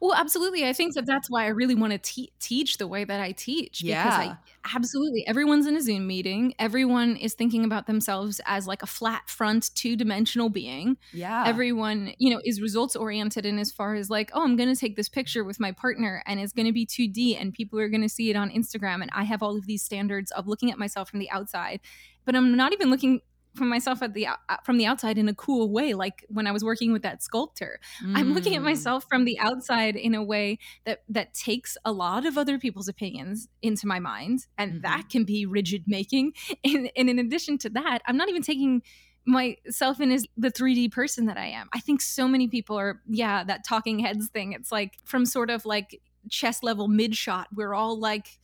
Well, 0.01 0.15
absolutely. 0.15 0.67
I 0.67 0.73
think 0.73 0.95
that 0.95 1.07
that's 1.07 1.29
why 1.31 1.45
I 1.45 1.49
really 1.49 1.75
want 1.75 1.93
to 1.93 1.99
te- 1.99 2.33
teach 2.41 2.79
the 2.79 2.87
way 2.87 3.05
that 3.05 3.21
I 3.21 3.33
teach. 3.33 3.81
Because 3.81 3.89
Yeah. 3.89 4.09
I 4.19 4.37
absolutely 4.77 5.27
everyone's 5.27 5.67
in 5.67 5.77
a 5.77 5.83
Zoom 5.83 6.07
meeting. 6.07 6.55
Everyone 6.59 7.17
is 7.17 7.35
thinking 7.35 7.65
about 7.65 7.87
themselves 7.87 8.41
as 8.47 8.67
like 8.67 8.83
a 8.83 8.87
flat 8.87 9.29
front, 9.29 9.71
two 9.75 9.97
dimensional 9.97 10.49
being. 10.49 10.97
Yeah. 11.13 11.45
everyone 11.47 12.13
you 12.19 12.31
know 12.33 12.41
is 12.45 12.61
results 12.61 12.97
oriented 12.97 13.45
in 13.47 13.59
as 13.59 13.71
far 13.71 13.95
as 13.95 14.09
like 14.11 14.31
oh 14.35 14.43
i'm 14.43 14.57
going 14.57 14.69
to 14.73 14.79
take 14.79 14.97
this 14.97 15.09
picture 15.09 15.45
with 15.45 15.59
my 15.61 15.73
partner 15.73 16.23
and 16.27 16.41
it's 16.41 16.53
going 16.53 16.67
to 16.67 16.73
be 16.73 16.87
2d 16.87 17.41
and 17.41 17.53
people 17.53 17.79
are 17.79 17.89
going 17.89 18.03
to 18.03 18.09
see 18.09 18.31
it 18.31 18.37
on 18.37 18.51
instagram 18.51 19.03
and 19.03 19.11
i 19.13 19.25
have 19.25 19.43
all 19.43 19.57
of 19.57 19.67
these 19.67 19.83
standards 19.83 20.31
of 20.33 20.47
looking 20.47 20.71
at 20.71 20.79
myself 20.79 21.09
from 21.11 21.19
the 21.21 21.31
outside 21.31 21.81
but 22.25 22.35
i'm 22.35 22.57
not 22.57 22.73
even 22.73 22.91
looking 22.91 23.21
from 23.55 23.69
myself 23.69 24.03
at 24.03 24.15
the 24.15 24.27
uh, 24.27 24.35
from 24.65 24.79
the 24.79 24.87
outside 24.87 25.19
in 25.19 25.29
a 25.29 25.35
cool 25.35 25.71
way 25.71 25.93
like 25.95 26.25
when 26.29 26.47
i 26.47 26.53
was 26.53 26.65
working 26.65 26.93
with 26.93 27.03
that 27.03 27.23
sculptor 27.23 27.81
i'm 28.15 28.33
looking 28.35 28.55
at 28.55 28.63
Mm. 28.63 28.65
myself 28.67 29.05
from 29.09 29.25
the 29.25 29.39
outside 29.39 29.97
in 29.97 30.15
a 30.15 30.23
way 30.23 30.59
that 30.85 31.03
that 31.09 31.35
takes 31.35 31.77
a 31.85 31.93
lot 31.93 32.25
of 32.27 32.39
other 32.39 32.59
people's 32.59 32.89
opinions 32.89 33.49
into 33.61 33.87
my 33.87 33.99
mind 33.99 34.47
and 34.59 34.73
Mhm. 34.75 34.83
that 34.83 35.09
can 35.11 35.25
be 35.25 35.45
rigid 35.47 35.85
making 35.87 36.33
and, 36.65 36.91
and 36.97 37.09
in 37.11 37.19
addition 37.19 37.59
to 37.59 37.71
that 37.71 38.01
i'm 38.07 38.17
not 38.17 38.29
even 38.29 38.43
taking 38.43 38.83
myself 39.25 40.01
in 40.01 40.11
as 40.11 40.27
the 40.37 40.51
3D 40.51 40.91
person 40.91 41.27
that 41.27 41.37
I 41.39 41.47
am. 41.47 41.69
I 41.73 41.79
think 41.79 42.01
so 42.01 42.27
many 42.27 42.49
people 42.49 42.77
are, 42.77 43.01
yeah, 43.07 43.45
that 43.45 43.65
talking 43.65 44.01
heads 44.01 44.29
thing. 44.29 44.53
It's 44.53 44.73
like 44.73 44.99
from 45.05 45.27
sort 45.27 45.49
of 45.49 45.65
like 45.65 46.01
chest 46.29 46.65
level 46.65 46.89
mid 46.89 47.15
shot, 47.17 47.47
we're 47.55 47.73
all 47.73 47.97
like 48.01 48.41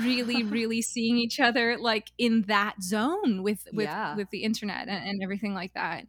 really, 0.00 0.42
really 0.58 0.82
seeing 0.82 1.16
each 1.18 1.38
other 1.40 1.76
like 1.78 2.10
in 2.18 2.42
that 2.48 2.82
zone 2.82 3.42
with 3.42 3.66
with 3.72 3.86
Yeah. 3.86 4.16
with 4.16 4.30
the 4.30 4.42
internet 4.44 4.88
and, 4.88 5.08
and 5.08 5.22
everything 5.22 5.54
like 5.54 5.74
that. 5.74 6.06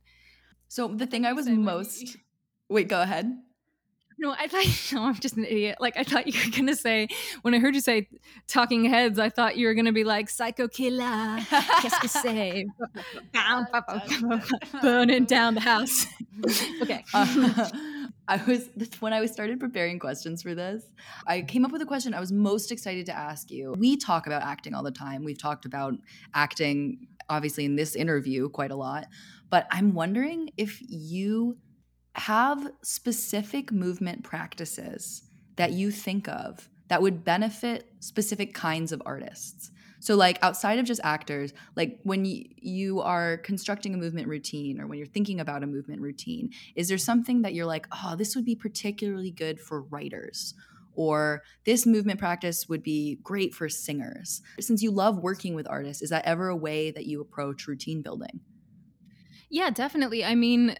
So 0.68 0.88
the 0.88 1.06
thing 1.08 1.26
I 1.26 1.34
was 1.34 1.48
you- 1.48 1.56
most 1.56 2.18
wait, 2.70 2.88
go 2.88 3.02
ahead. 3.02 3.32
No, 4.22 4.36
I 4.38 4.48
thought 4.48 4.66
no, 4.94 5.04
I'm 5.06 5.16
just 5.16 5.38
an 5.38 5.46
idiot. 5.46 5.78
Like 5.80 5.96
I 5.96 6.04
thought 6.04 6.28
you 6.28 6.34
were 6.44 6.52
gonna 6.56 6.76
say 6.76 7.08
when 7.42 7.54
I 7.54 7.60
heard 7.60 7.74
you 7.74 7.80
say 7.80 8.10
talking 8.48 8.84
heads, 8.84 9.18
I 9.18 9.30
thought 9.30 9.56
you 9.56 9.66
were 9.68 9.74
gonna 9.74 9.94
be 9.94 10.04
like 10.04 10.30
psycho 10.30 10.68
killer. 10.68 11.38
Qu'est-ce 11.82 12.00
que 12.02 12.10
c'est? 12.10 12.66
Burning 14.82 15.26
down 15.26 15.56
the 15.56 15.62
house. 15.62 16.06
okay. 16.82 17.04
Uh, 17.14 17.70
I 18.30 18.40
was 18.46 18.70
when 19.00 19.12
I 19.12 19.20
was 19.20 19.32
started 19.32 19.60
preparing 19.60 19.98
questions 19.98 20.44
for 20.44 20.54
this, 20.54 20.84
I 21.26 21.42
came 21.42 21.66
up 21.66 21.72
with 21.72 21.82
a 21.82 21.86
question 21.86 22.14
I 22.14 22.20
was 22.20 22.32
most 22.32 22.72
excited 22.72 23.08
to 23.08 23.18
ask 23.18 23.50
you. 23.50 23.74
We 23.76 23.98
talk 23.98 24.28
about 24.28 24.44
acting 24.44 24.76
all 24.76 24.84
the 24.84 24.92
time. 24.92 25.24
We've 25.24 25.38
talked 25.38 25.66
about 25.66 25.96
acting 26.36 27.08
obviously 27.28 27.66
in 27.66 27.76
this 27.76 27.96
interview 27.96 28.48
quite 28.50 28.70
a 28.70 28.76
lot, 28.76 29.08
but 29.50 29.68
I'm 29.72 29.96
wondering 29.96 30.52
if 30.58 30.80
you 30.88 31.58
have 32.14 32.72
specific 32.84 33.72
movement 33.72 34.24
practices 34.24 35.24
that 35.56 35.72
you 35.74 35.90
think 35.90 36.28
of 36.28 36.70
that 36.88 37.02
would 37.02 37.24
benefit 37.24 37.88
specific 38.00 38.54
kinds 38.54 38.92
of 38.92 39.02
artists. 39.08 39.72
So, 40.00 40.16
like 40.16 40.40
outside 40.42 40.80
of 40.80 40.86
just 40.86 41.02
actors, 41.04 41.54
like 41.76 42.00
when 42.04 42.26
you, 42.26 42.46
you 42.58 43.02
are 43.02 43.38
constructing 43.38 43.94
a 43.94 43.98
movement 43.98 44.28
routine 44.28 44.80
or 44.80 44.88
when 44.88 44.98
you're 44.98 45.08
thinking 45.08 45.40
about 45.40 45.64
a 45.64 45.68
movement 45.68 46.02
routine, 46.02 46.52
is 46.76 46.88
there 46.88 46.98
something 46.98 47.42
that 47.42 47.54
you're 47.54 47.66
like, 47.66 47.88
oh, 47.92 48.16
this 48.16 48.36
would 48.36 48.46
be 48.46 48.56
particularly 48.56 49.32
good 49.32 49.60
for 49.60 49.82
writers? 49.84 50.54
Or 50.94 51.44
this 51.66 51.86
movement 51.86 52.20
practice 52.20 52.68
would 52.68 52.84
be 52.84 53.20
great 53.24 53.54
for 53.54 53.70
singers? 53.70 54.42
Since 54.60 54.82
you 54.82 54.92
love 54.92 55.18
working 55.20 55.54
with 55.54 55.68
artists, 55.70 56.02
is 56.02 56.10
that 56.10 56.26
ever 56.26 56.50
a 56.50 56.56
way 56.58 56.92
that 56.92 57.06
you 57.06 57.22
approach 57.22 57.68
routine 57.68 58.02
building? 58.02 58.42
Yeah, 59.50 59.70
definitely. 59.70 60.24
I 60.24 60.36
mean, 60.36 60.76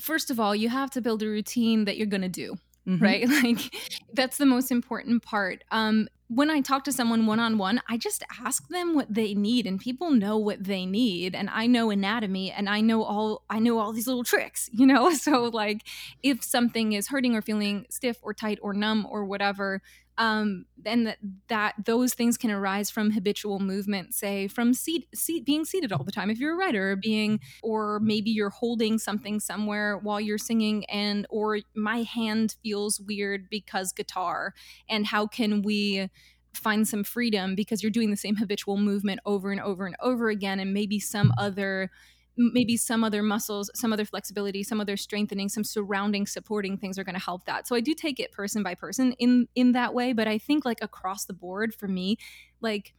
first 0.00 0.30
of 0.30 0.40
all, 0.40 0.54
you 0.54 0.68
have 0.68 0.90
to 0.92 1.00
build 1.00 1.22
a 1.22 1.28
routine 1.28 1.84
that 1.86 1.96
you're 1.96 2.06
going 2.06 2.22
to 2.22 2.28
do, 2.28 2.56
Mhm. 2.86 3.00
right? 3.02 3.28
Like 3.44 3.74
that's 4.12 4.38
the 4.38 4.46
most 4.46 4.70
important 4.70 5.22
part. 5.22 5.64
Um 5.70 6.08
when 6.28 6.50
I 6.50 6.60
talk 6.60 6.84
to 6.84 6.92
someone 6.92 7.24
one 7.24 7.40
on 7.40 7.56
one, 7.56 7.80
I 7.88 7.96
just 7.96 8.22
ask 8.44 8.68
them 8.68 8.94
what 8.94 9.12
they 9.12 9.34
need 9.34 9.66
and 9.66 9.80
people 9.80 10.10
know 10.10 10.36
what 10.36 10.62
they 10.62 10.84
need 10.84 11.34
and 11.34 11.48
I 11.48 11.66
know 11.66 11.90
anatomy 11.90 12.50
and 12.50 12.68
I 12.68 12.82
know 12.82 13.02
all 13.02 13.44
I 13.48 13.58
know 13.58 13.78
all 13.78 13.92
these 13.92 14.06
little 14.06 14.24
tricks, 14.24 14.68
you 14.72 14.86
know? 14.86 15.10
So 15.18 15.44
like 15.44 15.82
if 16.22 16.44
something 16.44 16.92
is 16.92 17.08
hurting 17.08 17.34
or 17.34 17.42
feeling 17.42 17.86
stiff 17.90 18.18
or 18.22 18.32
tight 18.32 18.58
or 18.62 18.72
numb 18.72 19.06
or 19.10 19.24
whatever, 19.24 19.82
um, 20.18 20.66
then 20.76 21.04
that, 21.04 21.18
that 21.48 21.74
those 21.84 22.12
things 22.12 22.36
can 22.36 22.50
arise 22.50 22.90
from 22.90 23.12
habitual 23.12 23.60
movement, 23.60 24.14
say 24.14 24.48
from 24.48 24.74
seat, 24.74 25.06
seat 25.14 25.44
being 25.44 25.64
seated 25.64 25.92
all 25.92 26.04
the 26.04 26.12
time 26.12 26.28
if 26.28 26.38
you're 26.38 26.54
a 26.54 26.56
writer, 26.56 26.92
or 26.92 26.96
being 26.96 27.40
or 27.62 28.00
maybe 28.00 28.30
you're 28.30 28.50
holding 28.50 28.98
something 28.98 29.40
somewhere 29.40 29.96
while 29.98 30.20
you're 30.20 30.36
singing, 30.36 30.84
and 30.86 31.26
or 31.30 31.60
my 31.74 32.02
hand 32.02 32.56
feels 32.62 33.00
weird 33.00 33.48
because 33.48 33.92
guitar, 33.92 34.52
and 34.88 35.06
how 35.06 35.26
can 35.26 35.62
we 35.62 36.08
find 36.52 36.88
some 36.88 37.04
freedom? 37.04 37.54
Because 37.54 37.82
you're 37.82 37.90
doing 37.90 38.10
the 38.10 38.16
same 38.16 38.36
habitual 38.36 38.76
movement 38.76 39.20
over 39.24 39.52
and 39.52 39.60
over 39.60 39.86
and 39.86 39.96
over 40.00 40.28
again, 40.28 40.58
and 40.58 40.74
maybe 40.74 40.98
some 40.98 41.32
other 41.38 41.90
maybe 42.38 42.76
some 42.76 43.04
other 43.04 43.22
muscles, 43.22 43.70
some 43.74 43.92
other 43.92 44.04
flexibility, 44.04 44.62
some 44.62 44.80
other 44.80 44.96
strengthening, 44.96 45.48
some 45.48 45.64
surrounding 45.64 46.26
supporting 46.26 46.78
things 46.78 46.98
are 46.98 47.04
going 47.04 47.14
to 47.16 47.20
help 47.20 47.44
that. 47.46 47.66
So 47.68 47.76
I 47.76 47.80
do 47.80 47.94
take 47.94 48.20
it 48.20 48.32
person 48.32 48.62
by 48.62 48.74
person 48.74 49.12
in 49.14 49.48
in 49.54 49.72
that 49.72 49.94
way, 49.94 50.12
but 50.12 50.28
I 50.28 50.38
think 50.38 50.64
like 50.64 50.78
across 50.82 51.26
the 51.26 51.34
board 51.34 51.74
for 51.74 51.88
me, 51.88 52.16
like 52.60 52.94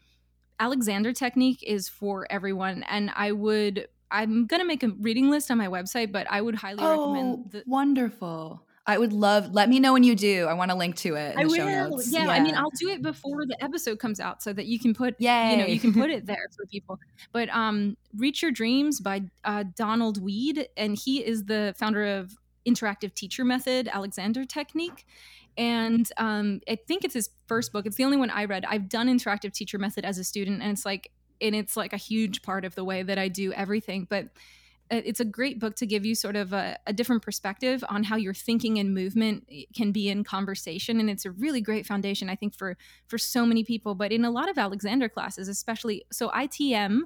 Alexander 0.60 1.14
technique 1.14 1.64
is 1.64 1.90
for 1.90 2.28
everyone 2.30 2.84
and 2.84 3.12
I 3.16 3.32
would 3.32 3.88
I'm 4.12 4.48
going 4.48 4.62
to 4.62 4.68
make 4.68 4.84
a 4.84 4.90
reading 4.90 5.30
list 5.30 5.52
on 5.52 5.58
my 5.60 5.68
website, 5.68 6.12
but 6.12 6.28
I 6.32 6.42
would 6.42 6.56
highly 6.56 6.86
Oh, 6.86 6.88
recommend 6.88 7.52
the 7.52 7.66
wonderful. 7.66 8.66
I 8.90 8.98
would 8.98 9.14
love. 9.14 9.54
Let 9.54 9.70
me 9.70 9.80
know 9.80 9.94
when 9.94 10.04
you 10.04 10.16
do. 10.16 10.48
I 10.48 10.54
want 10.54 10.72
to 10.72 10.76
link 10.76 10.96
to 10.98 11.14
it. 11.14 11.38
I 11.38 11.46
will. 11.46 11.56
Yeah, 11.58 11.90
yeah, 12.08 12.28
I 12.28 12.40
mean, 12.40 12.56
I'll 12.56 12.72
do 12.72 12.90
it 12.90 13.04
before 13.04 13.46
the 13.46 13.56
episode 13.64 14.00
comes 14.00 14.20
out 14.20 14.42
so 14.42 14.52
that 14.52 14.66
you 14.66 14.80
can 14.80 14.96
put, 14.96 15.14
Yay. 15.20 15.52
you 15.52 15.58
know, 15.58 15.66
you 15.68 15.80
can 15.80 15.94
put 15.94 16.10
it 16.10 16.26
there 16.26 16.48
for 16.58 16.66
people. 16.66 17.00
But 17.32 17.50
um, 17.50 17.98
"Reach 18.18 18.42
Your 18.42 18.50
Dreams" 18.50 19.00
by 19.00 19.22
uh, 19.46 19.66
Donald 19.76 20.20
Weed, 20.20 20.70
and 20.76 20.98
he 20.98 21.24
is 21.24 21.46
the 21.46 21.76
founder 21.78 22.04
of 22.18 22.36
interactive 22.66 23.14
teacher 23.14 23.46
method, 23.46 23.88
Alexander 23.94 24.44
Technique. 24.44 25.06
And 25.56 26.10
um, 26.18 26.62
I 26.68 26.76
think 26.88 27.04
it's 27.04 27.14
his 27.14 27.30
first 27.46 27.72
book. 27.72 27.86
It's 27.86 27.98
the 27.98 28.06
only 28.06 28.18
one 28.18 28.32
I 28.32 28.46
read. 28.46 28.66
I've 28.68 28.90
done 28.90 29.08
interactive 29.08 29.54
teacher 29.54 29.78
method 29.78 30.04
as 30.04 30.18
a 30.18 30.24
student, 30.24 30.64
and 30.64 30.72
it's 30.72 30.86
like, 30.86 31.12
and 31.40 31.54
it's 31.54 31.78
like 31.78 31.94
a 31.94 31.98
huge 31.98 32.42
part 32.42 32.66
of 32.66 32.74
the 32.74 32.84
way 32.84 33.04
that 33.04 33.20
I 33.20 33.28
do 33.28 33.54
everything. 33.54 34.08
But 34.10 34.30
it's 34.92 35.20
a 35.20 35.26
great 35.26 35.60
book 35.60 35.76
to 35.76 35.86
give 35.86 36.06
you 36.06 36.16
sort 36.16 36.36
of 36.36 36.54
a, 36.54 36.78
a, 36.88 36.94
different 36.94 37.22
perspective 37.22 37.84
on 37.90 38.04
how 38.04 38.16
your 38.16 38.34
thinking 38.34 38.80
and 38.80 38.94
movement 38.94 39.46
eh, 39.52 39.64
can 39.76 39.92
be 39.92 40.10
in 40.10 40.24
conversation 40.24 41.00
and 41.00 41.10
it's 41.10 41.26
a 41.26 41.32
really 41.32 41.62
great 41.62 41.86
foundation 41.86 42.30
i 42.30 42.36
think 42.36 42.56
for 42.56 42.78
for 43.08 43.18
so 43.18 43.46
many 43.46 43.64
people 43.64 43.96
but 43.96 44.12
in 44.12 44.26
a 44.26 44.32
lot 44.32 44.50
of 44.50 44.58
alexander 44.58 45.08
classes 45.08 45.48
especially 45.48 46.04
so 46.12 46.30
itm 46.30 47.02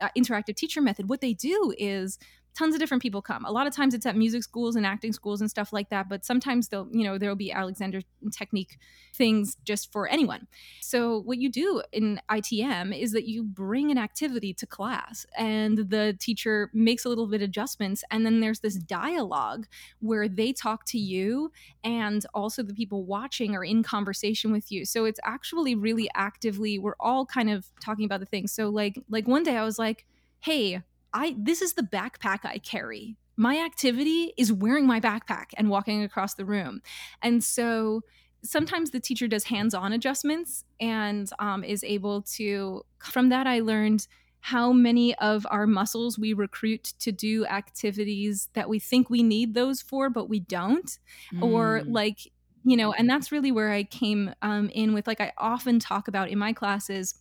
uh, 0.00 0.08
interactive 0.16 0.56
teacher 0.56 0.80
method 0.80 1.08
what 1.08 1.20
they 1.20 1.32
do 1.32 1.74
is 1.78 2.18
tons 2.54 2.74
of 2.74 2.80
different 2.80 3.02
people 3.02 3.20
come. 3.20 3.44
A 3.44 3.50
lot 3.50 3.66
of 3.66 3.74
times 3.74 3.94
it's 3.94 4.06
at 4.06 4.16
music 4.16 4.42
schools 4.42 4.76
and 4.76 4.86
acting 4.86 5.12
schools 5.12 5.40
and 5.40 5.50
stuff 5.50 5.72
like 5.72 5.88
that, 5.90 6.08
but 6.08 6.24
sometimes 6.24 6.68
they'll, 6.68 6.88
you 6.92 7.02
know, 7.02 7.18
there'll 7.18 7.34
be 7.34 7.50
Alexander 7.50 8.00
technique 8.30 8.78
things 9.12 9.56
just 9.64 9.92
for 9.92 10.08
anyone. 10.08 10.46
So 10.80 11.20
what 11.22 11.38
you 11.38 11.50
do 11.50 11.82
in 11.92 12.20
ITM 12.30 12.96
is 12.98 13.12
that 13.12 13.26
you 13.26 13.42
bring 13.42 13.90
an 13.90 13.98
activity 13.98 14.54
to 14.54 14.66
class 14.66 15.26
and 15.36 15.78
the 15.78 16.16
teacher 16.18 16.70
makes 16.72 17.04
a 17.04 17.08
little 17.08 17.26
bit 17.26 17.42
adjustments 17.42 18.04
and 18.10 18.24
then 18.24 18.40
there's 18.40 18.60
this 18.60 18.76
dialogue 18.76 19.66
where 20.00 20.28
they 20.28 20.52
talk 20.52 20.84
to 20.86 20.98
you 20.98 21.50
and 21.82 22.24
also 22.34 22.62
the 22.62 22.74
people 22.74 23.04
watching 23.04 23.56
are 23.56 23.64
in 23.64 23.82
conversation 23.82 24.52
with 24.52 24.70
you. 24.70 24.84
So 24.84 25.04
it's 25.04 25.20
actually 25.24 25.74
really 25.74 26.08
actively 26.14 26.78
we're 26.78 26.96
all 27.00 27.26
kind 27.26 27.50
of 27.50 27.66
talking 27.80 28.04
about 28.04 28.20
the 28.20 28.26
things. 28.26 28.52
So 28.52 28.68
like 28.68 28.98
like 29.08 29.26
one 29.26 29.42
day 29.42 29.56
I 29.56 29.64
was 29.64 29.78
like, 29.78 30.04
"Hey, 30.40 30.82
I 31.14 31.36
this 31.38 31.62
is 31.62 31.74
the 31.74 31.82
backpack 31.82 32.40
I 32.44 32.58
carry. 32.58 33.16
My 33.36 33.58
activity 33.64 34.34
is 34.36 34.52
wearing 34.52 34.86
my 34.86 35.00
backpack 35.00 35.46
and 35.56 35.70
walking 35.70 36.02
across 36.02 36.34
the 36.34 36.44
room. 36.44 36.82
And 37.22 37.42
so 37.42 38.02
sometimes 38.42 38.90
the 38.90 39.00
teacher 39.00 39.26
does 39.26 39.44
hands-on 39.44 39.92
adjustments 39.92 40.64
and 40.78 41.30
um, 41.38 41.64
is 41.64 41.82
able 41.82 42.22
to 42.22 42.84
from 42.98 43.30
that 43.30 43.46
I 43.46 43.60
learned 43.60 44.06
how 44.40 44.72
many 44.72 45.14
of 45.16 45.46
our 45.50 45.66
muscles 45.66 46.18
we 46.18 46.34
recruit 46.34 46.92
to 46.98 47.10
do 47.10 47.46
activities 47.46 48.50
that 48.52 48.68
we 48.68 48.78
think 48.78 49.08
we 49.08 49.22
need 49.22 49.54
those 49.54 49.80
for 49.80 50.10
but 50.10 50.28
we 50.28 50.38
don't 50.38 50.98
mm. 51.32 51.42
or 51.42 51.82
like 51.86 52.30
you 52.62 52.76
know 52.76 52.92
and 52.92 53.08
that's 53.08 53.32
really 53.32 53.50
where 53.50 53.70
i 53.70 53.82
came 53.82 54.34
um, 54.42 54.68
in 54.74 54.92
with 54.92 55.06
like 55.06 55.18
i 55.18 55.32
often 55.38 55.78
talk 55.78 56.08
about 56.08 56.28
in 56.28 56.38
my 56.38 56.52
classes 56.52 57.14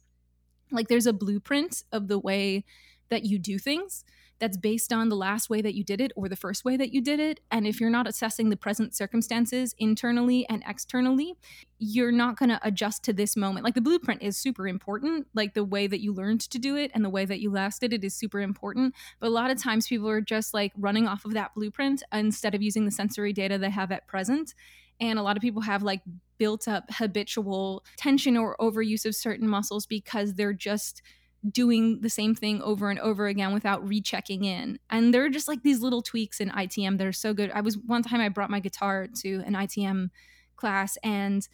like 0.70 0.90
there's 0.90 1.08
a 1.08 1.14
blueprint 1.14 1.86
of 1.94 2.10
the 2.10 2.20
way 2.20 2.66
that 3.14 3.26
you 3.26 3.38
do 3.38 3.60
things 3.60 4.04
that's 4.40 4.58
based 4.58 4.92
on 4.92 5.08
the 5.08 5.16
last 5.16 5.50
way 5.50 5.62
that 5.62 5.76
you 5.76 5.84
did 5.84 6.02
it 6.02 6.12
or 6.16 6.28
the 6.28 6.36
first 6.36 6.66
way 6.66 6.76
that 6.76 6.92
you 6.92 7.00
did 7.00 7.20
it. 7.20 7.40
And 7.52 7.66
if 7.66 7.80
you're 7.80 7.92
not 7.92 8.08
assessing 8.08 8.50
the 8.50 8.58
present 8.58 8.96
circumstances 8.96 9.76
internally 9.78 10.48
and 10.50 10.64
externally, 10.68 11.36
you're 11.78 12.12
not 12.12 12.38
going 12.38 12.50
to 12.50 12.60
adjust 12.64 13.04
to 13.04 13.14
this 13.14 13.38
moment. 13.38 13.64
Like 13.64 13.76
the 13.76 13.82
blueprint 13.82 14.22
is 14.22 14.36
super 14.36 14.68
important, 14.68 15.28
like 15.34 15.54
the 15.54 15.64
way 15.64 15.88
that 15.88 16.02
you 16.02 16.12
learned 16.12 16.42
to 16.42 16.60
do 16.60 16.76
it 16.76 16.92
and 16.94 17.06
the 17.06 17.10
way 17.10 17.26
that 17.26 17.40
you 17.40 17.52
last 17.52 17.82
did 17.82 17.94
it 17.94 18.04
is 18.04 18.16
super 18.16 18.42
important. 18.42 18.96
But 19.20 19.28
a 19.28 19.30
lot 19.30 19.52
of 19.52 19.62
times 19.62 19.88
people 19.88 20.10
are 20.10 20.22
just 20.22 20.54
like 20.54 20.74
running 20.78 21.08
off 21.08 21.26
of 21.26 21.34
that 21.36 21.54
blueprint 21.54 22.04
instead 22.12 22.56
of 22.56 22.62
using 22.62 22.86
the 22.86 22.92
sensory 22.92 23.32
data 23.32 23.58
they 23.58 23.70
have 23.70 23.92
at 23.92 24.08
present. 24.08 24.56
And 25.00 25.20
a 25.20 25.24
lot 25.24 25.38
of 25.38 25.42
people 25.42 25.62
have 25.62 25.84
like 25.84 26.02
built 26.38 26.68
up 26.68 26.86
habitual 26.92 27.86
tension 27.96 28.36
or 28.36 28.58
overuse 28.60 29.06
of 29.06 29.16
certain 29.16 29.48
muscles 29.48 29.86
because 29.86 30.34
they're 30.34 30.54
just 30.54 31.02
doing 31.50 32.00
the 32.02 32.10
same 32.10 32.36
thing 32.36 32.62
over 32.62 32.90
and 32.90 33.00
over 33.00 33.28
again 33.28 33.54
without 33.54 33.88
rechecking 33.88 34.46
in. 34.46 34.80
And 34.90 35.14
there 35.14 35.24
are 35.26 35.30
just 35.30 35.48
like 35.48 35.64
these 35.64 35.82
little 35.82 36.02
tweaks 36.02 36.40
in 36.40 36.50
ITM 36.50 36.98
that 36.98 37.08
are 37.08 37.14
so 37.14 37.34
good. 37.34 37.52
I 37.52 37.62
was 37.62 37.78
one 37.78 38.02
time 38.04 38.22
I 38.22 38.30
brought 38.30 38.50
my 38.50 38.60
guitar 38.60 39.08
to 39.22 39.44
an 39.46 39.54
ITM 39.54 40.10
class 40.56 40.98
and 41.04 41.48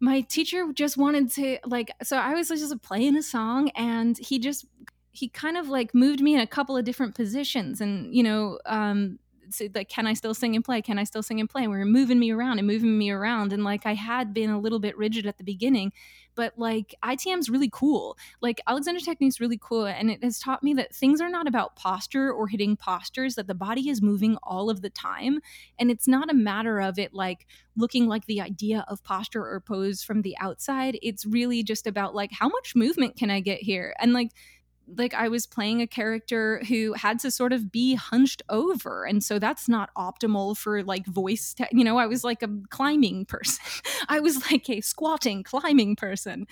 my 0.00 0.22
teacher 0.22 0.66
just 0.72 0.96
wanted 0.96 1.30
to 1.32 1.58
like 1.66 1.90
so 2.02 2.16
I 2.16 2.32
was 2.32 2.48
just 2.48 2.82
playing 2.82 3.16
a 3.16 3.22
song 3.22 3.70
and 3.76 4.16
he 4.18 4.38
just 4.38 4.64
he 5.12 5.28
kind 5.28 5.56
of 5.56 5.68
like 5.68 5.94
moved 5.94 6.20
me 6.20 6.34
in 6.34 6.40
a 6.40 6.46
couple 6.46 6.76
of 6.76 6.84
different 6.84 7.14
positions 7.14 7.80
and 7.80 8.14
you 8.14 8.22
know 8.22 8.58
um 8.64 9.18
like 9.74 9.88
can 9.88 10.06
i 10.06 10.14
still 10.14 10.34
sing 10.34 10.54
and 10.54 10.64
play? 10.64 10.82
Can 10.82 10.98
i 10.98 11.04
still 11.04 11.22
sing 11.22 11.40
and 11.40 11.48
play? 11.48 11.62
And 11.62 11.72
we 11.72 11.78
were 11.78 11.84
moving 11.84 12.18
me 12.18 12.30
around 12.30 12.58
and 12.58 12.66
moving 12.66 12.96
me 12.98 13.10
around 13.10 13.52
and 13.52 13.64
like 13.64 13.86
i 13.86 13.94
had 13.94 14.32
been 14.32 14.50
a 14.50 14.58
little 14.58 14.78
bit 14.78 14.96
rigid 14.96 15.26
at 15.26 15.38
the 15.38 15.44
beginning 15.44 15.92
but 16.36 16.52
like 16.56 16.94
itm's 17.04 17.50
really 17.50 17.70
cool. 17.72 18.16
Like 18.40 18.60
alexander 18.66 19.00
technique's 19.00 19.40
really 19.40 19.58
cool 19.60 19.86
and 19.86 20.10
it 20.10 20.22
has 20.22 20.38
taught 20.38 20.62
me 20.62 20.74
that 20.74 20.94
things 20.94 21.20
are 21.20 21.28
not 21.28 21.48
about 21.48 21.76
posture 21.76 22.32
or 22.32 22.46
hitting 22.46 22.76
postures 22.76 23.34
that 23.34 23.46
the 23.46 23.54
body 23.54 23.88
is 23.88 24.00
moving 24.00 24.36
all 24.42 24.70
of 24.70 24.82
the 24.82 24.90
time 24.90 25.40
and 25.78 25.90
it's 25.90 26.08
not 26.08 26.30
a 26.30 26.34
matter 26.34 26.80
of 26.80 26.98
it 26.98 27.12
like 27.12 27.46
looking 27.76 28.06
like 28.06 28.26
the 28.26 28.40
idea 28.40 28.84
of 28.88 29.02
posture 29.02 29.44
or 29.44 29.60
pose 29.60 30.02
from 30.02 30.22
the 30.22 30.36
outside. 30.38 30.98
It's 31.02 31.26
really 31.26 31.62
just 31.62 31.86
about 31.86 32.14
like 32.14 32.30
how 32.32 32.48
much 32.48 32.74
movement 32.74 33.16
can 33.16 33.30
i 33.30 33.40
get 33.40 33.60
here? 33.60 33.94
And 33.98 34.12
like 34.12 34.30
like 34.96 35.14
I 35.14 35.28
was 35.28 35.46
playing 35.46 35.80
a 35.80 35.86
character 35.86 36.62
who 36.68 36.92
had 36.94 37.18
to 37.20 37.30
sort 37.30 37.52
of 37.52 37.70
be 37.70 37.94
hunched 37.94 38.42
over. 38.48 39.04
And 39.04 39.22
so 39.22 39.38
that's 39.38 39.68
not 39.68 39.90
optimal 39.96 40.56
for 40.56 40.82
like 40.82 41.06
voice, 41.06 41.54
te- 41.54 41.66
you 41.72 41.84
know, 41.84 41.98
I 41.98 42.06
was 42.06 42.24
like 42.24 42.42
a 42.42 42.48
climbing 42.70 43.24
person. 43.26 43.64
I 44.08 44.20
was 44.20 44.50
like 44.50 44.68
a 44.68 44.80
squatting 44.80 45.42
climbing 45.42 45.96
person. 45.96 46.46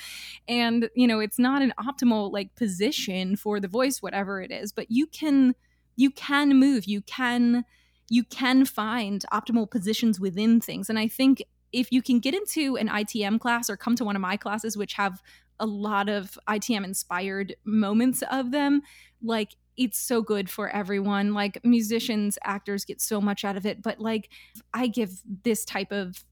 And, 0.47 0.91
you 0.95 1.07
know, 1.07 1.21
it's 1.21 1.39
not 1.39 1.63
an 1.63 1.73
optimal 1.79 2.33
like 2.33 2.55
position 2.55 3.37
for 3.37 3.61
the 3.61 3.69
voice, 3.69 4.03
whatever 4.03 4.41
it 4.41 4.51
is, 4.51 4.73
but 4.73 4.91
you 4.91 5.07
can, 5.07 5.55
you 5.97 6.11
can 6.11 6.59
move, 6.59 6.85
you 6.87 7.03
can, 7.03 7.65
you 8.09 8.25
can 8.25 8.65
find 8.65 9.25
optimal 9.33 9.71
positions 9.71 10.19
within 10.19 10.61
things. 10.61 10.89
And 10.89 10.99
I 10.99 11.09
think 11.09 11.43
if 11.73 11.93
you 11.93 12.03
can 12.03 12.21
get 12.21 12.35
into 12.35 12.77
an 12.77 12.89
ITM 12.89 13.41
class 13.41 13.69
or 13.69 13.77
come 13.77 13.97
to 13.97 14.05
one 14.05 14.17
of 14.17 14.23
my 14.23 14.37
classes, 14.37 14.77
which 14.77 14.95
have 14.95 15.23
a 15.61 15.67
lot 15.67 16.09
of 16.09 16.39
ITM 16.49 16.85
inspired 16.85 17.55
moments 17.65 18.23
of 18.31 18.51
them. 18.51 18.83
Like 19.23 19.57
it's 19.77 19.99
so 19.99 20.23
good 20.23 20.51
for 20.51 20.69
everyone. 20.69 21.35
Like 21.35 21.65
musicians, 21.65 22.39
actors 22.45 22.85
get 22.85 23.01
so 23.01 23.21
much 23.21 23.45
out 23.45 23.57
of 23.57 23.67
it, 23.67 23.83
but 23.83 24.01
like 24.01 24.31
I 24.75 24.87
give 24.89 25.23
this 25.45 25.65
type 25.65 25.93
of 25.93 26.25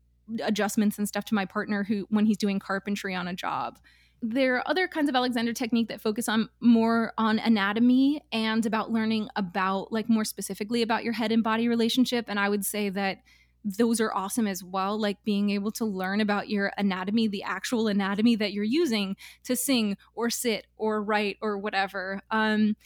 adjustments 0.42 0.98
and 0.98 1.06
stuff 1.06 1.24
to 1.26 1.34
my 1.34 1.44
partner 1.44 1.84
who 1.84 2.06
when 2.10 2.26
he's 2.26 2.36
doing 2.36 2.58
carpentry 2.58 3.14
on 3.14 3.28
a 3.28 3.34
job. 3.34 3.78
There 4.22 4.56
are 4.56 4.68
other 4.68 4.88
kinds 4.88 5.08
of 5.08 5.14
Alexander 5.14 5.52
technique 5.52 5.88
that 5.88 6.00
focus 6.00 6.28
on 6.28 6.48
more 6.60 7.12
on 7.18 7.38
anatomy 7.38 8.22
and 8.32 8.64
about 8.64 8.90
learning 8.90 9.28
about 9.36 9.92
like 9.92 10.08
more 10.08 10.24
specifically 10.24 10.82
about 10.82 11.04
your 11.04 11.12
head 11.12 11.30
and 11.30 11.44
body 11.44 11.68
relationship 11.68 12.24
and 12.28 12.40
I 12.40 12.48
would 12.48 12.64
say 12.64 12.88
that 12.88 13.18
those 13.66 14.00
are 14.00 14.14
awesome 14.14 14.46
as 14.46 14.62
well 14.62 14.98
like 14.98 15.22
being 15.24 15.50
able 15.50 15.72
to 15.72 15.84
learn 15.84 16.20
about 16.20 16.48
your 16.48 16.70
anatomy 16.78 17.26
the 17.26 17.42
actual 17.42 17.88
anatomy 17.88 18.36
that 18.36 18.52
you're 18.52 18.62
using 18.62 19.16
to 19.42 19.56
sing 19.56 19.96
or 20.14 20.30
sit 20.30 20.66
or 20.76 21.02
write 21.02 21.36
or 21.40 21.58
whatever. 21.58 22.22
Um 22.30 22.76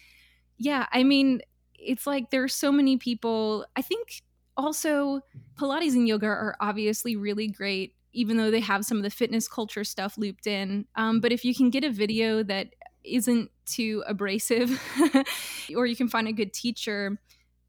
yeah 0.56 0.86
i 0.92 1.02
mean 1.02 1.40
it's 1.80 2.06
like 2.06 2.30
there's 2.30 2.54
so 2.54 2.70
many 2.70 2.96
people. 2.96 3.66
I 3.76 3.82
think 3.82 4.22
also 4.56 5.20
pilates 5.58 5.94
and 5.94 6.06
yoga 6.06 6.26
are 6.26 6.56
obviously 6.60 7.16
really 7.16 7.48
great 7.48 7.94
even 8.12 8.36
though 8.36 8.50
they 8.50 8.60
have 8.60 8.84
some 8.84 8.96
of 8.96 9.04
the 9.04 9.10
fitness 9.10 9.46
culture 9.46 9.84
stuff 9.84 10.18
looped 10.18 10.44
in. 10.48 10.84
Um, 10.96 11.20
but 11.20 11.30
if 11.30 11.44
you 11.44 11.54
can 11.54 11.70
get 11.70 11.84
a 11.84 11.90
video 11.90 12.42
that 12.42 12.74
isn't 13.04 13.52
too 13.66 14.02
abrasive 14.04 14.82
or 15.76 15.86
you 15.86 15.94
can 15.94 16.08
find 16.08 16.26
a 16.26 16.32
good 16.32 16.52
teacher 16.52 17.20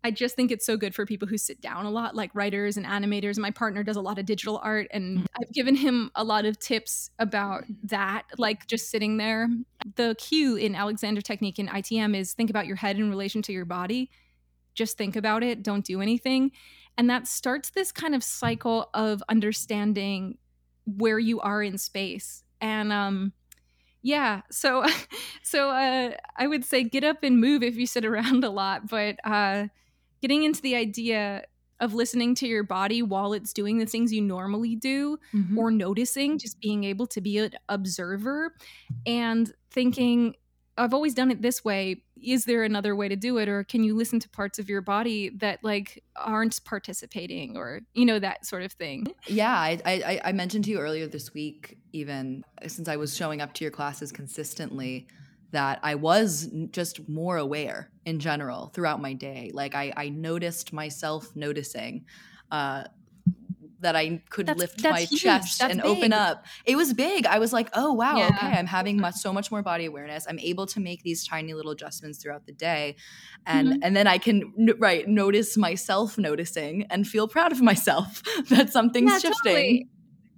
I 0.03 0.09
just 0.09 0.35
think 0.35 0.51
it's 0.51 0.65
so 0.65 0.77
good 0.77 0.95
for 0.95 1.05
people 1.05 1.27
who 1.27 1.37
sit 1.37 1.61
down 1.61 1.85
a 1.85 1.91
lot, 1.91 2.15
like 2.15 2.31
writers 2.33 2.75
and 2.75 2.85
animators. 2.85 3.37
My 3.37 3.51
partner 3.51 3.83
does 3.83 3.97
a 3.97 4.01
lot 4.01 4.17
of 4.17 4.25
digital 4.25 4.59
art, 4.63 4.87
and 4.91 5.19
mm-hmm. 5.19 5.25
I've 5.39 5.51
given 5.53 5.75
him 5.75 6.09
a 6.15 6.23
lot 6.23 6.45
of 6.45 6.57
tips 6.57 7.11
about 7.19 7.65
that, 7.83 8.23
like 8.37 8.65
just 8.65 8.89
sitting 8.89 9.17
there. 9.17 9.47
The 9.95 10.15
cue 10.17 10.55
in 10.55 10.73
Alexander 10.75 11.21
Technique 11.21 11.59
in 11.59 11.67
ITM 11.67 12.15
is 12.15 12.33
think 12.33 12.49
about 12.49 12.65
your 12.65 12.77
head 12.77 12.97
in 12.97 13.09
relation 13.09 13.43
to 13.43 13.53
your 13.53 13.65
body. 13.65 14.09
Just 14.73 14.97
think 14.97 15.15
about 15.15 15.43
it, 15.43 15.61
don't 15.61 15.85
do 15.85 16.01
anything. 16.01 16.51
And 16.97 17.09
that 17.09 17.27
starts 17.27 17.69
this 17.69 17.91
kind 17.91 18.15
of 18.15 18.23
cycle 18.23 18.89
of 18.93 19.23
understanding 19.29 20.37
where 20.85 21.19
you 21.19 21.39
are 21.41 21.61
in 21.61 21.77
space. 21.77 22.43
And 22.59 22.91
um, 22.91 23.33
yeah, 24.01 24.41
so 24.49 24.83
so 25.43 25.69
uh, 25.69 26.11
I 26.37 26.47
would 26.47 26.65
say 26.65 26.83
get 26.83 27.03
up 27.03 27.23
and 27.23 27.39
move 27.39 27.61
if 27.61 27.75
you 27.75 27.85
sit 27.85 28.05
around 28.05 28.43
a 28.43 28.49
lot, 28.49 28.87
but 28.87 29.17
uh, 29.23 29.67
getting 30.21 30.43
into 30.43 30.61
the 30.61 30.75
idea 30.75 31.43
of 31.79 31.95
listening 31.95 32.35
to 32.35 32.47
your 32.47 32.63
body 32.63 33.01
while 33.01 33.33
it's 33.33 33.53
doing 33.53 33.79
the 33.79 33.85
things 33.85 34.13
you 34.13 34.21
normally 34.21 34.75
do 34.75 35.17
mm-hmm. 35.33 35.57
or 35.57 35.71
noticing 35.71 36.37
just 36.37 36.59
being 36.61 36.83
able 36.83 37.07
to 37.07 37.19
be 37.19 37.39
an 37.39 37.51
observer 37.67 38.53
and 39.05 39.51
thinking 39.71 40.35
I've 40.77 40.93
always 40.93 41.13
done 41.13 41.31
it 41.31 41.41
this 41.41 41.65
way. 41.65 42.03
Is 42.23 42.45
there 42.45 42.63
another 42.63 42.95
way 42.95 43.09
to 43.09 43.15
do 43.15 43.37
it? 43.39 43.49
Or 43.49 43.63
can 43.63 43.83
you 43.83 43.95
listen 43.95 44.19
to 44.21 44.29
parts 44.29 44.57
of 44.57 44.69
your 44.69 44.81
body 44.81 45.29
that 45.37 45.59
like 45.63 46.03
aren't 46.15 46.63
participating? 46.63 47.57
or 47.57 47.81
you 47.93 48.05
know 48.05 48.19
that 48.19 48.45
sort 48.45 48.63
of 48.63 48.71
thing. 48.71 49.07
Yeah 49.27 49.53
I, 49.53 49.79
I, 49.85 50.21
I 50.25 50.31
mentioned 50.31 50.65
to 50.65 50.71
you 50.71 50.79
earlier 50.79 51.07
this 51.07 51.33
week 51.33 51.77
even 51.93 52.43
since 52.67 52.87
i 52.87 52.95
was 52.95 53.15
showing 53.15 53.41
up 53.41 53.53
to 53.53 53.63
your 53.63 53.71
classes 53.71 54.11
consistently 54.11 55.07
that 55.51 55.79
i 55.83 55.95
was 55.95 56.49
just 56.71 57.07
more 57.07 57.37
aware 57.37 57.89
in 58.05 58.19
general 58.19 58.71
throughout 58.73 59.01
my 59.01 59.13
day 59.13 59.51
like 59.53 59.75
i, 59.75 59.93
I 59.95 60.09
noticed 60.09 60.73
myself 60.73 61.35
noticing 61.35 62.05
uh, 62.51 62.83
that 63.81 63.95
I 63.95 64.21
could 64.29 64.45
that's, 64.45 64.59
lift 64.59 64.81
that's 64.81 64.93
my 64.93 65.01
huge. 65.01 65.21
chest 65.21 65.59
that's 65.59 65.73
and 65.73 65.81
big. 65.81 65.89
open 65.89 66.13
up. 66.13 66.45
It 66.65 66.75
was 66.75 66.93
big. 66.93 67.25
I 67.25 67.39
was 67.39 67.51
like, 67.51 67.69
oh 67.73 67.93
wow, 67.93 68.17
yeah. 68.17 68.27
okay, 68.27 68.47
I'm 68.47 68.67
having 68.67 68.99
much, 68.99 69.15
so 69.15 69.33
much 69.33 69.51
more 69.51 69.61
body 69.61 69.85
awareness. 69.85 70.25
I'm 70.29 70.39
able 70.39 70.65
to 70.67 70.79
make 70.79 71.03
these 71.03 71.27
tiny 71.27 71.53
little 71.53 71.71
adjustments 71.71 72.19
throughout 72.21 72.45
the 72.45 72.53
day, 72.53 72.95
and 73.45 73.67
mm-hmm. 73.67 73.79
and 73.83 73.95
then 73.95 74.07
I 74.07 74.17
can 74.17 74.53
right 74.77 75.07
notice 75.07 75.57
myself 75.57 76.17
noticing 76.17 76.85
and 76.89 77.07
feel 77.07 77.27
proud 77.27 77.51
of 77.51 77.61
myself 77.61 78.21
that 78.49 78.71
something's 78.71 79.11
yeah, 79.11 79.19
shifting. 79.19 79.53
Totally. 79.53 79.89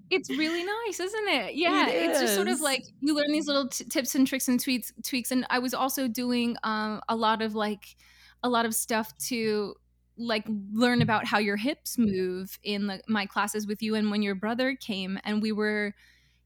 It's 0.10 0.30
really 0.30 0.64
nice, 0.64 1.00
isn't 1.00 1.28
it? 1.28 1.56
Yeah, 1.56 1.90
it 1.90 2.10
it's 2.10 2.20
just 2.20 2.36
sort 2.36 2.48
of 2.48 2.62
like 2.62 2.84
you 3.00 3.16
learn 3.16 3.32
these 3.32 3.48
little 3.48 3.68
t- 3.68 3.86
tips 3.86 4.14
and 4.16 4.28
tricks 4.28 4.48
and 4.48 4.60
tweaks, 4.60 4.94
tweaks. 5.04 5.32
And 5.32 5.46
I 5.50 5.60
was 5.60 5.74
also 5.74 6.08
doing 6.08 6.56
um, 6.64 7.02
a 7.10 7.16
lot 7.16 7.42
of 7.42 7.56
like 7.56 7.96
a 8.44 8.50
lot 8.50 8.66
of 8.66 8.76
stuff 8.76 9.18
to 9.30 9.76
like 10.18 10.46
learn 10.72 11.02
about 11.02 11.26
how 11.26 11.40
your 11.40 11.58
hips 11.58 11.98
move 11.98 12.60
in 12.64 12.88
the, 12.88 13.02
my 13.08 13.26
classes 13.26 13.66
with 13.66 13.82
you 13.82 13.96
and 13.96 14.12
when 14.12 14.22
your 14.22 14.36
brother 14.36 14.76
came 14.76 15.20
and 15.24 15.42
we 15.42 15.52
were 15.52 15.94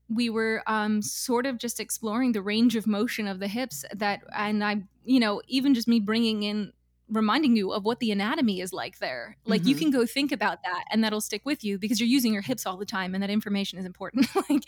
we 0.10 0.30
were 0.30 0.64
um, 0.68 1.02
sort 1.02 1.46
of 1.46 1.58
just 1.58 1.82
exploring 1.82 2.32
the 2.32 2.42
range 2.42 2.78
of 2.78 2.88
motion 2.88 3.28
of 3.28 3.40
the 3.40 3.48
hips 3.48 3.84
that 3.94 4.22
and 4.34 4.64
i 4.64 4.82
you 5.04 5.20
know 5.20 5.42
even 5.48 5.74
just 5.74 5.88
me 5.88 6.00
bringing 6.00 6.44
in 6.44 6.72
reminding 7.10 7.56
you 7.56 7.72
of 7.72 7.86
what 7.86 8.00
the 8.00 8.12
anatomy 8.12 8.60
is 8.60 8.74
like 8.74 9.00
there 9.00 9.38
like 9.46 9.62
mm-hmm. 9.62 9.70
you 9.70 9.76
can 9.76 9.92
go 9.92 10.06
think 10.06 10.32
about 10.32 10.62
that 10.64 10.84
and 10.92 11.04
that'll 11.04 11.22
stick 11.22 11.46
with 11.46 11.64
you 11.64 11.78
because 11.78 12.00
you're 12.00 12.10
using 12.10 12.34
your 12.34 12.42
hips 12.42 12.66
all 12.66 12.78
the 12.78 12.86
time 12.86 13.14
and 13.14 13.24
that 13.24 13.30
information 13.30 13.80
is 13.80 13.86
important 13.86 14.28
like 14.50 14.64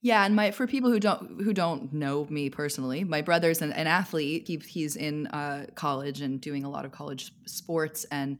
yeah, 0.00 0.24
and 0.24 0.36
my 0.36 0.52
for 0.52 0.68
people 0.68 0.90
who 0.90 1.00
don't 1.00 1.42
who 1.42 1.52
don't 1.52 1.92
know 1.92 2.24
me 2.30 2.50
personally, 2.50 3.02
my 3.02 3.20
brother's 3.20 3.62
an, 3.62 3.72
an 3.72 3.88
athlete. 3.88 4.46
He, 4.46 4.56
he's 4.64 4.94
in 4.94 5.26
uh, 5.28 5.66
college 5.74 6.20
and 6.20 6.40
doing 6.40 6.64
a 6.64 6.70
lot 6.70 6.84
of 6.84 6.92
college 6.92 7.32
sports, 7.46 8.06
and 8.12 8.38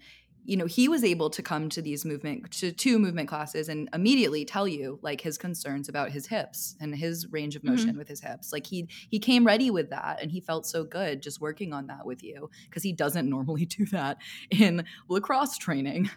you 0.48 0.56
know 0.56 0.64
he 0.64 0.88
was 0.88 1.04
able 1.04 1.28
to 1.28 1.42
come 1.42 1.68
to 1.68 1.82
these 1.82 2.06
movement 2.06 2.50
to 2.50 2.72
two 2.72 2.98
movement 2.98 3.28
classes 3.28 3.68
and 3.68 3.86
immediately 3.92 4.46
tell 4.46 4.66
you 4.66 4.98
like 5.02 5.20
his 5.20 5.36
concerns 5.36 5.90
about 5.90 6.10
his 6.10 6.26
hips 6.26 6.74
and 6.80 6.96
his 6.96 7.30
range 7.30 7.54
of 7.54 7.62
motion 7.62 7.90
mm-hmm. 7.90 7.98
with 7.98 8.08
his 8.08 8.22
hips. 8.22 8.50
Like 8.50 8.66
he 8.66 8.88
he 9.10 9.18
came 9.18 9.46
ready 9.46 9.70
with 9.70 9.90
that, 9.90 10.22
and 10.22 10.32
he 10.32 10.40
felt 10.40 10.64
so 10.66 10.84
good 10.84 11.20
just 11.20 11.38
working 11.38 11.74
on 11.74 11.86
that 11.88 12.06
with 12.06 12.24
you 12.24 12.48
because 12.64 12.82
he 12.82 12.94
doesn't 12.94 13.28
normally 13.38 13.66
do 13.66 13.84
that 13.86 14.16
in 14.50 14.84
lacrosse 15.08 15.58
training. 15.58 16.10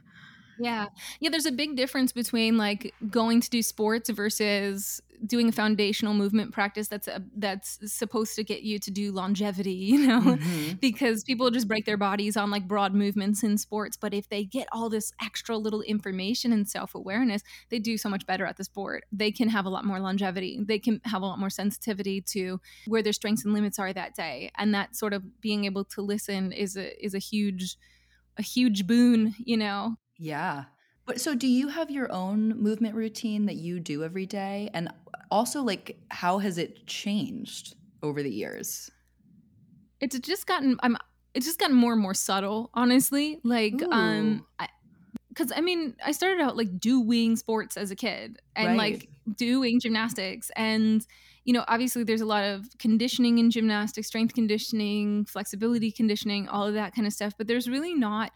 Yeah. 0.57 0.87
Yeah, 1.19 1.29
there's 1.29 1.45
a 1.45 1.51
big 1.51 1.75
difference 1.75 2.13
between 2.13 2.57
like 2.57 2.93
going 3.09 3.41
to 3.41 3.49
do 3.49 3.61
sports 3.61 4.09
versus 4.09 5.01
doing 5.25 5.49
a 5.49 5.51
foundational 5.51 6.13
movement 6.13 6.51
practice 6.51 6.87
that's 6.87 7.07
a, 7.07 7.23
that's 7.37 7.79
supposed 7.91 8.35
to 8.35 8.43
get 8.43 8.63
you 8.63 8.79
to 8.79 8.91
do 8.91 9.11
longevity, 9.11 9.71
you 9.91 10.07
know, 10.07 10.21
mm-hmm. 10.21 10.75
because 10.79 11.23
people 11.23 11.49
just 11.51 11.67
break 11.67 11.85
their 11.85 11.97
bodies 11.97 12.37
on 12.37 12.49
like 12.49 12.67
broad 12.67 12.93
movements 12.93 13.43
in 13.43 13.57
sports. 13.57 13.97
But 13.97 14.13
if 14.13 14.29
they 14.29 14.43
get 14.43 14.67
all 14.71 14.89
this 14.89 15.11
extra 15.21 15.57
little 15.57 15.81
information 15.81 16.53
and 16.53 16.67
self 16.67 16.95
awareness, 16.95 17.43
they 17.69 17.79
do 17.79 17.97
so 17.97 18.09
much 18.09 18.25
better 18.25 18.45
at 18.45 18.57
the 18.57 18.63
sport. 18.63 19.05
They 19.11 19.31
can 19.31 19.49
have 19.49 19.65
a 19.65 19.69
lot 19.69 19.85
more 19.85 19.99
longevity. 19.99 20.59
They 20.61 20.79
can 20.79 21.01
have 21.05 21.21
a 21.21 21.25
lot 21.25 21.39
more 21.39 21.49
sensitivity 21.49 22.21
to 22.21 22.59
where 22.87 23.03
their 23.03 23.13
strengths 23.13 23.45
and 23.45 23.53
limits 23.53 23.79
are 23.79 23.93
that 23.93 24.15
day, 24.15 24.51
and 24.57 24.73
that 24.73 24.95
sort 24.95 25.13
of 25.13 25.41
being 25.41 25.65
able 25.65 25.85
to 25.85 26.01
listen 26.01 26.51
is 26.51 26.75
a 26.77 27.03
is 27.03 27.13
a 27.13 27.19
huge 27.19 27.77
a 28.37 28.41
huge 28.41 28.87
boon, 28.87 29.35
you 29.37 29.57
know. 29.57 29.97
Yeah. 30.17 30.65
But 31.05 31.19
so 31.19 31.35
do 31.35 31.47
you 31.47 31.67
have 31.67 31.89
your 31.89 32.11
own 32.11 32.61
movement 32.61 32.95
routine 32.95 33.45
that 33.47 33.55
you 33.55 33.79
do 33.79 34.03
every 34.03 34.25
day? 34.25 34.69
And 34.73 34.89
also 35.29 35.61
like 35.61 35.97
how 36.09 36.37
has 36.39 36.57
it 36.57 36.85
changed 36.87 37.75
over 38.03 38.21
the 38.21 38.31
years? 38.31 38.89
It's 39.99 40.17
just 40.19 40.47
gotten 40.47 40.77
I'm 40.83 40.97
it's 41.33 41.45
just 41.45 41.59
gotten 41.59 41.75
more 41.75 41.93
and 41.93 42.01
more 42.01 42.13
subtle, 42.13 42.69
honestly. 42.73 43.39
Like 43.43 43.81
um, 43.91 44.45
Ooh. 44.59 44.63
um 44.63 44.67
because 45.29 45.51
I 45.55 45.61
mean, 45.61 45.95
I 46.05 46.11
started 46.11 46.41
out 46.41 46.57
like 46.57 46.79
doing 46.79 47.37
sports 47.37 47.77
as 47.77 47.89
a 47.89 47.95
kid 47.95 48.39
and 48.55 48.67
right. 48.69 48.77
like 48.77 49.09
doing 49.37 49.79
gymnastics. 49.79 50.51
And, 50.57 51.05
you 51.45 51.53
know, 51.53 51.63
obviously 51.69 52.03
there's 52.03 52.19
a 52.19 52.25
lot 52.25 52.43
of 52.43 52.67
conditioning 52.79 53.37
in 53.37 53.49
gymnastics, 53.49 54.07
strength 54.07 54.33
conditioning, 54.33 55.23
flexibility 55.23 55.89
conditioning, 55.89 56.49
all 56.49 56.67
of 56.67 56.73
that 56.73 56.93
kind 56.93 57.07
of 57.07 57.13
stuff. 57.13 57.33
But 57.37 57.47
there's 57.47 57.69
really 57.69 57.93
not 57.93 58.31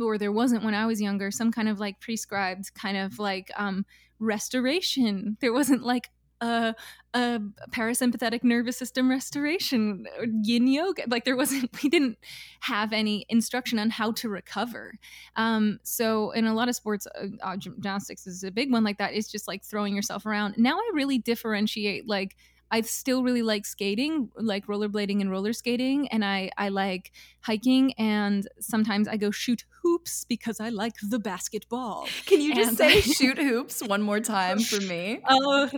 or 0.00 0.18
there 0.18 0.32
wasn't 0.32 0.64
when 0.64 0.74
I 0.74 0.86
was 0.86 1.00
younger, 1.00 1.30
some 1.30 1.52
kind 1.52 1.68
of 1.68 1.80
like 1.80 2.00
prescribed 2.00 2.74
kind 2.74 2.96
of 2.96 3.18
like 3.18 3.50
um, 3.56 3.84
restoration. 4.18 5.36
There 5.40 5.52
wasn't 5.52 5.82
like 5.82 6.10
a, 6.40 6.74
a 7.14 7.40
parasympathetic 7.70 8.42
nervous 8.42 8.76
system 8.76 9.10
restoration, 9.10 10.06
or 10.18 10.26
yin 10.42 10.66
yoga. 10.66 11.04
Like 11.06 11.24
there 11.24 11.36
wasn't, 11.36 11.70
we 11.82 11.88
didn't 11.88 12.18
have 12.60 12.92
any 12.92 13.24
instruction 13.28 13.78
on 13.78 13.90
how 13.90 14.12
to 14.12 14.28
recover. 14.28 14.94
Um, 15.36 15.78
so 15.82 16.32
in 16.32 16.46
a 16.46 16.54
lot 16.54 16.68
of 16.68 16.76
sports, 16.76 17.06
uh, 17.42 17.56
gymnastics 17.56 18.26
is 18.26 18.44
a 18.44 18.50
big 18.50 18.72
one 18.72 18.84
like 18.84 18.98
that. 18.98 19.14
It's 19.14 19.30
just 19.30 19.48
like 19.48 19.64
throwing 19.64 19.94
yourself 19.94 20.26
around. 20.26 20.56
Now 20.58 20.76
I 20.76 20.90
really 20.92 21.18
differentiate 21.18 22.08
like 22.08 22.36
I 22.70 22.80
still 22.82 23.22
really 23.22 23.42
like 23.42 23.66
skating, 23.66 24.30
like 24.36 24.66
rollerblading 24.66 25.20
and 25.20 25.30
roller 25.30 25.52
skating, 25.52 26.08
and 26.08 26.24
I 26.24 26.50
I 26.56 26.68
like 26.70 27.12
hiking, 27.40 27.92
and 27.94 28.48
sometimes 28.60 29.06
I 29.06 29.16
go 29.16 29.30
shoot 29.30 29.64
hoops 29.82 30.24
because 30.24 30.60
I 30.60 30.70
like 30.70 30.94
the 31.08 31.18
basketball. 31.18 32.08
Can 32.26 32.40
you 32.40 32.54
just 32.54 32.70
and 32.70 32.78
say 32.78 32.98
I, 32.98 33.00
shoot 33.18 33.38
hoops 33.38 33.82
one 33.82 34.02
more 34.02 34.20
time 34.20 34.58
for 34.58 34.80
me? 34.80 35.20
Uh, 35.24 35.68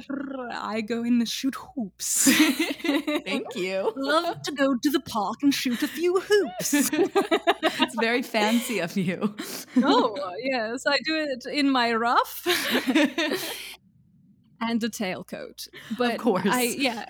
I 0.53 0.81
go 0.81 1.03
in 1.03 1.19
the 1.19 1.27
shoot 1.27 1.57
hoops. 1.57 2.31
Thank 3.25 3.57
you. 3.57 3.93
Love 3.97 4.43
to 4.43 4.53
go 4.53 4.77
to 4.77 4.91
the 4.91 5.01
park 5.01 5.43
and 5.43 5.53
shoot 5.53 5.83
a 5.83 5.89
few 5.89 6.21
hoops. 6.21 6.73
it's 6.73 7.97
very 8.01 8.23
fancy 8.23 8.79
of 8.79 8.97
you. 8.97 9.35
oh 9.77 10.17
yes, 10.39 10.85
I 10.87 10.99
do 11.05 11.17
it 11.17 11.45
in 11.53 11.71
my 11.71 11.93
rough 11.93 12.47
and 14.61 14.83
a 14.83 14.89
tailcoat. 14.89 15.69
But 15.99 16.15
of 16.15 16.21
course, 16.21 16.47
I 16.49 16.63
yeah. 16.63 17.07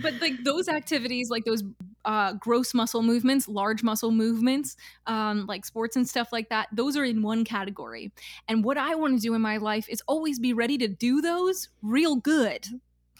But 0.00 0.20
like 0.20 0.44
those 0.44 0.68
activities, 0.68 1.30
like 1.30 1.44
those 1.44 1.62
uh, 2.04 2.32
gross 2.34 2.74
muscle 2.74 3.02
movements, 3.02 3.48
large 3.48 3.82
muscle 3.82 4.10
movements, 4.10 4.76
um, 5.06 5.46
like 5.46 5.64
sports 5.64 5.96
and 5.96 6.08
stuff 6.08 6.32
like 6.32 6.48
that, 6.48 6.68
those 6.72 6.96
are 6.96 7.04
in 7.04 7.22
one 7.22 7.44
category. 7.44 8.12
And 8.48 8.64
what 8.64 8.78
I 8.78 8.94
want 8.94 9.16
to 9.16 9.20
do 9.20 9.34
in 9.34 9.42
my 9.42 9.56
life 9.58 9.88
is 9.88 10.02
always 10.06 10.38
be 10.38 10.52
ready 10.52 10.78
to 10.78 10.88
do 10.88 11.20
those 11.20 11.68
real 11.82 12.16
good 12.16 12.66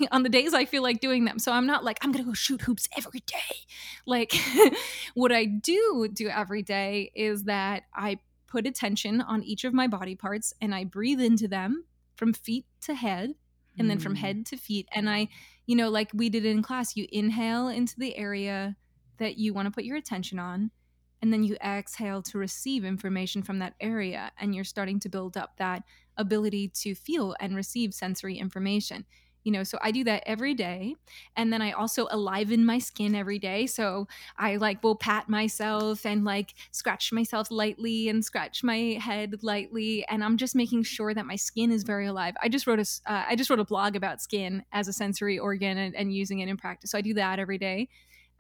on 0.12 0.23
the 0.23 0.29
days 0.29 0.55
I 0.55 0.64
feel 0.64 0.83
like 0.83 1.01
doing 1.01 1.25
them. 1.25 1.39
So 1.39 1.53
I'm 1.53 1.66
not 1.66 1.85
like, 1.85 1.99
I'm 2.03 2.12
going 2.12 2.25
to 2.25 2.31
go 2.31 2.35
shoot 2.35 2.62
hoops 2.62 2.89
every 2.97 3.21
day. 3.21 3.66
Like, 4.07 4.33
what 5.14 5.33
I 5.33 5.45
do 5.45 6.09
do 6.12 6.29
every 6.29 6.62
day 6.62 7.11
is 7.14 7.45
that 7.45 7.85
I 7.95 8.19
put 8.47 8.66
attention 8.66 9.21
on 9.21 9.43
each 9.43 9.64
of 9.64 9.75
my 9.75 9.87
body 9.87 10.14
parts 10.14 10.55
and 10.61 10.75
I 10.75 10.85
breathe 10.85 11.21
into 11.21 11.49
them 11.49 11.85
from 12.16 12.33
feet 12.33 12.64
to 12.83 12.95
head 12.95 13.35
and 13.79 13.91
then 13.91 13.99
from 13.99 14.14
mm. 14.14 14.18
head 14.18 14.47
to 14.47 14.57
feet. 14.57 14.89
And 14.93 15.09
I, 15.09 15.29
you 15.66 15.76
know, 15.76 15.89
like 15.89 16.11
we 16.14 16.29
did 16.29 16.45
in 16.45 16.62
class, 16.62 16.97
you 16.97 17.07
inhale 17.11 17.68
into 17.68 17.95
the 17.99 18.16
area 18.16 18.76
that 19.18 19.39
you 19.39 19.53
want 19.53 19.66
to 19.66 19.72
put 19.72 19.85
your 19.85 19.97
attention 19.97 20.39
on, 20.39 20.70
and 21.20 21.33
then 21.33 21.43
you 21.43 21.57
exhale 21.57 22.22
to 22.22 22.39
receive 22.39 22.85
information 22.85 23.43
from 23.43 23.59
that 23.59 23.74
area. 23.81 24.31
And 24.39 24.55
you're 24.55 24.64
starting 24.64 25.01
to 25.01 25.09
build 25.09 25.37
up 25.37 25.57
that 25.59 25.83
ability 26.16 26.68
to 26.68 26.95
feel 26.95 27.35
and 27.41 27.57
receive 27.57 27.95
sensory 27.95 28.39
information 28.39 29.05
you 29.49 29.53
know 29.53 29.64
so 29.64 29.78
i 29.80 29.90
do 29.90 30.05
that 30.05 30.22
every 30.26 30.53
day 30.53 30.94
and 31.34 31.51
then 31.51 31.62
i 31.62 31.72
also 31.72 32.07
aliven 32.09 32.59
my 32.59 32.78
skin 32.78 33.14
every 33.14 33.38
day 33.38 33.66
so 33.66 34.07
i 34.36 34.57
like 34.57 34.82
will 34.82 34.94
pat 34.94 35.26
myself 35.26 36.05
and 36.05 36.22
like 36.22 36.53
scratch 36.70 37.14
myself 37.14 37.51
lightly 37.51 38.11
and 38.11 38.22
scratch 38.22 38.62
my 38.62 38.99
head 39.01 39.42
lightly 39.42 40.07
and 40.09 40.22
i'm 40.22 40.36
just 40.36 40.55
making 40.55 40.82
sure 40.82 41.14
that 41.14 41.24
my 41.24 41.34
skin 41.34 41.72
is 41.72 41.82
very 41.82 42.07
alive. 42.07 42.34
I 42.42 42.51
just 42.51 42.66
wrote 42.66 42.78
a 42.78 42.86
uh, 43.11 43.24
I 43.26 43.36
just 43.36 43.49
wrote 43.49 43.59
a 43.59 43.64
blog 43.64 43.96
about 43.96 44.20
skin 44.20 44.64
as 44.70 44.86
a 44.86 44.92
sensory 44.92 45.38
organ 45.38 45.78
and, 45.78 45.96
and 45.96 46.12
using 46.12 46.40
it 46.40 46.49
in 46.51 46.59
practice 46.59 46.90
so 46.90 46.99
i 46.99 47.01
do 47.01 47.14
that 47.14 47.38
every 47.38 47.57
day 47.57 47.88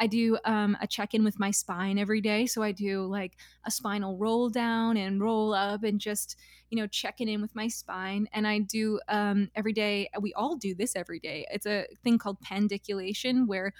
I 0.00 0.06
do 0.06 0.38
um, 0.44 0.76
a 0.80 0.86
check 0.86 1.14
in 1.14 1.24
with 1.24 1.38
my 1.38 1.50
spine 1.50 1.98
every 1.98 2.20
day. 2.20 2.46
So 2.46 2.62
I 2.62 2.72
do 2.72 3.04
like 3.04 3.36
a 3.64 3.70
spinal 3.70 4.16
roll 4.16 4.48
down 4.48 4.96
and 4.96 5.20
roll 5.20 5.52
up 5.54 5.82
and 5.82 6.00
just, 6.00 6.36
you 6.70 6.78
know, 6.78 6.86
checking 6.86 7.28
in 7.28 7.40
with 7.40 7.54
my 7.54 7.68
spine. 7.68 8.28
And 8.32 8.46
I 8.46 8.60
do 8.60 9.00
um, 9.08 9.50
every 9.54 9.72
day, 9.72 10.08
we 10.20 10.32
all 10.34 10.56
do 10.56 10.74
this 10.74 10.94
every 10.94 11.18
day. 11.18 11.46
It's 11.50 11.66
a 11.66 11.86
thing 12.04 12.18
called 12.18 12.40
pandiculation 12.40 13.46
where 13.46 13.72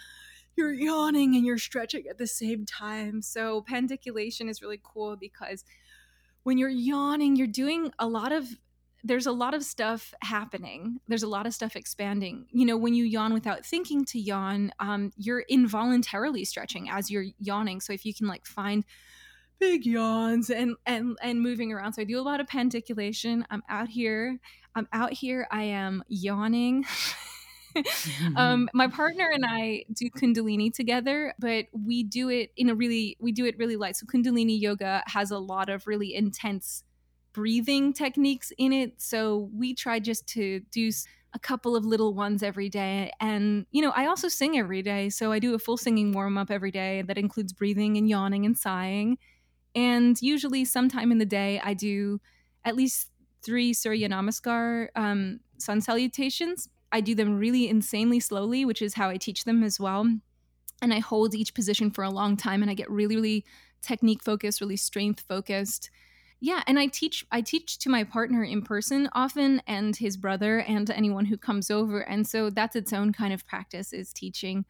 you're 0.56 0.72
yawning 0.72 1.36
and 1.36 1.46
you're 1.46 1.58
stretching 1.58 2.08
at 2.08 2.18
the 2.18 2.26
same 2.26 2.66
time. 2.66 3.22
So 3.22 3.62
pandiculation 3.62 4.48
is 4.48 4.60
really 4.60 4.80
cool 4.82 5.16
because 5.16 5.64
when 6.42 6.58
you're 6.58 6.68
yawning, 6.68 7.36
you're 7.36 7.46
doing 7.46 7.92
a 7.98 8.08
lot 8.08 8.32
of 8.32 8.48
there's 9.05 9.26
a 9.26 9.32
lot 9.32 9.55
of 9.55 9.62
stuff 9.62 10.12
happening. 10.22 11.01
There's 11.09 11.22
a 11.22 11.28
lot 11.28 11.46
of 11.46 11.55
stuff 11.55 11.76
expanding. 11.76 12.46
You 12.51 12.66
know, 12.66 12.76
when 12.76 12.94
you 12.94 13.05
yawn 13.05 13.32
without 13.32 13.64
thinking 13.64 14.05
to 14.07 14.18
yawn, 14.18 14.72
um, 14.80 15.12
you're 15.16 15.44
involuntarily 15.49 16.44
stretching 16.44 16.90
as 16.90 17.11
you're 17.11 17.26
yawning. 17.38 17.80
So 17.80 17.92
if 17.92 18.05
you 18.05 18.12
can 18.12 18.26
like 18.26 18.44
find 18.44 18.84
big 19.59 19.84
yawns 19.84 20.51
and 20.51 20.76
and 20.86 21.18
and 21.22 21.40
moving 21.40 21.72
around. 21.72 21.94
So 21.94 22.03
I 22.03 22.05
do 22.05 22.18
a 22.18 22.22
lot 22.22 22.40
of 22.40 22.46
pandiculation. 22.46 23.44
I'm 23.51 23.62
out 23.68 23.88
here. 23.88 24.38
I'm 24.74 24.88
out 24.92 25.12
here. 25.12 25.46
I 25.51 25.64
am 25.64 26.03
yawning. 26.09 26.84
um, 28.36 28.68
my 28.72 28.88
partner 28.88 29.28
and 29.32 29.44
I 29.46 29.84
do 29.92 30.11
Kundalini 30.11 30.72
together, 30.72 31.34
but 31.38 31.66
we 31.72 32.03
do 32.03 32.28
it 32.28 32.53
in 32.57 32.68
a 32.68 32.74
really 32.74 33.16
we 33.20 33.32
do 33.32 33.44
it 33.44 33.59
really 33.59 33.76
light. 33.76 33.96
So 33.96 34.07
Kundalini 34.07 34.61
yoga 34.61 35.03
has 35.07 35.30
a 35.30 35.38
lot 35.38 35.68
of 35.68 35.86
really 35.86 36.14
intense 36.14 36.84
breathing 37.39 37.93
techniques 37.93 38.53
in 38.59 38.72
it. 38.72 39.01
So 39.01 39.49
we 39.55 39.72
try 39.72 40.01
just 40.01 40.26
to 40.30 40.59
do 40.72 40.91
a 41.34 41.39
couple 41.39 41.76
of 41.76 41.84
little 41.84 42.12
ones 42.12 42.43
every 42.43 42.68
day. 42.68 43.12
And, 43.20 43.64
you 43.70 43.80
know, 43.80 43.93
I 43.95 44.07
also 44.07 44.26
sing 44.26 44.59
every 44.59 44.82
day. 44.82 45.09
So 45.09 45.30
I 45.30 45.39
do 45.39 45.55
a 45.55 45.59
full 45.61 45.76
singing 45.76 46.11
warm 46.11 46.36
up 46.36 46.51
every 46.51 46.72
day 46.72 47.03
that 47.03 47.16
includes 47.16 47.53
breathing 47.53 47.97
and 47.97 48.09
yawning 48.09 48.45
and 48.45 48.59
sighing. 48.59 49.18
And 49.76 50.20
usually, 50.20 50.64
sometime 50.64 51.12
in 51.12 51.18
the 51.18 51.24
day, 51.24 51.61
I 51.62 51.74
do 51.74 52.20
at 52.64 52.74
least 52.74 53.12
three 53.45 53.72
Surya 53.72 54.09
Namaskar 54.09 54.89
um, 54.97 55.39
sun 55.59 55.80
salutations. 55.80 56.68
I 56.91 57.01
do 57.01 57.14
them 57.14 57.39
really 57.39 57.68
insanely 57.68 58.18
slowly, 58.18 58.64
which 58.64 58.82
is 58.82 58.95
how 58.95 59.11
I 59.11 59.16
teach 59.16 59.45
them 59.45 59.62
as 59.62 59.78
well. 59.78 60.09
And 60.82 60.93
I 60.93 60.99
hold 60.99 61.36
each 61.36 61.55
position 61.55 61.93
for 61.93 62.03
a 62.03 62.11
long 62.11 62.36
time 62.36 62.62
and 62.62 62.70
I 62.70 62.74
get 62.74 62.91
really, 62.91 63.14
really 63.14 63.45
technique 63.80 64.24
focused, 64.24 64.61
really 64.61 64.76
strength 64.76 65.22
focused 65.28 65.89
yeah 66.41 66.62
and 66.66 66.78
i 66.78 66.86
teach 66.86 67.24
i 67.30 67.41
teach 67.41 67.78
to 67.78 67.89
my 67.89 68.05
partner 68.05 68.43
in 68.45 68.62
person 68.62 69.09
often 69.12 69.61
and 69.66 69.97
his 69.97 70.16
brother 70.16 70.61
and 70.61 70.91
anyone 70.91 71.24
who 71.24 71.36
comes 71.36 71.70
over 71.70 72.01
and 72.01 72.26
so 72.26 72.51
that's 72.51 72.76
its 72.76 72.93
own 72.93 73.12
kind 73.12 73.32
of 73.32 73.47
practice 73.47 73.93
is 73.93 74.12
teaching 74.12 74.64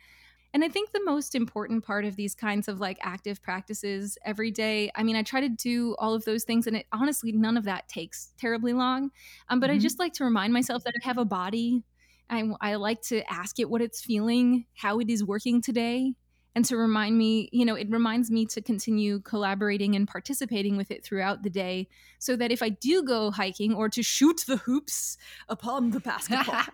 and 0.55 0.65
i 0.65 0.69
think 0.69 0.91
the 0.91 1.05
most 1.05 1.35
important 1.35 1.85
part 1.85 2.05
of 2.05 2.17
these 2.17 2.35
kinds 2.35 2.69
of 2.69 2.81
like 2.81 2.99
active 3.03 3.43
practices 3.43 4.17
every 4.25 4.51
day 4.51 4.91
i 4.95 5.03
mean 5.03 5.17
i 5.17 5.23
try 5.23 5.41
to 5.41 5.49
do 5.49 5.95
all 5.99 6.15
of 6.15 6.25
those 6.25 6.45
things 6.45 6.67
and 6.67 6.77
it 6.77 6.87
honestly 6.93 7.33
none 7.33 7.57
of 7.57 7.65
that 7.65 7.89
takes 7.89 8.33
terribly 8.39 8.73
long 8.73 9.11
um, 9.49 9.61
but 9.61 9.69
mm-hmm. 9.69 9.77
i 9.77 9.81
just 9.81 9.99
like 9.99 10.13
to 10.13 10.25
remind 10.25 10.53
myself 10.53 10.85
that 10.85 10.95
i 11.03 11.07
have 11.07 11.19
a 11.19 11.25
body 11.25 11.83
I, 12.31 12.47
I 12.61 12.75
like 12.75 13.01
to 13.05 13.23
ask 13.33 13.59
it 13.59 13.71
what 13.71 13.81
it's 13.81 14.03
feeling 14.03 14.67
how 14.75 15.01
it 15.01 15.09
is 15.09 15.25
working 15.25 15.63
today 15.63 16.13
and 16.59 16.65
to 16.65 16.77
remind 16.77 17.17
me, 17.17 17.49
you 17.53 17.65
know, 17.65 17.77
it 17.77 17.89
reminds 17.89 18.33
me 18.33 18.45
to 18.47 18.61
continue 18.61 19.21
collaborating 19.21 19.95
and 19.95 20.09
participating 20.09 20.77
with 20.77 20.91
it 20.91 21.05
throughout 21.05 21.45
the 21.45 21.51
day 21.51 21.87
so 22.19 22.35
that 22.35 22.51
if 22.51 22.65
I 22.65 22.69
do 22.69 23.05
go 23.05 23.31
hiking 23.31 23.73
or 23.73 23.89
to 23.91 24.03
shoot 24.03 24.43
the 24.45 24.57
hoops 24.57 25.17
upon 25.49 25.91
the 25.93 26.01
basketball, 26.01 26.65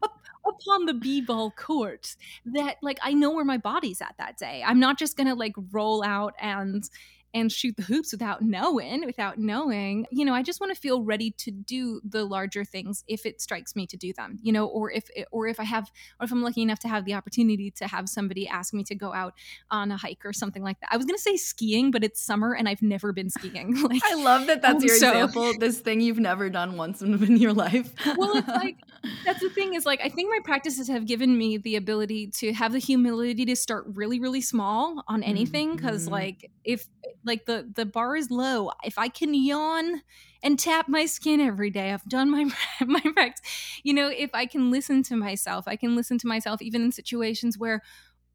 upon 0.46 0.86
the 0.86 0.94
b-ball 0.94 1.50
court, 1.50 2.16
that 2.46 2.78
like 2.80 2.98
I 3.02 3.12
know 3.12 3.32
where 3.32 3.44
my 3.44 3.58
body's 3.58 4.00
at 4.00 4.14
that 4.16 4.38
day. 4.38 4.64
I'm 4.66 4.80
not 4.80 4.98
just 4.98 5.14
going 5.14 5.26
to 5.26 5.34
like 5.34 5.52
roll 5.72 6.02
out 6.02 6.32
and 6.40 6.88
and 7.34 7.50
shoot 7.50 7.76
the 7.76 7.82
hoops 7.82 8.12
without 8.12 8.42
knowing, 8.42 9.04
without 9.04 9.38
knowing, 9.38 10.06
you 10.10 10.24
know, 10.24 10.32
I 10.32 10.42
just 10.42 10.60
want 10.60 10.72
to 10.72 10.80
feel 10.80 11.02
ready 11.02 11.32
to 11.32 11.50
do 11.50 12.00
the 12.08 12.24
larger 12.24 12.64
things 12.64 13.02
if 13.08 13.26
it 13.26 13.40
strikes 13.40 13.74
me 13.74 13.88
to 13.88 13.96
do 13.96 14.12
them, 14.12 14.38
you 14.40 14.52
know, 14.52 14.66
or 14.66 14.92
if, 14.92 15.08
or 15.32 15.48
if 15.48 15.58
I 15.58 15.64
have, 15.64 15.90
or 16.20 16.24
if 16.24 16.32
I'm 16.32 16.42
lucky 16.42 16.62
enough 16.62 16.78
to 16.80 16.88
have 16.88 17.04
the 17.04 17.14
opportunity 17.14 17.72
to 17.72 17.88
have 17.88 18.08
somebody 18.08 18.46
ask 18.46 18.72
me 18.72 18.84
to 18.84 18.94
go 18.94 19.12
out 19.12 19.34
on 19.68 19.90
a 19.90 19.96
hike 19.96 20.24
or 20.24 20.32
something 20.32 20.62
like 20.62 20.78
that. 20.80 20.90
I 20.92 20.96
was 20.96 21.06
going 21.06 21.16
to 21.16 21.22
say 21.22 21.36
skiing, 21.36 21.90
but 21.90 22.04
it's 22.04 22.22
summer 22.22 22.54
and 22.54 22.68
I've 22.68 22.82
never 22.82 23.12
been 23.12 23.30
skiing. 23.30 23.82
like, 23.82 24.02
I 24.04 24.14
love 24.14 24.46
that 24.46 24.62
that's 24.62 24.84
your 24.84 24.96
so, 24.96 25.08
example. 25.08 25.52
This 25.58 25.80
thing 25.80 26.00
you've 26.00 26.20
never 26.20 26.48
done 26.48 26.76
once 26.76 27.02
in 27.02 27.36
your 27.36 27.52
life. 27.52 27.92
well, 28.16 28.36
it's 28.36 28.48
like, 28.64 28.76
that's 29.24 29.40
the 29.40 29.50
thing 29.50 29.74
is 29.74 29.84
like, 29.84 30.00
I 30.04 30.08
think 30.08 30.30
my 30.30 30.40
practices 30.44 30.86
have 30.86 31.04
given 31.04 31.36
me 31.36 31.58
the 31.58 31.74
ability 31.74 32.28
to 32.36 32.52
have 32.52 32.70
the 32.70 32.78
humility 32.78 33.44
to 33.44 33.56
start 33.56 33.86
really, 33.88 34.20
really 34.20 34.40
small 34.40 35.02
on 35.08 35.24
anything. 35.24 35.76
Mm-hmm. 35.76 35.86
Cause 35.86 36.06
like, 36.06 36.48
if, 36.62 36.86
like 37.24 37.46
the 37.46 37.70
the 37.74 37.86
bar 37.86 38.16
is 38.16 38.30
low. 38.30 38.70
If 38.84 38.98
i 38.98 39.08
can 39.08 39.34
yawn 39.34 40.02
and 40.42 40.58
tap 40.58 40.88
my 40.88 41.06
skin 41.06 41.40
every 41.40 41.70
day 41.70 41.92
i've 41.92 42.04
done 42.04 42.30
my 42.30 42.44
my 42.86 43.00
practice. 43.00 43.44
You 43.82 43.94
know 43.94 44.08
if 44.08 44.30
i 44.34 44.46
can 44.46 44.70
listen 44.70 45.02
to 45.04 45.16
myself 45.16 45.66
i 45.66 45.76
can 45.76 45.96
listen 45.96 46.18
to 46.18 46.26
myself 46.26 46.60
even 46.62 46.82
in 46.82 46.92
situations 46.92 47.58
where 47.58 47.82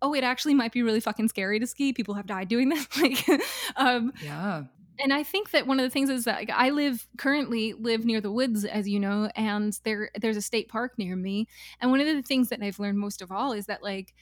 oh 0.02 0.14
it 0.14 0.24
actually 0.24 0.54
might 0.54 0.72
be 0.72 0.84
really 0.84 1.00
fucking 1.00 1.28
scary 1.28 1.60
to 1.60 1.68
ski. 1.68 1.94
People 1.94 2.14
have 2.16 2.26
died 2.26 2.48
doing 2.48 2.70
this 2.70 2.88
like 3.02 3.26
um 3.76 4.14
yeah. 4.24 4.64
and 5.00 5.14
I 5.14 5.24
think 5.24 5.52
that 5.52 5.68
one 5.68 5.80
of 5.80 5.84
the 5.84 5.90
things 5.90 6.10
is 6.10 6.26
that 6.26 6.38
like, 6.40 6.52
I 6.54 6.70
live 6.70 7.08
currently 7.18 7.74
live 7.74 8.06
near 8.06 8.22
the 8.22 8.32
woods, 8.32 8.66
as 8.66 8.88
you 8.88 9.00
know, 9.00 9.30
and 9.36 9.78
there 9.84 10.10
there's 10.20 10.38
a 10.38 10.42
state 10.42 10.70
park 10.70 10.94
near 10.98 11.16
me. 11.16 11.48
And 11.80 11.92
one 11.92 12.00
of 12.00 12.08
the 12.08 12.22
things 12.22 12.50
that 12.50 12.62
I've 12.62 12.80
learned 12.80 13.00
most 13.00 13.22
of 13.22 13.32
all 13.32 13.52
is 13.52 13.66
that 13.68 13.84
like 13.84 14.14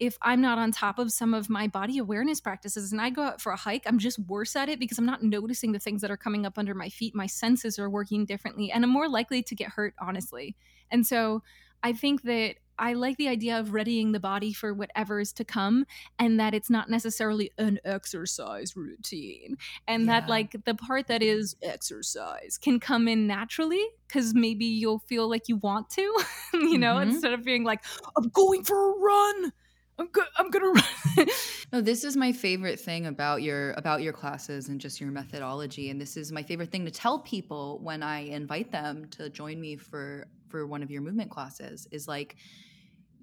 if 0.00 0.16
I'm 0.22 0.40
not 0.40 0.58
on 0.58 0.72
top 0.72 0.98
of 0.98 1.12
some 1.12 1.34
of 1.34 1.48
my 1.48 1.68
body 1.68 1.98
awareness 1.98 2.40
practices 2.40 2.92
and 2.92 3.00
I 3.00 3.10
go 3.10 3.22
out 3.22 3.40
for 3.40 3.52
a 3.52 3.56
hike, 3.56 3.84
I'm 3.86 3.98
just 3.98 4.18
worse 4.18 4.56
at 4.56 4.68
it 4.68 4.80
because 4.80 4.98
I'm 4.98 5.06
not 5.06 5.22
noticing 5.22 5.72
the 5.72 5.78
things 5.78 6.02
that 6.02 6.10
are 6.10 6.16
coming 6.16 6.44
up 6.46 6.58
under 6.58 6.74
my 6.74 6.88
feet. 6.88 7.14
My 7.14 7.26
senses 7.26 7.78
are 7.78 7.88
working 7.88 8.24
differently 8.24 8.72
and 8.72 8.84
I'm 8.84 8.90
more 8.90 9.08
likely 9.08 9.42
to 9.42 9.54
get 9.54 9.70
hurt, 9.70 9.94
honestly. 10.00 10.56
And 10.90 11.06
so 11.06 11.42
I 11.82 11.92
think 11.92 12.22
that 12.22 12.56
I 12.78 12.94
like 12.94 13.16
the 13.18 13.28
idea 13.28 13.58
of 13.58 13.72
readying 13.72 14.12
the 14.12 14.20
body 14.20 14.52
for 14.52 14.74
whatever 14.74 15.20
is 15.20 15.32
to 15.34 15.44
come 15.44 15.86
and 16.18 16.40
that 16.40 16.54
it's 16.54 16.70
not 16.70 16.90
necessarily 16.90 17.50
an 17.58 17.78
exercise 17.84 18.74
routine. 18.74 19.56
And 19.86 20.06
yeah. 20.06 20.20
that, 20.20 20.28
like, 20.28 20.56
the 20.64 20.74
part 20.74 21.06
that 21.06 21.22
is 21.22 21.54
exercise 21.62 22.58
can 22.60 22.80
come 22.80 23.06
in 23.06 23.26
naturally 23.26 23.84
because 24.08 24.34
maybe 24.34 24.64
you'll 24.64 24.98
feel 25.00 25.28
like 25.28 25.48
you 25.48 25.56
want 25.56 25.90
to, 25.90 26.02
you 26.54 26.78
know, 26.78 26.94
mm-hmm. 26.94 27.10
instead 27.10 27.32
of 27.32 27.44
being 27.44 27.64
like, 27.64 27.84
I'm 28.16 28.28
going 28.30 28.64
for 28.64 28.90
a 28.90 28.98
run 28.98 29.52
I'm 29.98 30.08
good. 30.08 30.24
I'm 30.36 30.50
gonna 30.50 30.70
run. 30.70 31.26
no, 31.72 31.80
this 31.80 32.04
is 32.04 32.16
my 32.16 32.32
favorite 32.32 32.80
thing 32.80 33.06
about 33.06 33.42
your 33.42 33.72
about 33.72 34.02
your 34.02 34.12
classes 34.12 34.68
and 34.68 34.80
just 34.80 35.00
your 35.00 35.10
methodology. 35.10 35.90
And 35.90 36.00
this 36.00 36.16
is 36.16 36.32
my 36.32 36.42
favorite 36.42 36.72
thing 36.72 36.84
to 36.84 36.90
tell 36.90 37.20
people 37.20 37.78
when 37.82 38.02
I 38.02 38.20
invite 38.20 38.72
them 38.72 39.06
to 39.12 39.30
join 39.30 39.60
me 39.60 39.76
for 39.76 40.26
for 40.48 40.66
one 40.66 40.82
of 40.82 40.90
your 40.90 41.02
movement 41.02 41.30
classes 41.30 41.86
is 41.92 42.08
like 42.08 42.36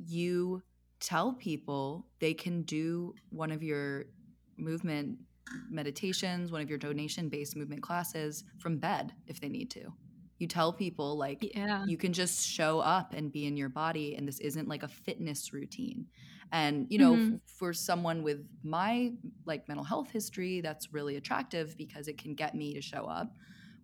you 0.05 0.61
tell 0.99 1.33
people 1.33 2.07
they 2.19 2.33
can 2.33 2.61
do 2.63 3.15
one 3.29 3.51
of 3.51 3.61
your 3.63 4.05
movement 4.57 5.17
meditations, 5.69 6.51
one 6.51 6.61
of 6.61 6.69
your 6.69 6.77
donation 6.77 7.27
based 7.27 7.57
movement 7.57 7.81
classes 7.83 8.45
from 8.59 8.77
bed 8.77 9.13
if 9.27 9.41
they 9.41 9.49
need 9.49 9.69
to. 9.71 9.91
You 10.39 10.47
tell 10.47 10.73
people 10.73 11.17
like 11.17 11.55
yeah. 11.55 11.85
you 11.85 11.97
can 11.97 12.13
just 12.13 12.47
show 12.47 12.79
up 12.79 13.13
and 13.13 13.31
be 13.31 13.45
in 13.45 13.57
your 13.57 13.69
body 13.69 14.15
and 14.15 14.27
this 14.27 14.39
isn't 14.39 14.67
like 14.67 14.83
a 14.83 14.87
fitness 14.87 15.53
routine 15.53 16.07
and 16.51 16.87
you 16.89 16.97
know 16.97 17.13
mm-hmm. 17.13 17.35
f- 17.35 17.41
for 17.45 17.73
someone 17.73 18.23
with 18.23 18.45
my 18.63 19.11
like 19.45 19.67
mental 19.67 19.85
health 19.85 20.11
history 20.11 20.61
that's 20.61 20.93
really 20.93 21.15
attractive 21.15 21.77
because 21.77 22.07
it 22.07 22.17
can 22.17 22.33
get 22.33 22.55
me 22.55 22.73
to 22.73 22.81
show 22.81 23.05
up 23.05 23.33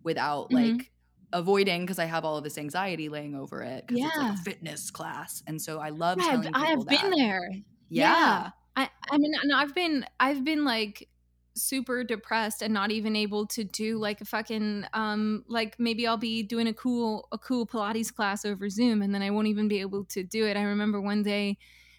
without 0.02 0.50
mm-hmm. 0.50 0.76
like 0.76 0.90
avoiding 1.32 1.82
because 1.82 1.98
I 1.98 2.06
have 2.06 2.24
all 2.24 2.36
of 2.36 2.44
this 2.44 2.58
anxiety 2.58 3.08
laying 3.08 3.34
over 3.34 3.62
it 3.62 3.86
because 3.86 4.00
yeah. 4.00 4.08
it's 4.08 4.16
like 4.18 4.32
a 4.34 4.42
fitness 4.42 4.90
class. 4.90 5.42
And 5.46 5.60
so 5.60 5.78
I 5.78 5.90
love 5.90 6.18
telling 6.18 6.42
people 6.42 6.60
I've 6.60 6.86
that. 6.86 7.02
been 7.02 7.10
there. 7.10 7.50
Yeah. 7.88 8.10
yeah. 8.10 8.50
I, 8.76 8.90
I 9.10 9.18
mean, 9.18 9.32
I've 9.54 9.74
been, 9.74 10.06
I've 10.20 10.44
been 10.44 10.64
like 10.64 11.08
super 11.54 12.04
depressed 12.04 12.62
and 12.62 12.72
not 12.72 12.90
even 12.92 13.16
able 13.16 13.44
to 13.44 13.64
do 13.64 13.98
like 13.98 14.20
a 14.20 14.24
fucking 14.24 14.84
um 14.94 15.44
like 15.48 15.74
maybe 15.76 16.06
I'll 16.06 16.16
be 16.16 16.44
doing 16.44 16.68
a 16.68 16.72
cool 16.72 17.26
a 17.32 17.38
cool 17.38 17.66
Pilates 17.66 18.14
class 18.14 18.44
over 18.44 18.70
Zoom 18.70 19.02
and 19.02 19.12
then 19.12 19.22
I 19.22 19.30
won't 19.30 19.48
even 19.48 19.66
be 19.66 19.80
able 19.80 20.04
to 20.04 20.22
do 20.22 20.46
it. 20.46 20.56
I 20.56 20.62
remember 20.62 21.00
one 21.00 21.24
day 21.24 21.58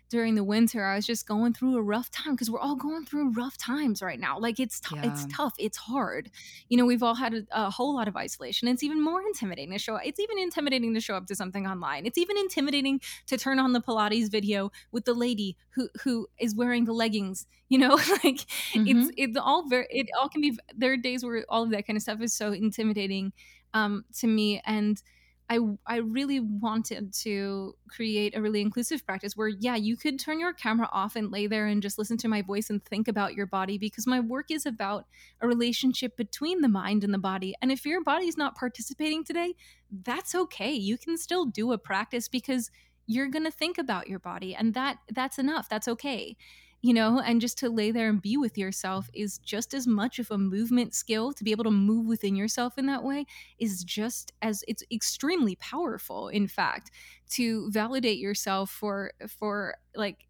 during 0.10 0.36
the 0.36 0.44
winter 0.44 0.86
i 0.86 0.96
was 0.96 1.06
just 1.06 1.28
going 1.28 1.54
through 1.54 1.78
a 1.78 1.82
rough 1.82 2.10
time 2.12 2.34
because 2.34 2.50
we're 2.50 2.60
all 2.60 2.76
going 2.76 3.06
through 3.06 3.32
rough 3.32 3.58
times 3.58 4.02
right 4.02 4.20
now 4.20 4.38
like 4.40 4.60
it's 4.60 4.80
t- 4.80 4.96
yeah. 4.96 5.12
it's 5.12 5.26
tough 5.34 5.54
it's 5.58 5.78
hard 5.78 6.30
you 6.68 6.78
know 6.78 6.86
we've 6.86 7.04
all 7.04 7.16
had 7.16 7.34
a, 7.34 7.44
a, 7.52 7.70
whole 7.70 7.96
lot 7.96 8.08
of 8.08 8.16
isolation 8.16 8.68
it's 8.68 8.84
even 8.84 9.02
more 9.02 9.22
intimidating 9.22 9.72
to 9.72 9.80
show 9.80 9.96
it's 9.98 10.20
even 10.20 10.38
intimidating 10.40 10.94
to 10.94 11.00
show 11.00 11.16
up 11.16 11.26
to 11.26 11.36
something 11.36 11.68
online 11.68 12.06
it's 12.06 12.18
even 12.18 12.38
intimidating 12.38 13.00
to 13.28 13.38
turn 13.38 13.60
on 13.60 13.74
the 13.74 13.82
pilates 13.82 14.30
video 14.30 14.72
with 14.92 15.06
the 15.06 15.14
lady 15.14 15.56
who 15.72 15.90
who 16.04 16.28
is 16.40 16.56
wearing 16.56 16.86
the 16.86 16.94
leggings 16.94 17.46
you 17.70 17.78
know 17.78 17.96
like 18.24 18.46
mm-hmm. 18.74 18.88
it's 18.88 19.12
it's 19.16 19.38
all 19.38 19.68
very 19.68 19.86
it 19.92 20.08
all 20.20 20.28
can 20.28 20.42
be 20.42 20.58
there 20.76 20.94
are 20.94 20.98
days 20.98 21.24
where 21.24 21.46
all 21.50 21.64
of 21.64 21.70
that 21.70 21.86
kind 21.86 21.96
of 21.96 22.02
stuff 22.02 22.20
is 22.22 22.34
so 22.34 22.52
intimidating 22.52 23.32
um 23.76 24.04
to 24.18 24.26
me 24.26 24.60
and 24.66 25.04
I 25.50 25.60
I 25.86 25.98
really 25.98 26.40
wanted 26.40 27.14
to 27.22 27.76
create 27.90 28.36
a 28.36 28.42
really 28.42 28.62
inclusive 28.62 29.06
practice 29.06 29.36
where 29.36 29.48
yeah, 29.48 29.76
you 29.76 29.98
could 29.98 30.20
turn 30.20 30.40
your 30.40 30.54
camera 30.54 30.88
off 30.92 31.16
and 31.16 31.32
lay 31.32 31.48
there 31.48 31.66
and 31.66 31.82
just 31.82 31.98
listen 31.98 32.18
to 32.18 32.28
my 32.28 32.42
voice 32.42 32.70
and 32.70 32.84
think 32.84 33.08
about 33.08 33.34
your 33.34 33.48
body 33.48 33.78
because 33.78 34.06
my 34.06 34.20
work 34.20 34.52
is 34.52 34.66
about 34.66 35.06
a 35.42 35.48
relationship 35.48 36.16
between 36.16 36.62
the 36.62 36.68
mind 36.68 37.04
and 37.04 37.14
the 37.14 37.18
body. 37.18 37.56
And 37.62 37.72
if 37.72 37.86
your 37.86 38.04
body's 38.04 38.38
not 38.38 38.56
participating 38.56 39.24
today, 39.24 39.56
that's 39.92 40.36
okay. 40.36 40.72
You 40.72 40.98
can 40.98 41.18
still 41.18 41.46
do 41.46 41.72
a 41.72 41.78
practice 41.78 42.28
because 42.28 42.70
you're 43.08 43.28
going 43.28 43.46
to 43.46 43.52
think 43.52 43.80
about 43.80 44.08
your 44.08 44.20
body 44.20 44.54
and 44.54 44.76
that 44.76 44.98
that's 45.12 45.40
enough. 45.40 45.68
That's 45.68 45.88
okay 45.88 46.38
you 46.82 46.94
know, 46.94 47.20
and 47.20 47.42
just 47.42 47.58
to 47.60 47.70
lay 47.70 47.92
there 47.92 48.10
and 48.10 48.22
be 48.22 48.38
with 48.38 48.58
yourself 48.58 49.10
is 49.14 49.38
just 49.40 49.74
as 49.74 49.86
much 49.86 50.18
of 50.18 50.32
a 50.32 50.38
movement 50.38 50.94
skill 50.94 51.34
to 51.34 51.44
be 51.44 51.52
able 51.52 51.66
to 51.66 51.72
move 51.72 52.06
within 52.06 52.36
yourself 52.36 52.78
in 52.78 52.86
that 52.86 53.04
way 53.04 53.26
is 53.58 53.84
just 53.84 54.32
as 54.42 54.64
it's 54.68 54.84
extremely 54.92 55.56
powerful 55.56 56.30
in 56.30 56.48
fact 56.48 56.92
to 57.30 57.70
validate 57.72 58.18
yourself 58.18 58.70
for 58.70 59.12
for 59.28 59.76
like 59.96 60.26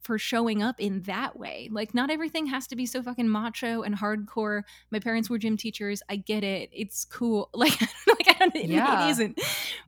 for 0.00 0.18
showing 0.18 0.62
up 0.62 0.80
in 0.80 1.02
that 1.02 1.38
way. 1.38 1.68
Like 1.70 1.94
not 1.94 2.10
everything 2.10 2.46
has 2.46 2.66
to 2.68 2.76
be 2.76 2.86
so 2.86 3.02
fucking 3.02 3.28
macho 3.28 3.82
and 3.82 3.96
hardcore. 3.96 4.62
My 4.90 4.98
parents 4.98 5.30
were 5.30 5.38
gym 5.38 5.56
teachers. 5.56 6.02
I 6.08 6.16
get 6.16 6.44
it. 6.44 6.70
It's 6.72 7.04
cool. 7.04 7.50
Like, 7.58 7.80
like 7.80 8.40
I 8.40 8.48
don't, 8.48 8.64
yeah. 8.64 9.06
it 9.06 9.10
isn't. 9.10 9.40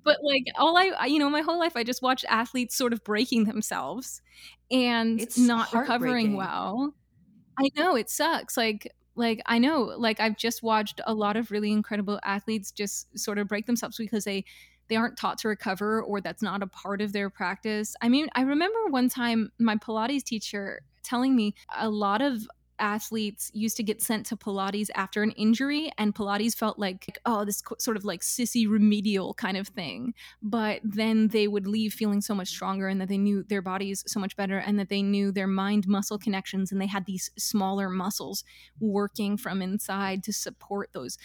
But 0.03 0.19
like 0.25 0.45
all 0.57 0.77
I, 0.77 1.07
you 1.07 1.19
know, 1.19 1.31
my 1.31 1.41
whole 1.41 1.59
life 1.59 1.77
I 1.77 1.85
just 1.85 2.03
watched 2.03 2.25
athletes 2.29 2.77
sort 2.77 2.93
of 2.93 3.05
breaking 3.05 3.45
themselves 3.45 4.23
and 4.71 5.21
it's 5.21 5.39
not 5.39 5.73
recovering 5.73 6.35
well. 6.35 6.95
I 7.59 7.69
know 7.77 7.97
it 7.97 8.09
sucks. 8.09 8.57
Like 8.57 8.93
like 9.17 9.43
I 9.47 9.59
know 9.59 9.83
like 9.83 10.21
I've 10.21 10.37
just 10.37 10.63
watched 10.63 11.01
a 11.07 11.15
lot 11.15 11.37
of 11.37 11.51
really 11.51 11.73
incredible 11.73 12.21
athletes 12.25 12.71
just 12.71 13.19
sort 13.19 13.39
of 13.39 13.49
break 13.49 13.67
themselves 13.67 13.97
because 13.97 14.25
they 14.25 14.45
they 14.89 14.97
aren't 14.97 15.17
taught 15.17 15.39
to 15.39 15.49
recover 15.49 16.03
or 16.03 16.21
that's 16.21 16.43
not 16.43 16.63
a 16.63 16.67
part 16.67 17.01
of 17.01 17.13
their 17.13 17.31
practice. 17.31 17.95
I 18.01 18.09
mean, 18.09 18.29
I 18.35 18.43
remember 18.43 18.87
one 18.89 19.09
time 19.09 19.53
my 19.59 19.77
Pilates 19.77 20.25
teacher 20.25 20.83
telling 21.03 21.37
me 21.37 21.55
a 21.79 21.89
lot 21.89 22.23
of 22.23 22.49
athletes 22.81 23.51
used 23.55 23.77
to 23.77 23.83
get 23.83 24.03
sent 24.03 24.27
to 24.27 24.37
Pilates 24.37 24.89
after 24.95 25.23
an 25.23 25.31
injury, 25.33 25.93
and 25.99 26.15
Pilates 26.15 26.55
felt 26.55 26.79
like, 26.79 27.19
oh, 27.27 27.45
this 27.45 27.63
sort 27.79 27.97
of 27.97 28.05
like 28.05 28.23
sissy 28.23 28.69
remedial 28.69 29.35
kind 29.35 29.57
of 29.57 29.69
thing. 29.69 30.15
But 30.43 30.81
then 30.83 31.29
they 31.29 31.47
would 31.47 31.67
leave 31.67 31.93
feeling 31.93 32.21
so 32.21 32.35
much 32.35 32.49
stronger, 32.49 32.89
and 32.89 33.01
that 33.01 33.09
they 33.09 33.19
knew 33.19 33.43
their 33.43 33.63
bodies 33.63 34.05
so 34.07 34.19
much 34.19 34.37
better, 34.37 34.59
and 34.59 34.79
that 34.79 34.89
they 34.89 35.03
knew 35.03 35.31
their 35.33 35.47
mind 35.47 35.87
muscle 35.87 36.19
connections, 36.19 36.73
and 36.73 36.81
they 36.81 36.87
had 36.87 37.07
these 37.07 37.31
smaller 37.39 37.89
muscles 37.89 38.45
working 38.81 39.37
from 39.37 39.63
inside 39.63 40.23
to 40.25 40.33
support 40.33 40.91
those 40.93 41.19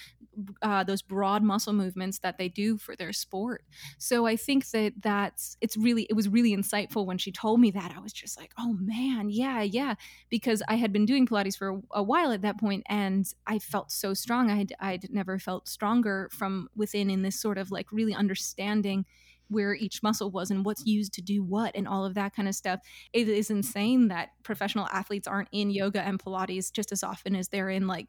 uh, 0.62 0.84
those 0.84 1.02
broad 1.02 1.44
muscle 1.44 1.74
movements 1.74 2.20
that 2.20 2.38
they 2.38 2.50
do 2.50 2.78
for 2.78 2.96
their 2.96 3.14
sport. 3.14 3.64
So 3.98 4.26
I 4.26 4.36
think 4.36 4.70
that 4.72 4.94
that's 5.02 5.58
it's 5.62 5.78
really 5.78 6.04
it 6.10 6.14
was 6.14 6.28
really 6.28 6.56
insightful 6.56 7.06
when 7.06 7.18
she 7.18 7.32
told 7.32 7.60
me 7.60 7.72
that. 7.72 7.94
I 7.96 8.00
was 8.00 8.14
just 8.14 8.38
like, 8.40 8.52
oh 8.58 8.74
man, 8.80 9.30
yeah, 9.30 9.62
yeah, 9.62 9.96
because 10.30 10.62
I 10.68 10.76
had 10.76 10.92
been 10.92 11.06
doing 11.06 11.26
Pilates 11.26 11.45
for 11.54 11.70
a, 11.70 11.80
a 11.96 12.04
while 12.04 12.32
at 12.32 12.42
that 12.44 12.58
point, 12.58 12.84
and 12.88 13.26
I 13.46 13.60
felt 13.60 13.92
so 13.92 14.14
strong. 14.14 14.50
I'd 14.50 14.74
I'd 14.80 15.12
never 15.12 15.38
felt 15.38 15.68
stronger 15.68 16.30
from 16.32 16.70
within 16.76 17.10
in 17.10 17.22
this 17.22 17.40
sort 17.40 17.58
of 17.58 17.72
like 17.72 17.92
really 17.92 18.14
understanding 18.14 19.06
where 19.50 19.74
each 19.76 20.02
muscle 20.02 20.32
was 20.32 20.50
and 20.50 20.66
what's 20.66 20.86
used 20.86 21.14
to 21.14 21.22
do 21.22 21.44
what 21.44 21.76
and 21.76 21.88
all 21.88 22.06
of 22.06 22.14
that 22.16 22.36
kind 22.36 22.48
of 22.48 22.56
stuff. 22.56 22.80
It 23.14 23.28
is 23.28 23.50
insane 23.50 24.08
that 24.08 24.30
professional 24.44 24.88
athletes 24.92 25.28
aren't 25.28 25.50
in 25.52 25.70
yoga 25.70 26.02
and 26.02 26.18
Pilates 26.18 26.72
just 26.72 26.92
as 26.92 27.04
often 27.04 27.36
as 27.36 27.50
they're 27.50 27.70
in 27.70 27.86
like 27.86 28.08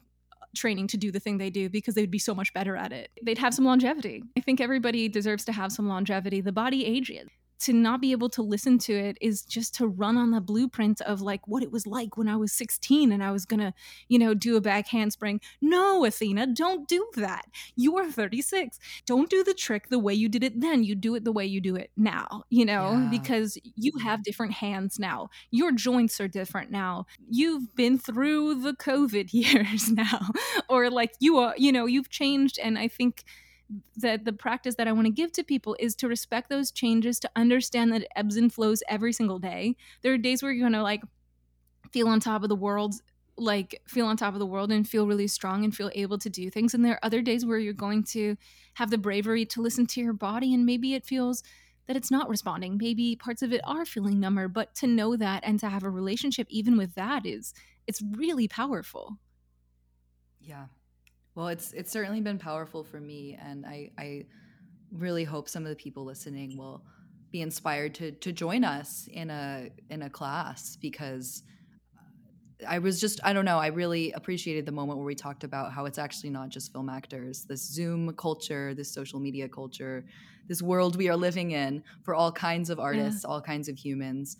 training 0.55 0.87
to 0.87 0.97
do 0.97 1.11
the 1.11 1.19
thing 1.19 1.37
they 1.37 1.49
do 1.49 1.69
because 1.69 1.93
they'd 1.93 2.09
be 2.09 2.19
so 2.19 2.33
much 2.33 2.53
better 2.53 2.75
at 2.75 2.91
it. 2.91 3.11
They'd 3.23 3.37
have 3.37 3.53
some 3.53 3.65
longevity. 3.65 4.23
I 4.37 4.41
think 4.41 4.59
everybody 4.61 5.07
deserves 5.09 5.45
to 5.45 5.51
have 5.51 5.71
some 5.71 5.87
longevity. 5.87 6.41
The 6.41 6.51
body 6.51 6.85
ages 6.85 7.27
to 7.59 7.73
not 7.73 8.01
be 8.01 8.11
able 8.11 8.29
to 8.29 8.41
listen 8.41 8.77
to 8.77 8.93
it 8.93 9.17
is 9.21 9.43
just 9.43 9.75
to 9.75 9.87
run 9.87 10.17
on 10.17 10.31
the 10.31 10.41
blueprint 10.41 11.01
of 11.01 11.21
like 11.21 11.47
what 11.47 11.63
it 11.63 11.71
was 11.71 11.87
like 11.87 12.17
when 12.17 12.27
I 12.27 12.35
was 12.35 12.51
16 12.53 13.11
and 13.11 13.23
I 13.23 13.31
was 13.31 13.45
gonna, 13.45 13.73
you 14.07 14.19
know, 14.19 14.33
do 14.33 14.55
a 14.55 14.61
back 14.61 14.87
handspring. 14.87 15.41
No, 15.61 16.05
Athena, 16.05 16.47
don't 16.47 16.87
do 16.87 17.07
that. 17.15 17.45
You 17.75 17.97
are 17.97 18.11
36. 18.11 18.79
Don't 19.05 19.29
do 19.29 19.43
the 19.43 19.53
trick 19.53 19.89
the 19.89 19.99
way 19.99 20.13
you 20.13 20.29
did 20.29 20.43
it 20.43 20.59
then. 20.61 20.83
You 20.83 20.95
do 20.95 21.15
it 21.15 21.23
the 21.23 21.31
way 21.31 21.45
you 21.45 21.61
do 21.61 21.75
it 21.75 21.91
now, 21.97 22.43
you 22.49 22.65
know, 22.65 22.93
yeah. 22.93 23.07
because 23.09 23.57
you 23.75 23.91
have 24.03 24.23
different 24.23 24.53
hands 24.53 24.99
now. 24.99 25.29
Your 25.51 25.71
joints 25.71 26.19
are 26.21 26.27
different 26.27 26.71
now. 26.71 27.05
You've 27.29 27.75
been 27.75 27.97
through 27.97 28.61
the 28.61 28.73
COVID 28.73 29.29
years 29.33 29.91
now, 29.91 30.29
or 30.69 30.89
like 30.89 31.13
you 31.19 31.37
are, 31.37 31.55
you 31.57 31.71
know, 31.71 31.85
you've 31.85 32.09
changed. 32.09 32.59
And 32.59 32.77
I 32.77 32.87
think 32.87 33.23
that 33.97 34.25
the 34.25 34.33
practice 34.33 34.75
that 34.75 34.87
I 34.87 34.91
want 34.91 35.05
to 35.05 35.11
give 35.11 35.31
to 35.33 35.43
people 35.43 35.75
is 35.79 35.95
to 35.97 36.07
respect 36.07 36.49
those 36.49 36.71
changes, 36.71 37.19
to 37.19 37.29
understand 37.35 37.91
that 37.91 38.03
it 38.03 38.07
ebbs 38.15 38.37
and 38.37 38.53
flows 38.53 38.81
every 38.87 39.13
single 39.13 39.39
day. 39.39 39.75
There 40.01 40.13
are 40.13 40.17
days 40.17 40.41
where 40.41 40.51
you're 40.51 40.65
gonna 40.65 40.83
like 40.83 41.03
feel 41.91 42.07
on 42.07 42.19
top 42.19 42.43
of 42.43 42.49
the 42.49 42.55
world, 42.55 42.95
like 43.37 43.81
feel 43.87 44.07
on 44.07 44.17
top 44.17 44.33
of 44.33 44.39
the 44.39 44.45
world 44.45 44.71
and 44.71 44.87
feel 44.87 45.07
really 45.07 45.27
strong 45.27 45.63
and 45.63 45.75
feel 45.75 45.91
able 45.93 46.17
to 46.17 46.29
do 46.29 46.49
things. 46.49 46.73
And 46.73 46.83
there 46.83 46.93
are 46.93 47.05
other 47.05 47.21
days 47.21 47.45
where 47.45 47.59
you're 47.59 47.73
going 47.73 48.03
to 48.05 48.35
have 48.75 48.89
the 48.89 48.97
bravery 48.97 49.45
to 49.47 49.61
listen 49.61 49.85
to 49.87 50.01
your 50.01 50.13
body 50.13 50.53
and 50.53 50.65
maybe 50.65 50.93
it 50.93 51.05
feels 51.05 51.43
that 51.87 51.95
it's 51.95 52.11
not 52.11 52.29
responding. 52.29 52.77
Maybe 52.77 53.15
parts 53.15 53.41
of 53.41 53.53
it 53.53 53.61
are 53.63 53.85
feeling 53.85 54.19
number, 54.19 54.47
but 54.47 54.75
to 54.75 54.87
know 54.87 55.15
that 55.15 55.43
and 55.45 55.59
to 55.59 55.69
have 55.69 55.83
a 55.83 55.89
relationship 55.89 56.47
even 56.49 56.77
with 56.77 56.95
that 56.95 57.25
is 57.25 57.53
it's 57.85 58.01
really 58.01 58.47
powerful. 58.47 59.17
Yeah. 60.41 60.65
Well, 61.37 61.49
it's 61.49 61.71
it's 61.73 61.91
certainly 61.91 62.19
been 62.19 62.39
powerful 62.39 62.83
for 62.83 62.99
me, 62.99 63.37
and 63.39 63.63
I 63.63 63.91
I 63.95 64.25
really 64.91 65.23
hope 65.23 65.47
some 65.47 65.61
of 65.61 65.69
the 65.69 65.75
people 65.75 66.03
listening 66.03 66.57
will 66.57 66.81
be 67.31 67.43
inspired 67.43 67.93
to 67.95 68.11
to 68.11 68.31
join 68.31 68.63
us 68.63 69.07
in 69.13 69.29
a 69.29 69.69
in 69.91 70.01
a 70.01 70.09
class 70.09 70.77
because 70.81 71.43
I 72.67 72.79
was 72.79 72.99
just 72.99 73.19
I 73.23 73.33
don't 73.33 73.45
know 73.45 73.59
I 73.59 73.67
really 73.67 74.13
appreciated 74.13 74.65
the 74.65 74.71
moment 74.71 74.97
where 74.97 75.05
we 75.05 75.13
talked 75.13 75.43
about 75.43 75.71
how 75.71 75.85
it's 75.85 75.99
actually 75.99 76.31
not 76.31 76.49
just 76.49 76.71
film 76.71 76.89
actors 76.89 77.45
this 77.47 77.61
Zoom 77.61 78.11
culture 78.15 78.73
this 78.73 78.91
social 78.91 79.19
media 79.19 79.47
culture 79.47 80.05
this 80.47 80.63
world 80.63 80.95
we 80.95 81.07
are 81.07 81.15
living 81.15 81.51
in 81.51 81.83
for 82.03 82.15
all 82.15 82.31
kinds 82.31 82.71
of 82.71 82.79
artists 82.79 83.21
yeah. 83.23 83.29
all 83.29 83.41
kinds 83.41 83.69
of 83.69 83.77
humans 83.77 84.37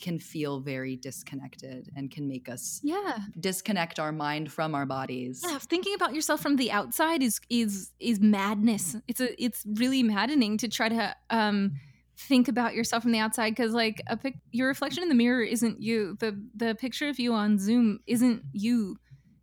can 0.00 0.18
feel 0.18 0.60
very 0.60 0.96
disconnected 0.96 1.90
and 1.96 2.10
can 2.10 2.28
make 2.28 2.48
us 2.48 2.80
yeah. 2.82 3.18
disconnect 3.38 3.98
our 3.98 4.12
mind 4.12 4.50
from 4.52 4.74
our 4.74 4.86
bodies. 4.86 5.42
Yeah 5.44 5.58
thinking 5.58 5.94
about 5.94 6.14
yourself 6.14 6.40
from 6.40 6.56
the 6.56 6.70
outside 6.70 7.22
is 7.22 7.40
is 7.48 7.92
is 8.00 8.20
madness. 8.20 8.96
It's 9.06 9.20
a 9.20 9.42
it's 9.42 9.64
really 9.66 10.02
maddening 10.02 10.58
to 10.58 10.68
try 10.68 10.88
to 10.88 11.16
um 11.30 11.72
think 12.16 12.48
about 12.48 12.74
yourself 12.74 13.02
from 13.04 13.12
the 13.12 13.18
outside 13.18 13.50
because 13.50 13.72
like 13.72 14.02
a 14.08 14.16
pic- 14.16 14.40
your 14.50 14.68
reflection 14.68 15.02
in 15.02 15.08
the 15.08 15.14
mirror 15.14 15.42
isn't 15.42 15.80
you. 15.80 16.16
The 16.18 16.40
the 16.54 16.74
picture 16.74 17.08
of 17.08 17.18
you 17.18 17.32
on 17.34 17.58
zoom 17.58 18.00
isn't 18.06 18.42
you. 18.52 18.96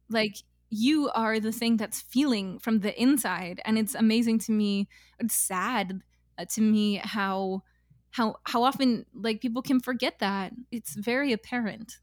Like 0.09 0.35
you 0.69 1.09
are 1.15 1.39
the 1.39 1.51
thing 1.51 1.77
that's 1.77 2.01
feeling 2.01 2.59
from 2.59 2.79
the 2.79 2.99
inside 3.01 3.61
and 3.65 3.77
it's 3.77 3.95
amazing 3.95 4.39
to 4.39 4.51
me 4.51 4.89
it's 5.19 5.35
sad 5.35 6.01
uh, 6.37 6.43
to 6.43 6.59
me 6.59 6.99
how 7.03 7.61
how 8.15 8.37
how 8.43 8.63
often 8.63 9.05
like 9.13 9.41
people 9.41 9.61
can 9.61 9.81
forget 9.81 10.19
that. 10.19 10.53
It's 10.71 10.95
very 10.95 11.33
apparent. 11.33 11.97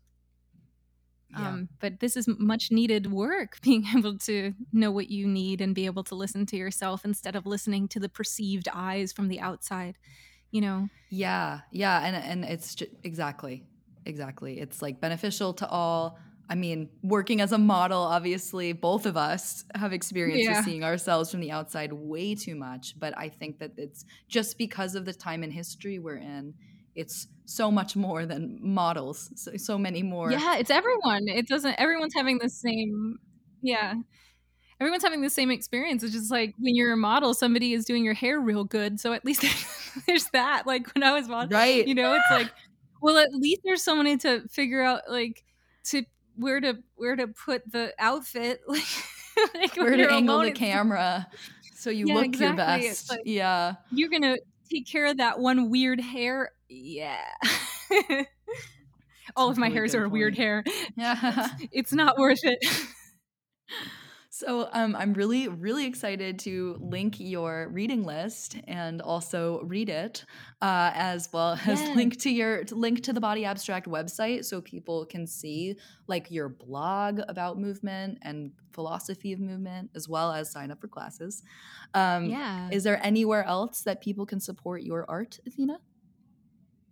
Yeah. 1.30 1.48
um, 1.48 1.68
but 1.80 2.00
this 2.00 2.14
is 2.14 2.28
much 2.28 2.70
needed 2.70 3.10
work 3.10 3.58
being 3.62 3.86
able 3.96 4.18
to 4.18 4.52
know 4.70 4.90
what 4.90 5.08
you 5.08 5.26
need 5.26 5.62
and 5.62 5.74
be 5.74 5.86
able 5.86 6.04
to 6.04 6.14
listen 6.14 6.44
to 6.46 6.56
yourself 6.58 7.06
instead 7.06 7.34
of 7.34 7.46
listening 7.46 7.88
to 7.88 8.00
the 8.00 8.10
perceived 8.10 8.68
eyes 8.72 9.12
from 9.12 9.28
the 9.28 9.40
outside 9.40 9.96
you 10.50 10.60
know? 10.60 10.88
Yeah 11.08 11.60
yeah 11.70 12.04
and 12.04 12.14
and 12.14 12.44
it's 12.44 12.74
just, 12.74 12.90
exactly 13.02 13.64
exactly. 14.04 14.60
It's 14.60 14.82
like 14.82 15.00
beneficial 15.00 15.54
to 15.54 15.68
all 15.68 16.18
I 16.52 16.54
mean, 16.54 16.90
working 17.02 17.40
as 17.40 17.52
a 17.52 17.56
model, 17.56 18.02
obviously, 18.02 18.74
both 18.74 19.06
of 19.06 19.16
us 19.16 19.64
have 19.74 19.94
experience 19.94 20.42
yeah. 20.42 20.58
with 20.58 20.66
seeing 20.66 20.84
ourselves 20.84 21.30
from 21.30 21.40
the 21.40 21.50
outside 21.50 21.94
way 21.94 22.34
too 22.34 22.54
much. 22.54 22.92
But 23.00 23.16
I 23.16 23.30
think 23.30 23.58
that 23.60 23.72
it's 23.78 24.04
just 24.28 24.58
because 24.58 24.94
of 24.94 25.06
the 25.06 25.14
time 25.14 25.42
and 25.42 25.50
history 25.50 25.98
we're 25.98 26.18
in, 26.18 26.52
it's 26.94 27.26
so 27.46 27.70
much 27.70 27.96
more 27.96 28.26
than 28.26 28.58
models. 28.60 29.30
So, 29.34 29.56
so 29.56 29.78
many 29.78 30.02
more. 30.02 30.30
Yeah, 30.30 30.58
it's 30.58 30.68
everyone. 30.68 31.26
It 31.26 31.48
doesn't, 31.48 31.74
everyone's 31.80 32.12
having 32.14 32.36
the 32.36 32.50
same, 32.50 33.16
yeah. 33.62 33.94
Everyone's 34.78 35.04
having 35.04 35.22
the 35.22 35.30
same 35.30 35.50
experience. 35.50 36.02
It's 36.02 36.12
just 36.12 36.30
like 36.30 36.54
when 36.58 36.74
you're 36.74 36.92
a 36.92 36.98
model, 36.98 37.32
somebody 37.32 37.72
is 37.72 37.86
doing 37.86 38.04
your 38.04 38.12
hair 38.12 38.38
real 38.38 38.64
good. 38.64 39.00
So 39.00 39.14
at 39.14 39.24
least 39.24 39.42
there's 40.06 40.26
that. 40.34 40.66
Like 40.66 40.94
when 40.94 41.02
I 41.02 41.12
was 41.12 41.28
model, 41.28 41.48
right? 41.48 41.88
You 41.88 41.94
know, 41.94 42.12
it's 42.12 42.30
like, 42.30 42.52
well, 43.00 43.16
at 43.16 43.32
least 43.32 43.62
there's 43.64 43.82
someone 43.82 44.18
to 44.18 44.46
figure 44.48 44.82
out, 44.82 45.04
like, 45.08 45.42
to 45.84 46.04
where 46.36 46.60
to 46.60 46.78
where 46.96 47.16
to 47.16 47.28
put 47.28 47.70
the 47.70 47.92
outfit 47.98 48.60
like, 48.68 48.84
like 49.54 49.76
where 49.76 49.96
to 49.96 50.10
angle 50.10 50.40
the 50.40 50.52
camera 50.52 51.26
so 51.82 51.90
you 51.90 52.06
yeah, 52.06 52.14
look 52.14 52.26
exactly. 52.26 52.46
your 52.46 52.56
best. 52.56 53.10
like, 53.10 53.20
yeah. 53.24 53.74
you're 53.90 54.08
gonna 54.08 54.36
take 54.70 54.86
care 54.86 55.06
of 55.06 55.16
that 55.16 55.40
one 55.40 55.68
weird 55.68 56.00
hair. 56.00 56.52
Yeah. 56.68 57.24
All 59.36 59.48
of 59.48 59.58
my 59.58 59.66
really 59.66 59.74
hairs 59.74 59.94
are 59.96 60.02
point. 60.02 60.12
weird 60.12 60.36
hair. 60.36 60.62
Yeah. 60.96 61.48
It's, 61.58 61.68
it's 61.72 61.92
not 61.92 62.18
worth 62.18 62.38
it 62.44 62.64
so 64.44 64.68
um, 64.72 64.96
I'm 64.96 65.12
really, 65.12 65.46
really 65.46 65.86
excited 65.86 66.40
to 66.40 66.76
link 66.80 67.20
your 67.20 67.68
reading 67.70 68.02
list 68.02 68.56
and 68.66 69.00
also 69.00 69.60
read 69.62 69.88
it, 69.88 70.24
uh, 70.60 70.90
as 70.94 71.28
well 71.32 71.52
as 71.66 71.80
yes. 71.80 71.96
link 71.96 72.20
to 72.22 72.30
your 72.30 72.64
link 72.72 73.04
to 73.04 73.12
the 73.12 73.20
Body 73.20 73.44
Abstract 73.44 73.86
website 73.86 74.44
so 74.44 74.60
people 74.60 75.06
can 75.06 75.28
see 75.28 75.76
like 76.08 76.30
your 76.30 76.48
blog 76.48 77.20
about 77.28 77.58
movement 77.58 78.18
and 78.22 78.50
philosophy 78.72 79.32
of 79.32 79.38
movement, 79.38 79.90
as 79.94 80.08
well 80.08 80.32
as 80.32 80.50
sign 80.50 80.72
up 80.72 80.80
for 80.80 80.88
classes. 80.88 81.44
Um, 81.94 82.26
yeah. 82.26 82.68
Is 82.72 82.82
there 82.82 83.04
anywhere 83.04 83.44
else 83.44 83.82
that 83.82 84.00
people 84.00 84.26
can 84.26 84.40
support 84.40 84.82
your 84.82 85.08
art, 85.08 85.38
Athena? 85.46 85.78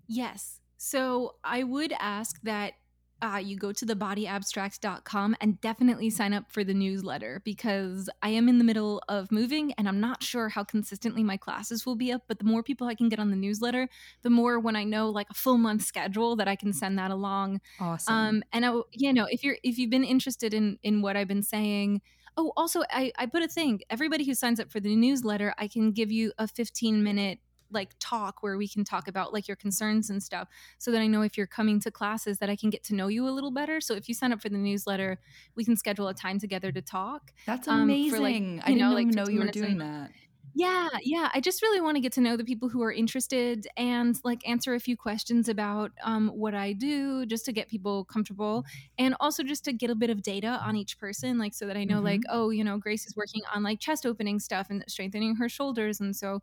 Yes. 0.07 0.61
So 0.77 1.35
I 1.43 1.65
would 1.65 1.93
ask 1.99 2.41
that 2.43 2.75
uh, 3.23 3.41
you 3.43 3.57
go 3.57 3.73
to 3.73 3.87
thebodyabstract.com 3.87 5.37
and 5.41 5.61
definitely 5.61 6.11
sign 6.11 6.33
up 6.33 6.51
for 6.51 6.64
the 6.64 6.75
newsletter 6.75 7.43
because 7.45 8.09
I 8.23 8.31
am 8.31 8.49
in 8.49 8.59
the 8.59 8.64
middle 8.64 9.03
of 9.09 9.31
moving 9.31 9.73
and 9.73 9.89
I'm 9.89 10.01
not 10.01 10.23
sure 10.23 10.49
how 10.49 10.64
consistently 10.64 11.23
my 11.23 11.37
classes 11.37 11.85
will 11.85 11.97
be 11.97 12.12
up. 12.12 12.23
But 12.29 12.39
the 12.39 12.45
more 12.45 12.62
people 12.62 12.87
I 12.87 12.95
can 12.95 13.09
get 13.09 13.18
on 13.18 13.31
the 13.31 13.37
newsletter, 13.37 13.89
the 14.23 14.31
more 14.31 14.59
when 14.59 14.77
I 14.77 14.85
know 14.85 15.11
like 15.11 15.29
a 15.31 15.35
full 15.35 15.59
month 15.59 15.83
schedule 15.83 16.37
that 16.37 16.49
I 16.49 16.57
can 16.57 16.73
send 16.73 16.99
that 16.99 17.11
along. 17.11 17.61
Awesome. 17.79 18.14
Um, 18.14 18.43
and 18.53 18.64
I, 18.64 18.73
you 18.93 19.12
know, 19.12 19.27
if 19.31 19.45
you're 19.45 19.59
if 19.62 19.79
you've 19.79 19.91
been 19.91 20.05
interested 20.05 20.55
in 20.55 20.79
in 20.83 21.03
what 21.03 21.16
I've 21.16 21.29
been 21.29 21.43
saying, 21.43 22.01
oh, 22.37 22.53
also 22.57 22.83
I 22.91 23.12
I 23.16 23.27
put 23.27 23.43
a 23.43 23.49
thing. 23.49 23.81
Everybody 23.91 24.25
who 24.25 24.35
signs 24.35 24.61
up 24.61 24.71
for 24.71 24.81
the 24.81 24.97
newsletter, 24.97 25.55
I 25.59 25.68
can 25.68 25.93
give 25.93 26.11
you 26.11 26.33
a 26.39 26.49
15 26.49 27.03
minute 27.03 27.39
like 27.71 27.91
talk 28.01 28.43
where 28.43 28.57
we 28.57 28.68
can 28.68 28.85
talk 28.85 29.09
about 29.09 29.33
like 29.33 29.49
your 29.49 29.57
concerns 29.57 30.11
and 30.11 30.23
stuff 30.23 30.49
so 30.79 30.91
that 30.91 31.01
I 31.01 31.07
know 31.07 31.23
if 31.23 31.37
you're 31.37 31.47
coming 31.47 31.81
to 31.81 31.91
classes 31.91 32.39
that 32.39 32.51
I 32.51 32.57
can 32.57 32.71
get 32.71 32.85
to 32.85 32.95
know 32.95 33.09
you 33.09 33.29
a 33.29 33.31
little 33.31 33.51
better. 33.51 33.81
So 33.81 33.95
if 33.95 34.09
you 34.09 34.14
sign 34.14 34.33
up 34.33 34.41
for 34.41 34.49
the 34.49 34.59
newsletter, 34.59 35.18
we 35.55 35.64
can 35.64 35.77
schedule 35.77 36.09
a 36.09 36.14
time 36.14 36.39
together 36.39 36.73
to 36.73 36.83
talk. 36.83 37.33
That's 37.47 37.68
amazing. 37.68 38.14
Um, 38.14 38.57
like, 38.57 38.64
I 38.64 38.68
didn't 38.68 38.79
know, 38.81 38.93
like, 38.93 39.07
know 39.07 39.29
you 39.29 39.41
were 39.41 39.47
doing 39.49 39.79
that. 39.79 40.11
Yeah, 40.53 40.89
yeah. 41.03 41.29
I 41.33 41.41
just 41.41 41.62
really 41.62 41.81
want 41.81 41.97
to 41.97 42.01
get 42.01 42.12
to 42.14 42.21
know 42.21 42.37
the 42.37 42.45
people 42.45 42.68
who 42.68 42.83
are 42.83 42.93
interested 42.93 43.68
and 43.77 44.18
like 44.25 44.47
answer 44.49 44.75
a 44.75 44.81
few 44.81 44.97
questions 44.97 45.49
about 45.49 45.93
um, 46.03 46.29
what 46.29 46.55
I 46.55 46.73
do, 46.73 47.25
just 47.25 47.45
to 47.45 47.53
get 47.53 47.68
people 47.68 48.05
comfortable, 48.05 48.64
and 48.99 49.14
also 49.21 49.45
just 49.45 49.64
to 49.66 49.73
get 49.73 49.91
a 49.91 49.95
bit 49.95 50.11
of 50.11 50.23
data 50.23 50.49
on 50.49 50.75
each 50.75 50.99
person, 50.99 51.39
like 51.39 51.55
so 51.55 51.66
that 51.66 51.77
I 51.77 51.85
know, 51.85 51.97
mm-hmm. 51.97 52.05
like, 52.05 52.23
oh, 52.31 52.51
you 52.51 52.64
know, 52.64 52.79
Grace 52.79 53.07
is 53.07 53.14
working 53.14 53.43
on 53.55 53.62
like 53.62 53.79
chest 53.79 54.05
opening 54.05 54.41
stuff 54.41 54.66
and 54.71 54.85
strengthening 54.89 55.37
her 55.37 55.49
shoulders, 55.49 56.01
and 56.01 56.16
so 56.16 56.41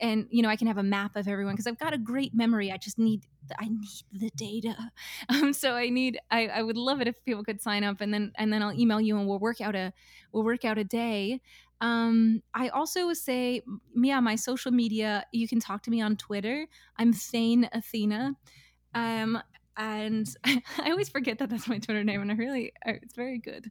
and 0.00 0.26
you 0.30 0.42
know 0.42 0.48
i 0.48 0.56
can 0.56 0.66
have 0.66 0.78
a 0.78 0.82
map 0.82 1.16
of 1.16 1.28
everyone 1.28 1.54
because 1.54 1.66
i've 1.66 1.78
got 1.78 1.92
a 1.92 1.98
great 1.98 2.34
memory 2.34 2.70
i 2.70 2.76
just 2.76 2.98
need 2.98 3.26
the, 3.48 3.54
i 3.58 3.68
need 3.68 3.88
the 4.12 4.30
data 4.36 4.76
um, 5.28 5.52
so 5.52 5.74
i 5.74 5.88
need 5.88 6.18
I, 6.30 6.46
I 6.48 6.62
would 6.62 6.76
love 6.76 7.00
it 7.00 7.08
if 7.08 7.24
people 7.24 7.44
could 7.44 7.60
sign 7.60 7.84
up 7.84 8.00
and 8.00 8.12
then 8.12 8.32
and 8.36 8.52
then 8.52 8.62
i'll 8.62 8.78
email 8.78 9.00
you 9.00 9.16
and 9.18 9.26
we'll 9.26 9.38
work 9.38 9.60
out 9.60 9.74
a 9.74 9.92
we'll 10.32 10.44
work 10.44 10.64
out 10.64 10.78
a 10.78 10.84
day 10.84 11.40
um, 11.80 12.42
I 12.54 12.68
also 12.68 13.12
say, 13.12 13.62
yeah, 13.94 14.20
my 14.20 14.36
social 14.36 14.72
media, 14.72 15.26
you 15.32 15.46
can 15.46 15.60
talk 15.60 15.82
to 15.82 15.90
me 15.90 16.00
on 16.00 16.16
Twitter. 16.16 16.66
I'm 16.96 17.12
Thane 17.12 17.68
Athena. 17.72 18.34
Um, 18.94 19.38
and 19.76 20.26
I 20.44 20.90
always 20.90 21.08
forget 21.08 21.38
that 21.38 21.50
that's 21.50 21.68
my 21.68 21.78
Twitter 21.78 22.02
name, 22.02 22.22
and 22.22 22.30
I 22.30 22.34
really, 22.34 22.72
it's 22.86 23.14
very 23.14 23.38
good. 23.38 23.70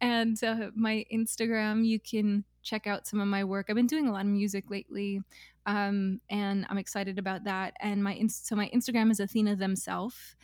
And 0.00 0.42
uh, 0.42 0.70
my 0.74 1.04
Instagram, 1.12 1.86
you 1.86 2.00
can 2.00 2.44
check 2.62 2.86
out 2.86 3.06
some 3.06 3.20
of 3.20 3.28
my 3.28 3.44
work. 3.44 3.66
I've 3.68 3.76
been 3.76 3.86
doing 3.86 4.08
a 4.08 4.12
lot 4.12 4.22
of 4.22 4.32
music 4.32 4.64
lately 4.68 5.20
um, 5.66 6.20
and 6.28 6.66
I'm 6.68 6.78
excited 6.78 7.18
about 7.18 7.44
that. 7.44 7.74
And 7.80 8.02
my 8.02 8.20
so 8.28 8.56
my 8.56 8.70
Instagram 8.74 9.10
is 9.10 9.20
Athena 9.20 9.56
themself. 9.56 10.36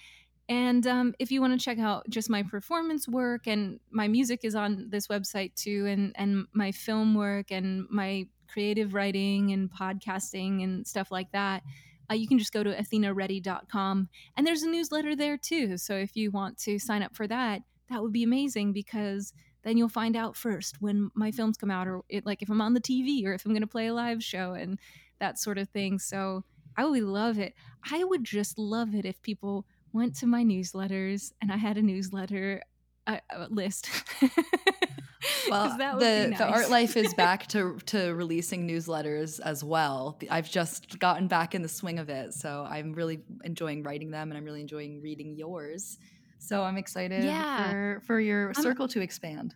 And 0.49 0.85
um, 0.87 1.15
if 1.21 1.31
you 1.31 1.41
want 1.41 1.59
to 1.59 1.65
check 1.65 1.79
out 1.79 2.09
just 2.11 2.29
my 2.29 2.43
performance 2.43 3.07
work 3.07 3.47
and 3.47 3.79
my 3.91 4.09
music 4.09 4.41
is 4.43 4.57
on 4.57 4.87
this 4.89 5.07
website 5.07 5.55
too, 5.55 5.87
and 5.87 6.13
and 6.17 6.47
my 6.53 6.73
film 6.73 7.15
work 7.15 7.51
and 7.51 7.87
my 7.91 8.27
creative 8.49 8.95
writing 8.95 9.53
and 9.53 9.71
podcasting 9.71 10.65
and 10.65 10.87
stuff 10.87 11.13
like 11.13 11.31
that, 11.33 11.63
uh, 12.11 12.15
you 12.15 12.27
can 12.27 12.39
just 12.39 12.53
go 12.53 12.65
to 12.65 12.75
athenareddy.com 12.75 14.09
and 14.37 14.47
there's 14.47 14.63
a 14.63 14.69
newsletter 14.69 15.15
there 15.15 15.37
too. 15.37 15.77
So 15.77 15.95
if 15.95 16.17
you 16.17 16.31
want 16.31 16.59
to 16.59 16.79
sign 16.79 17.03
up 17.03 17.15
for 17.15 17.29
that, 17.29 17.63
that 17.89 18.03
would 18.03 18.13
be 18.13 18.25
amazing 18.25 18.73
because 18.73 19.33
then 19.63 19.77
you'll 19.77 19.89
find 19.89 20.17
out 20.17 20.37
first 20.37 20.81
when 20.81 21.11
my 21.15 21.31
films 21.31 21.57
come 21.57 21.71
out 21.71 21.87
or 21.87 22.03
it, 22.09 22.25
like 22.27 22.43
if 22.43 22.51
I'm 22.51 22.61
on 22.61 22.75
the 22.75 22.81
TV 22.81 23.25
or 23.27 23.35
if 23.35 23.45
I'm 23.45 23.53
going 23.53 23.61
to 23.63 23.69
play 23.69 23.89
a 23.89 23.95
live 23.95 24.23
show 24.25 24.55
and 24.55 24.79
that 25.21 25.39
sort 25.39 25.59
of 25.59 25.69
thing. 25.69 25.99
So 25.99 26.45
I 26.77 26.85
would 26.85 27.03
love 27.03 27.39
it. 27.39 27.55
I 27.91 28.05
would 28.05 28.25
just 28.25 28.59
love 28.59 28.95
it 28.95 29.05
if 29.05 29.21
people 29.23 29.67
went 29.93 30.15
to 30.17 30.27
my 30.27 30.43
newsletters 30.45 31.33
and 31.41 31.53
I 31.53 31.57
had 31.57 31.77
a 31.77 31.83
newsletter 31.83 32.63
uh, 33.07 33.19
uh 33.35 33.47
list. 33.51 33.89
well, 35.51 35.77
the 35.99 36.29
nice. 36.29 36.39
the 36.39 36.47
art 36.47 36.71
life 36.71 36.97
is 36.97 37.15
back 37.15 37.47
to 37.49 37.79
to 37.87 38.15
releasing 38.15 38.69
newsletters 38.69 39.41
as 39.41 39.65
well. 39.65 40.19
I've 40.31 40.51
just 40.51 40.99
gotten 40.99 41.29
back 41.29 41.55
in 41.55 41.63
the 41.63 41.69
swing 41.69 41.99
of 41.99 42.09
it, 42.09 42.35
so 42.35 42.67
I'm 42.69 42.93
really 42.93 43.21
enjoying 43.45 43.83
writing 43.83 44.11
them, 44.11 44.31
and 44.31 44.39
I'm 44.39 44.45
really 44.45 44.61
enjoying 44.61 45.01
reading 45.03 45.35
yours. 45.35 45.99
So 46.41 46.63
I'm 46.63 46.77
excited 46.77 47.25
yeah. 47.25 47.71
for 47.71 48.03
for 48.07 48.21
your 48.21 48.55
circle 48.55 48.87
I'm, 48.87 48.91
to 48.91 49.01
expand. 49.01 49.55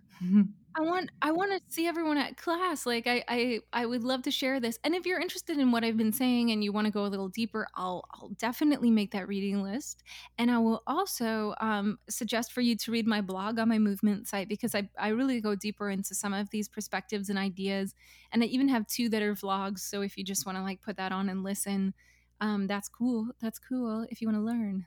I 0.76 0.80
want 0.80 1.10
I 1.22 1.30
want 1.30 1.52
to 1.52 1.60
see 1.72 1.86
everyone 1.86 2.18
at 2.18 2.36
class. 2.36 2.84
Like 2.84 3.06
I, 3.06 3.24
I 3.28 3.60
I 3.72 3.86
would 3.86 4.02
love 4.02 4.22
to 4.22 4.30
share 4.30 4.58
this. 4.58 4.78
And 4.82 4.94
if 4.94 5.06
you're 5.06 5.20
interested 5.20 5.58
in 5.58 5.70
what 5.70 5.84
I've 5.84 5.96
been 5.96 6.12
saying 6.12 6.50
and 6.50 6.64
you 6.64 6.72
want 6.72 6.86
to 6.86 6.90
go 6.90 7.06
a 7.06 7.08
little 7.08 7.28
deeper, 7.28 7.68
I'll 7.74 8.04
I'll 8.12 8.30
definitely 8.38 8.90
make 8.90 9.12
that 9.12 9.28
reading 9.28 9.62
list. 9.62 10.02
And 10.36 10.50
I 10.50 10.58
will 10.58 10.82
also 10.86 11.54
um, 11.60 11.98
suggest 12.08 12.52
for 12.52 12.60
you 12.60 12.76
to 12.76 12.90
read 12.90 13.06
my 13.06 13.20
blog 13.20 13.58
on 13.58 13.68
my 13.68 13.78
movement 13.78 14.26
site 14.26 14.48
because 14.48 14.74
I 14.74 14.88
I 14.98 15.08
really 15.08 15.40
go 15.40 15.54
deeper 15.54 15.90
into 15.90 16.14
some 16.14 16.34
of 16.34 16.50
these 16.50 16.68
perspectives 16.68 17.30
and 17.30 17.38
ideas. 17.38 17.94
And 18.32 18.42
I 18.42 18.46
even 18.46 18.68
have 18.68 18.86
two 18.88 19.08
that 19.10 19.22
are 19.22 19.34
vlogs. 19.34 19.80
So 19.80 20.02
if 20.02 20.18
you 20.18 20.24
just 20.24 20.44
want 20.44 20.58
to 20.58 20.62
like 20.62 20.82
put 20.82 20.96
that 20.96 21.12
on 21.12 21.28
and 21.28 21.44
listen, 21.44 21.94
um, 22.40 22.66
that's 22.66 22.88
cool. 22.88 23.28
That's 23.40 23.60
cool 23.60 24.06
if 24.10 24.20
you 24.20 24.28
want 24.28 24.38
to 24.38 24.44
learn. 24.44 24.86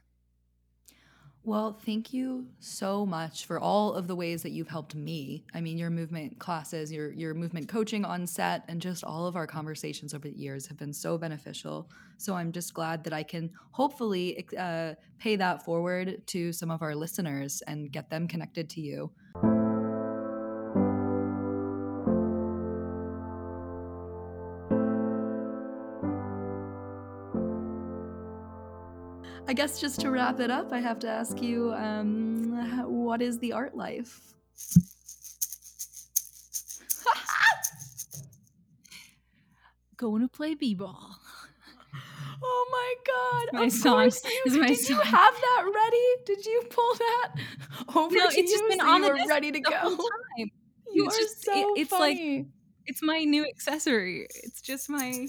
Well, 1.47 1.71
thank 1.71 2.11
you 2.11 2.47
so 2.59 3.05
much 3.05 3.45
for 3.45 3.57
all 3.57 3.93
of 3.93 4.07
the 4.07 4.17
ways 4.17 4.43
that 4.43 4.49
you've 4.49 4.67
helped 4.67 4.95
me. 4.95 5.45
I 5.53 5.61
mean, 5.61 5.77
your 5.77 5.89
movement 5.89 6.37
classes, 6.39 6.91
your 6.91 7.13
your 7.13 7.33
movement 7.33 7.69
coaching 7.69 8.03
on 8.03 8.27
set, 8.27 8.65
and 8.67 8.81
just 8.81 9.05
all 9.05 9.25
of 9.25 9.37
our 9.37 9.47
conversations 9.47 10.13
over 10.13 10.27
the 10.27 10.37
years 10.37 10.67
have 10.67 10.75
been 10.75 10.91
so 10.91 11.17
beneficial. 11.17 11.89
So 12.17 12.35
I'm 12.35 12.51
just 12.51 12.73
glad 12.73 13.01
that 13.05 13.13
I 13.13 13.23
can 13.23 13.49
hopefully 13.71 14.45
uh, 14.59 14.95
pay 15.19 15.37
that 15.37 15.63
forward 15.63 16.21
to 16.27 16.51
some 16.51 16.69
of 16.69 16.81
our 16.81 16.93
listeners 16.93 17.63
and 17.65 17.93
get 17.93 18.09
them 18.09 18.27
connected 18.27 18.69
to 18.71 18.81
you. 18.81 19.09
I 29.47 29.53
guess 29.53 29.79
just 29.79 30.01
to 30.01 30.11
wrap 30.11 30.41
it 30.41 30.51
up, 30.51 30.73
I 30.73 30.81
have 30.81 30.99
to 30.99 31.07
ask 31.07 31.41
you 31.41 31.73
um, 31.73 32.51
what 32.85 33.21
is 33.21 33.39
the 33.39 33.53
art 33.53 33.77
life? 33.77 34.19
Going 39.95 40.21
to 40.21 40.27
play 40.27 40.53
b-ball. 40.53 41.15
Oh 42.43 42.67
my 42.71 42.93
god! 43.07 43.47
My 43.61 43.67
song. 43.67 44.11
You, 44.45 44.59
my 44.59 44.67
did 44.67 44.77
song. 44.79 44.97
you 44.97 45.01
have 45.01 45.33
that 45.33 45.63
ready? 45.73 46.05
Did 46.25 46.45
you 46.45 46.61
pull 46.69 46.93
that 46.93 47.31
over 47.95 48.15
no, 48.15 48.29
to 48.29 48.37
it's 48.37 48.37
you 48.51 48.59
just 48.59 48.69
been 48.69 48.79
so 48.79 48.87
on 48.87 49.01
you 49.01 49.07
the 49.07 49.13
ready 49.27 49.51
to 49.51 49.59
go? 49.59 49.71
Time. 49.81 50.51
You 50.93 51.05
it's 51.05 51.15
are 51.15 51.19
just, 51.19 51.43
so 51.45 51.51
it, 51.53 51.79
it's 51.81 51.89
funny. 51.89 52.37
like 52.37 52.45
it's 52.85 53.01
my 53.01 53.23
new 53.23 53.43
accessory. 53.45 54.27
It's 54.43 54.61
just 54.61 54.87
my 54.89 55.25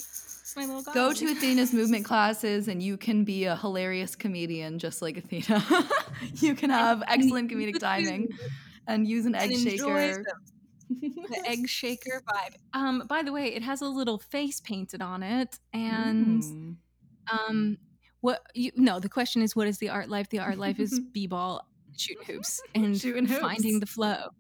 my 0.59 0.67
little 0.67 0.93
Go 0.93 1.13
to 1.13 1.27
Athena's 1.31 1.73
movement 1.73 2.05
classes 2.05 2.69
and 2.69 2.83
you 2.83 2.97
can 2.97 3.25
be 3.25 3.45
a 3.45 3.57
hilarious 3.57 4.17
comedian 4.17 4.79
just 4.79 5.01
like 5.01 5.17
Athena. 5.17 5.65
you 6.35 6.55
can 6.55 6.71
have 6.71 7.03
excellent 7.07 7.51
comedic 7.51 7.79
timing 7.81 8.29
and 8.87 9.07
use 9.07 9.25
an 9.27 9.35
egg 9.35 9.57
shaker. 9.57 10.25
the 11.01 11.43
egg 11.47 11.69
shaker 11.69 12.23
vibe. 12.29 12.57
Um, 12.73 13.05
by 13.09 13.23
the 13.23 13.33
way, 13.33 13.55
it 13.55 13.63
has 13.63 13.83
a 13.83 13.87
little 13.89 14.19
face 14.19 14.61
painted 14.61 15.03
on 15.03 15.23
it, 15.23 15.59
and 15.75 16.43
mm. 16.43 16.77
um, 17.31 17.77
what 18.21 18.41
you 18.55 18.73
no, 18.75 18.99
the 18.99 19.09
question 19.09 19.43
is, 19.43 19.55
what 19.55 19.69
is 19.69 19.77
the 19.79 19.91
art 19.91 20.09
life? 20.09 20.31
The 20.31 20.39
art 20.39 20.57
life 20.57 20.81
is 20.81 20.99
b-ball, 21.13 21.69
shooting 21.95 22.25
hoops, 22.25 22.63
and 22.75 22.99
shooting 22.99 23.27
hoops. 23.27 23.41
finding 23.41 23.81
the 23.81 23.87
flow. 23.87 24.31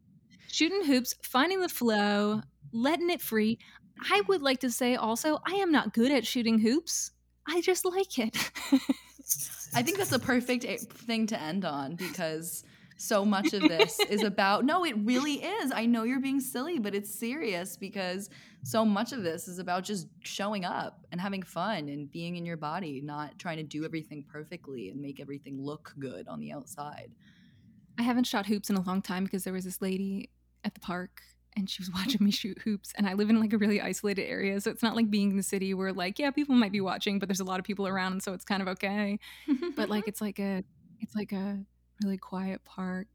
Shooting 0.50 0.84
hoops, 0.84 1.14
finding 1.22 1.60
the 1.60 1.68
flow, 1.68 2.40
letting 2.72 3.10
it 3.10 3.20
free. 3.20 3.58
I 4.00 4.22
would 4.28 4.42
like 4.42 4.60
to 4.60 4.70
say 4.70 4.94
also, 4.96 5.40
I 5.46 5.54
am 5.54 5.72
not 5.72 5.92
good 5.92 6.10
at 6.10 6.26
shooting 6.26 6.58
hoops. 6.58 7.12
I 7.46 7.60
just 7.60 7.84
like 7.84 8.18
it. 8.18 8.36
I 9.74 9.82
think 9.82 9.98
that's 9.98 10.12
a 10.12 10.18
perfect 10.18 10.64
thing 10.92 11.26
to 11.28 11.40
end 11.40 11.64
on 11.64 11.96
because 11.96 12.64
so 12.96 13.24
much 13.24 13.52
of 13.52 13.62
this 13.62 14.00
is 14.00 14.22
about 14.24 14.64
no, 14.64 14.84
it 14.84 14.96
really 14.98 15.44
is. 15.44 15.72
I 15.74 15.86
know 15.86 16.02
you're 16.02 16.20
being 16.20 16.40
silly, 16.40 16.78
but 16.78 16.94
it's 16.94 17.14
serious 17.14 17.76
because 17.76 18.28
so 18.64 18.84
much 18.84 19.12
of 19.12 19.22
this 19.22 19.48
is 19.48 19.58
about 19.58 19.84
just 19.84 20.08
showing 20.22 20.64
up 20.64 21.06
and 21.12 21.20
having 21.20 21.42
fun 21.42 21.88
and 21.88 22.10
being 22.10 22.36
in 22.36 22.44
your 22.44 22.56
body, 22.56 23.00
not 23.00 23.38
trying 23.38 23.58
to 23.58 23.62
do 23.62 23.84
everything 23.84 24.24
perfectly 24.28 24.90
and 24.90 25.00
make 25.00 25.20
everything 25.20 25.62
look 25.62 25.94
good 25.98 26.26
on 26.28 26.40
the 26.40 26.52
outside. 26.52 27.12
I 27.98 28.02
haven't 28.02 28.24
shot 28.24 28.46
hoops 28.46 28.70
in 28.70 28.76
a 28.76 28.80
long 28.82 29.02
time 29.02 29.24
because 29.24 29.44
there 29.44 29.52
was 29.52 29.64
this 29.64 29.80
lady 29.80 30.30
at 30.64 30.74
the 30.74 30.80
park 30.80 31.22
and 31.58 31.68
she 31.68 31.82
was 31.82 31.90
watching 31.94 32.24
me 32.24 32.30
shoot 32.30 32.58
hoops 32.64 32.92
and 32.96 33.08
i 33.08 33.12
live 33.12 33.28
in 33.28 33.40
like 33.40 33.52
a 33.52 33.58
really 33.58 33.80
isolated 33.80 34.22
area 34.22 34.60
so 34.60 34.70
it's 34.70 34.82
not 34.82 34.96
like 34.96 35.10
being 35.10 35.32
in 35.32 35.36
the 35.36 35.42
city 35.42 35.74
where 35.74 35.92
like 35.92 36.18
yeah 36.18 36.30
people 36.30 36.54
might 36.54 36.72
be 36.72 36.80
watching 36.80 37.18
but 37.18 37.28
there's 37.28 37.40
a 37.40 37.44
lot 37.44 37.58
of 37.58 37.64
people 37.64 37.86
around 37.86 38.12
and 38.12 38.22
so 38.22 38.32
it's 38.32 38.44
kind 38.44 38.62
of 38.62 38.68
okay. 38.68 39.18
But 39.76 39.88
like 39.88 40.08
it's 40.08 40.20
like 40.20 40.38
a 40.38 40.64
it's 41.00 41.14
like 41.14 41.32
a 41.32 41.58
really 42.02 42.18
quiet 42.18 42.64
park. 42.64 43.06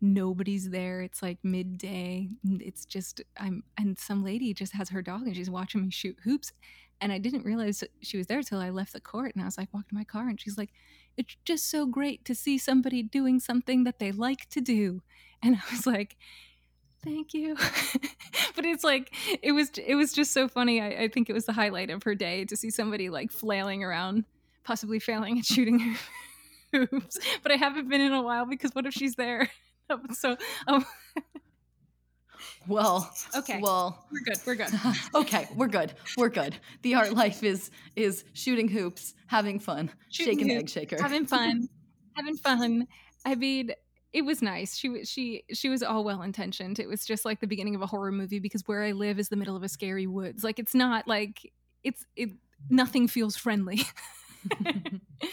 Nobody's 0.00 0.70
there. 0.70 1.00
It's 1.00 1.22
like 1.22 1.38
midday. 1.42 2.28
It's 2.44 2.84
just 2.84 3.20
i'm 3.38 3.62
and 3.78 3.98
some 3.98 4.24
lady 4.24 4.52
just 4.54 4.72
has 4.74 4.88
her 4.90 5.02
dog 5.02 5.22
and 5.22 5.36
she's 5.36 5.50
watching 5.50 5.82
me 5.82 5.90
shoot 5.90 6.16
hoops 6.24 6.52
and 7.00 7.12
i 7.12 7.18
didn't 7.18 7.44
realize 7.44 7.84
she 8.00 8.16
was 8.16 8.26
there 8.26 8.42
till 8.42 8.58
i 8.58 8.70
left 8.70 8.92
the 8.92 9.00
court 9.00 9.32
and 9.34 9.42
i 9.42 9.44
was 9.44 9.56
like 9.56 9.68
walking 9.72 9.90
to 9.90 9.94
my 9.94 10.04
car 10.04 10.28
and 10.28 10.40
she's 10.40 10.58
like 10.58 10.70
it's 11.16 11.36
just 11.44 11.68
so 11.68 11.84
great 11.84 12.24
to 12.24 12.34
see 12.34 12.56
somebody 12.58 13.02
doing 13.02 13.40
something 13.40 13.82
that 13.84 13.98
they 13.98 14.12
like 14.12 14.48
to 14.50 14.60
do. 14.60 15.02
And 15.42 15.56
I 15.56 15.60
was 15.70 15.86
like, 15.86 16.16
thank 17.04 17.34
you. 17.34 17.56
But 18.54 18.64
it's 18.64 18.82
like 18.82 19.14
it 19.40 19.52
was 19.52 19.70
it 19.78 19.94
was 19.94 20.12
just 20.12 20.32
so 20.32 20.48
funny. 20.48 20.80
I, 20.80 21.04
I, 21.04 21.08
think 21.08 21.30
it 21.30 21.32
was 21.32 21.44
the 21.44 21.52
highlight 21.52 21.90
of 21.90 22.02
her 22.02 22.16
day 22.16 22.44
to 22.46 22.56
see 22.56 22.70
somebody 22.70 23.08
like 23.08 23.30
flailing 23.30 23.84
around 23.84 24.24
possibly 24.64 24.98
failing 24.98 25.38
at 25.38 25.46
shooting 25.46 25.96
hoops 26.72 27.18
but 27.42 27.50
i 27.50 27.54
haven't 27.54 27.88
been 27.88 28.02
in 28.02 28.12
a 28.12 28.20
while 28.20 28.44
because 28.44 28.72
what 28.74 28.84
if 28.84 28.92
she's 28.92 29.14
there? 29.14 29.48
So 30.12 30.36
um, 30.66 30.84
well 32.66 33.10
okay. 33.34 33.58
well 33.62 34.04
we're 34.12 34.20
good 34.20 34.38
we're 34.44 34.54
good. 34.54 34.68
okay 35.14 35.48
we're 35.56 35.68
good 35.68 35.94
we're 36.18 36.28
good. 36.28 36.56
The 36.82 36.96
art 36.96 37.14
life 37.14 37.42
is 37.42 37.70
is 37.96 38.24
shooting 38.34 38.68
hoops 38.68 39.14
having 39.28 39.58
fun 39.58 39.90
shooting 40.10 40.40
shaking 40.40 40.54
hoops, 40.54 40.76
egg 40.76 40.90
shaker. 40.90 41.02
having 41.02 41.24
fun 41.24 41.68
having 42.16 42.36
fun. 42.36 42.86
I 43.24 43.34
mean 43.36 43.70
it 44.12 44.22
was 44.22 44.40
nice. 44.40 44.76
She 44.76 44.88
was 44.88 45.08
she 45.08 45.44
she 45.52 45.68
was 45.68 45.82
all 45.82 46.04
well 46.04 46.22
intentioned. 46.22 46.78
It 46.78 46.88
was 46.88 47.04
just 47.04 47.24
like 47.24 47.40
the 47.40 47.46
beginning 47.46 47.74
of 47.74 47.82
a 47.82 47.86
horror 47.86 48.12
movie 48.12 48.38
because 48.38 48.62
where 48.66 48.82
I 48.82 48.92
live 48.92 49.18
is 49.18 49.28
the 49.28 49.36
middle 49.36 49.56
of 49.56 49.62
a 49.62 49.68
scary 49.68 50.06
woods. 50.06 50.42
Like 50.42 50.58
it's 50.58 50.74
not 50.74 51.06
like 51.06 51.52
it's 51.84 52.04
it 52.16 52.30
nothing 52.70 53.08
feels 53.08 53.36
friendly. 53.36 53.82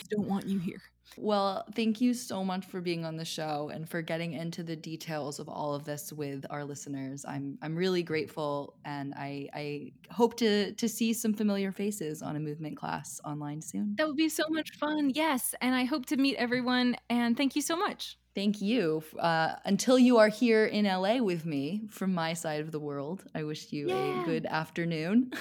Don't 0.10 0.28
want 0.28 0.48
you 0.48 0.60
here. 0.60 0.82
Well, 1.18 1.66
thank 1.76 2.02
you 2.02 2.14
so 2.14 2.44
much 2.44 2.66
for 2.66 2.82
being 2.82 3.06
on 3.06 3.16
the 3.16 3.24
show 3.24 3.70
and 3.74 3.88
for 3.88 4.02
getting 4.02 4.34
into 4.34 4.64
the 4.64 4.76
details 4.76 5.40
of 5.40 5.48
all 5.48 5.74
of 5.74 5.86
this 5.86 6.12
with 6.12 6.46
our 6.50 6.66
listeners. 6.66 7.24
I'm 7.26 7.58
I'm 7.62 7.76
really 7.76 8.04
grateful 8.04 8.76
and 8.84 9.14
I 9.16 9.48
I 9.54 9.92
hope 10.12 10.36
to 10.38 10.74
to 10.74 10.90
see 10.90 11.14
some 11.14 11.34
familiar 11.34 11.72
faces 11.72 12.22
on 12.22 12.36
a 12.36 12.40
movement 12.40 12.76
class 12.76 13.22
online 13.24 13.62
soon. 13.62 13.96
That 13.98 14.08
would 14.08 14.18
be 14.18 14.30
so 14.30 14.44
much 14.50 14.72
fun. 14.72 15.12
Yes, 15.14 15.56
and 15.62 15.74
I 15.74 15.86
hope 15.86 16.06
to 16.08 16.18
meet 16.18 16.36
everyone 16.36 16.98
and 17.10 17.38
thank 17.38 17.56
you 17.56 17.62
so 17.62 17.78
much. 17.78 18.18
Thank 18.36 18.62
you. 18.62 19.02
Uh, 19.18 19.54
until 19.64 19.98
you 19.98 20.18
are 20.18 20.28
here 20.28 20.66
in 20.66 20.84
LA 20.84 21.18
with 21.20 21.46
me 21.46 21.84
from 21.90 22.14
my 22.14 22.34
side 22.34 22.60
of 22.60 22.72
the 22.72 22.82
world, 22.82 23.24
I 23.34 23.44
wish 23.44 23.72
you 23.72 23.88
yeah. 23.88 24.24
a 24.24 24.26
good 24.26 24.46
afternoon. 24.46 25.32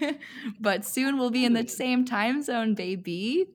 but 0.60 0.84
soon 0.84 1.18
we'll 1.18 1.30
be 1.30 1.44
in 1.44 1.52
the 1.52 1.68
same 1.68 2.04
time 2.04 2.42
zone, 2.42 2.74
baby. 2.74 3.46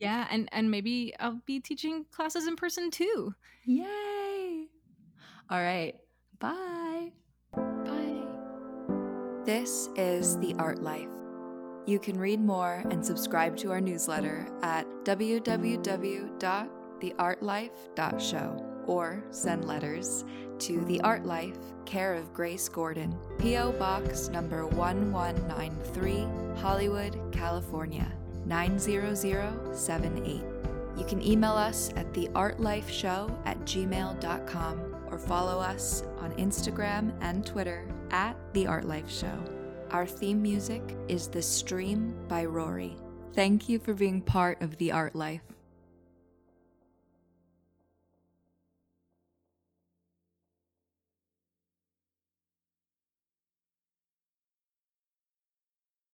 Yeah, 0.00 0.26
and 0.28 0.48
and 0.50 0.72
maybe 0.72 1.14
I'll 1.20 1.40
be 1.46 1.60
teaching 1.60 2.04
classes 2.10 2.48
in 2.48 2.56
person 2.56 2.90
too. 2.90 3.32
Yay! 3.64 4.66
All 5.48 5.62
right. 5.62 5.94
Bye. 6.40 7.12
Bye. 7.54 8.22
This 9.44 9.88
is 9.94 10.36
The 10.38 10.56
Art 10.58 10.82
Life. 10.82 11.08
You 11.86 12.00
can 12.00 12.18
read 12.18 12.40
more 12.40 12.82
and 12.90 13.06
subscribe 13.06 13.56
to 13.58 13.70
our 13.70 13.80
newsletter 13.80 14.48
at 14.62 14.86
www 15.04 16.73
theartlife.show 17.00 18.64
or 18.86 19.24
send 19.30 19.64
letters 19.64 20.24
to 20.58 20.84
The 20.84 21.00
Art 21.00 21.24
Life, 21.24 21.58
care 21.84 22.14
of 22.14 22.32
Grace 22.32 22.68
Gordon, 22.68 23.16
P.O. 23.38 23.72
Box 23.72 24.28
number 24.28 24.66
1193, 24.66 26.26
Hollywood, 26.60 27.18
California 27.32 28.10
90078. 28.46 30.42
You 30.96 31.04
can 31.04 31.22
email 31.22 31.52
us 31.52 31.90
at 31.96 32.12
theartlifeshow 32.12 33.36
at 33.46 33.58
gmail.com 33.60 34.94
or 35.10 35.18
follow 35.18 35.58
us 35.60 36.04
on 36.18 36.32
Instagram 36.34 37.12
and 37.20 37.44
Twitter 37.44 37.86
at 38.10 38.36
The 38.52 38.66
Art 38.66 38.84
Life 38.84 39.10
Show. 39.10 39.38
Our 39.90 40.06
theme 40.06 40.40
music 40.40 40.96
is 41.08 41.28
The 41.28 41.42
Stream 41.42 42.14
by 42.28 42.44
Rorie. 42.44 42.96
Thank 43.34 43.68
you 43.68 43.78
for 43.78 43.94
being 43.94 44.20
part 44.22 44.62
of 44.62 44.76
The 44.78 44.92
Art 44.92 45.16
Life. 45.16 45.42